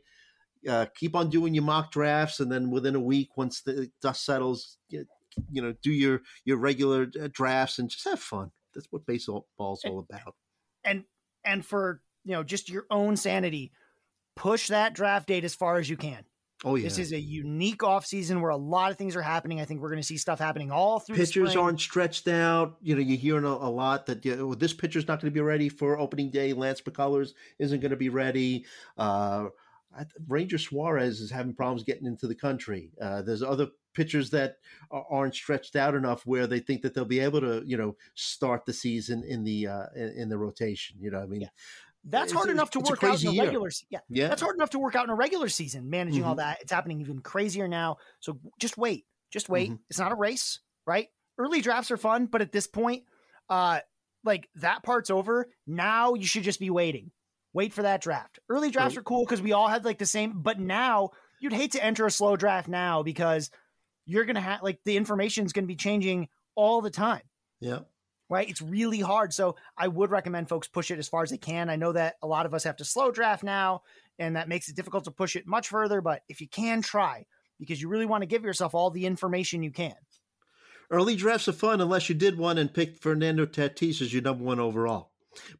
Uh, 0.69 0.85
keep 0.95 1.15
on 1.15 1.31
doing 1.31 1.55
your 1.55 1.63
mock 1.63 1.91
drafts, 1.91 2.39
and 2.39 2.51
then 2.51 2.69
within 2.69 2.93
a 2.93 2.99
week, 2.99 3.35
once 3.35 3.61
the 3.61 3.89
dust 3.99 4.23
settles, 4.23 4.77
you, 4.89 5.05
you 5.51 5.61
know, 5.61 5.73
do 5.81 5.91
your 5.91 6.21
your 6.45 6.57
regular 6.57 7.09
uh, 7.19 7.29
drafts 7.31 7.79
and 7.79 7.89
just 7.89 8.07
have 8.07 8.19
fun. 8.19 8.51
That's 8.73 8.87
what 8.91 9.05
baseball's 9.05 9.45
all 9.57 10.05
about. 10.09 10.35
And 10.83 11.03
and 11.43 11.65
for 11.65 12.01
you 12.23 12.33
know, 12.33 12.43
just 12.43 12.69
your 12.69 12.85
own 12.89 13.17
sanity, 13.17 13.71
push 14.35 14.67
that 14.67 14.93
draft 14.93 15.27
date 15.27 15.43
as 15.43 15.55
far 15.55 15.77
as 15.77 15.89
you 15.89 15.97
can. 15.97 16.23
Oh 16.63 16.75
yeah. 16.75 16.83
This 16.83 16.99
is 16.99 17.11
a 17.11 17.19
unique 17.19 17.83
off 17.83 18.05
season 18.05 18.39
where 18.39 18.51
a 18.51 18.57
lot 18.57 18.91
of 18.91 18.97
things 18.97 19.15
are 19.15 19.21
happening. 19.21 19.59
I 19.59 19.65
think 19.65 19.81
we're 19.81 19.89
going 19.89 20.01
to 20.01 20.07
see 20.07 20.17
stuff 20.17 20.37
happening 20.37 20.71
all 20.71 20.99
through. 20.99 21.15
Pitchers 21.15 21.55
aren't 21.55 21.81
stretched 21.81 22.27
out. 22.27 22.77
You 22.81 22.95
know, 22.95 23.01
you're 23.01 23.17
hearing 23.17 23.45
a, 23.45 23.47
a 23.47 23.71
lot 23.71 24.05
that 24.05 24.23
you 24.23 24.35
know, 24.35 24.53
this 24.53 24.73
pitcher's 24.73 25.07
not 25.07 25.19
going 25.19 25.31
to 25.31 25.33
be 25.33 25.41
ready 25.41 25.69
for 25.69 25.97
opening 25.97 26.29
day. 26.29 26.53
Lance 26.53 26.81
McCullers 26.81 27.31
isn't 27.57 27.79
going 27.79 27.91
to 27.91 27.97
be 27.97 28.09
ready. 28.09 28.65
Uh, 28.95 29.47
Ranger 30.27 30.59
Suarez 30.59 31.19
is 31.19 31.31
having 31.31 31.55
problems 31.55 31.83
getting 31.83 32.05
into 32.05 32.27
the 32.27 32.35
country. 32.35 32.91
Uh, 33.01 33.23
there's 33.23 33.41
other 33.41 33.67
pitchers 33.93 34.29
that 34.31 34.55
aren't 34.91 35.35
stretched 35.35 35.75
out 35.75 35.95
enough 35.95 36.25
where 36.25 36.47
they 36.47 36.59
think 36.59 36.81
that 36.81 36.93
they'll 36.93 37.05
be 37.05 37.19
able 37.19 37.41
to, 37.41 37.63
you 37.65 37.77
know, 37.77 37.95
start 38.15 38.65
the 38.65 38.73
season 38.73 39.23
in 39.27 39.43
the 39.43 39.67
uh, 39.67 39.85
in 39.95 40.29
the 40.29 40.37
rotation. 40.37 40.97
You 40.99 41.11
know, 41.11 41.19
I 41.19 41.25
mean, 41.25 41.41
yeah. 41.41 41.49
That's 42.03 42.31
hard 42.31 42.49
enough 42.49 42.71
to 42.71 42.79
work 42.79 43.03
out 43.03 43.21
in 43.21 43.39
a 43.39 43.43
regular 43.43 43.69
season. 43.69 43.87
Yeah. 43.91 43.99
yeah. 44.09 44.27
That's 44.27 44.41
hard 44.41 44.55
enough 44.55 44.71
to 44.71 44.79
work 44.79 44.95
out 44.95 45.03
in 45.03 45.11
a 45.11 45.15
regular 45.15 45.49
season, 45.49 45.89
managing 45.89 46.21
mm-hmm. 46.21 46.29
all 46.29 46.35
that. 46.35 46.59
It's 46.61 46.71
happening 46.71 46.99
even 47.01 47.19
crazier 47.19 47.67
now. 47.67 47.97
So 48.19 48.39
just 48.59 48.77
wait. 48.77 49.05
Just 49.29 49.49
wait. 49.49 49.69
Mm-hmm. 49.69 49.81
It's 49.89 49.99
not 49.99 50.11
a 50.11 50.15
race, 50.15 50.59
right? 50.85 51.07
Early 51.37 51.61
drafts 51.61 51.91
are 51.91 51.97
fun, 51.97 52.25
but 52.25 52.41
at 52.41 52.51
this 52.51 52.67
point, 52.67 53.03
uh, 53.49 53.79
like 54.23 54.49
that 54.55 54.83
part's 54.83 55.09
over. 55.09 55.47
Now 55.67 56.15
you 56.15 56.25
should 56.25 56.43
just 56.43 56.59
be 56.59 56.69
waiting. 56.69 57.11
Wait 57.53 57.73
for 57.73 57.83
that 57.83 58.01
draft. 58.01 58.39
Early 58.49 58.71
drafts 58.71 58.97
are 58.97 59.03
cool 59.03 59.25
because 59.25 59.41
we 59.41 59.51
all 59.51 59.67
had 59.67 59.85
like 59.85 59.97
the 59.97 60.05
same, 60.05 60.41
but 60.41 60.59
now 60.59 61.09
you'd 61.39 61.53
hate 61.53 61.73
to 61.73 61.83
enter 61.83 62.05
a 62.05 62.11
slow 62.11 62.35
draft 62.35 62.67
now 62.67 63.03
because 63.03 63.51
you're 64.05 64.25
gonna 64.25 64.41
have 64.41 64.63
like 64.63 64.79
the 64.85 64.97
information 64.97 65.45
is 65.45 65.53
gonna 65.53 65.67
be 65.67 65.75
changing 65.75 66.27
all 66.55 66.81
the 66.81 66.89
time. 66.89 67.23
Yeah 67.59 67.79
right? 68.31 68.49
It's 68.49 68.61
really 68.61 69.01
hard. 69.01 69.33
So 69.33 69.57
I 69.77 69.89
would 69.89 70.09
recommend 70.09 70.47
folks 70.47 70.67
push 70.67 70.89
it 70.89 70.97
as 70.97 71.09
far 71.09 71.21
as 71.21 71.29
they 71.29 71.37
can. 71.37 71.69
I 71.69 71.75
know 71.75 71.91
that 71.91 72.15
a 72.23 72.27
lot 72.27 72.45
of 72.45 72.53
us 72.53 72.63
have 72.63 72.77
to 72.77 72.85
slow 72.85 73.11
draft 73.11 73.43
now, 73.43 73.81
and 74.17 74.37
that 74.37 74.47
makes 74.47 74.69
it 74.69 74.75
difficult 74.75 75.03
to 75.03 75.11
push 75.11 75.35
it 75.35 75.45
much 75.45 75.67
further. 75.67 75.99
But 75.99 76.21
if 76.29 76.39
you 76.39 76.47
can, 76.47 76.81
try 76.81 77.25
because 77.59 77.81
you 77.81 77.89
really 77.89 78.05
want 78.05 78.21
to 78.21 78.27
give 78.27 78.45
yourself 78.45 78.73
all 78.73 78.89
the 78.89 79.05
information 79.05 79.61
you 79.61 79.71
can. 79.71 79.93
Early 80.89 81.15
drafts 81.17 81.49
are 81.49 81.53
fun 81.53 81.81
unless 81.81 82.07
you 82.07 82.15
did 82.15 82.37
one 82.37 82.57
and 82.57 82.73
picked 82.73 83.03
Fernando 83.03 83.45
Tatis 83.45 84.01
as 84.01 84.13
your 84.13 84.23
number 84.23 84.45
one 84.45 84.61
overall. 84.61 85.11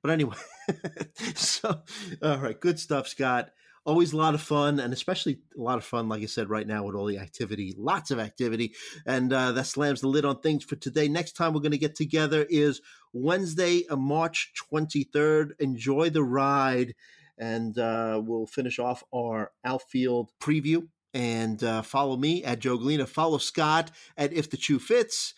But 0.02 0.12
anyway, 0.12 0.38
so 1.36 1.82
all 2.22 2.38
right, 2.38 2.60
good 2.60 2.80
stuff, 2.80 3.10
Scott 3.10 3.52
always 3.86 4.14
a 4.14 4.18
lot 4.18 4.36
of 4.36 4.42
fun 4.42 4.80
and 4.80 4.94
especially 4.94 5.40
a 5.58 5.62
lot 5.62 5.78
of 5.78 5.84
fun 5.84 6.08
like 6.08 6.22
i 6.22 6.26
said 6.26 6.50
right 6.50 6.68
now 6.68 6.84
with 6.84 6.96
all 6.96 7.06
the 7.06 7.18
activity 7.18 7.74
lots 7.78 8.12
of 8.12 8.20
activity 8.20 8.74
and 9.06 9.34
uh, 9.34 9.52
that 9.52 9.66
slams 9.66 10.02
the 10.02 10.08
lid 10.08 10.26
on 10.26 10.40
things 10.40 10.64
for 10.64 10.76
today 10.76 11.08
next 11.08 11.34
time 11.34 11.54
we're 11.54 11.62
going 11.62 11.72
to 11.72 11.78
get 11.78 11.96
together 11.96 12.46
is 12.50 12.82
wednesday 13.14 13.84
uh, 13.90 13.96
march 13.96 14.52
23rd 14.72 15.52
enjoy 15.60 16.10
the 16.10 16.24
ride 16.24 16.94
and 17.38 17.78
uh, 17.80 18.22
we'll 18.24 18.46
finish 18.46 18.78
off 18.78 19.04
our 19.14 19.52
outfield 19.66 20.30
preview 20.40 20.88
and 21.14 21.64
uh, 21.64 21.82
follow 21.82 22.16
me 22.16 22.44
at 22.44 22.60
joe 22.60 22.78
gallina 22.78 23.08
follow 23.08 23.38
scott 23.38 23.90
at 24.16 24.32
if 24.34 24.50
the 24.50 24.58
chew 24.58 24.80
fits 24.80 25.34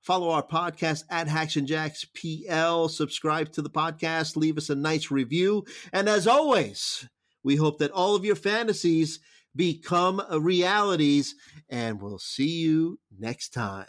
Follow 0.00 0.30
our 0.30 0.46
podcast 0.46 1.04
at 1.10 1.28
Hacks 1.28 1.56
and 1.56 1.66
Jacks 1.66 2.06
PL. 2.14 2.88
Subscribe 2.88 3.52
to 3.52 3.60
the 3.60 3.68
podcast. 3.68 4.36
Leave 4.36 4.56
us 4.56 4.70
a 4.70 4.74
nice 4.74 5.10
review. 5.10 5.64
And 5.92 6.08
as 6.08 6.26
always, 6.26 7.06
we 7.42 7.56
hope 7.56 7.78
that 7.78 7.90
all 7.90 8.14
of 8.14 8.24
your 8.24 8.36
fantasies 8.36 9.20
become 9.54 10.22
realities, 10.30 11.34
and 11.68 12.00
we'll 12.00 12.18
see 12.18 12.58
you 12.60 12.98
next 13.18 13.50
time. 13.50 13.86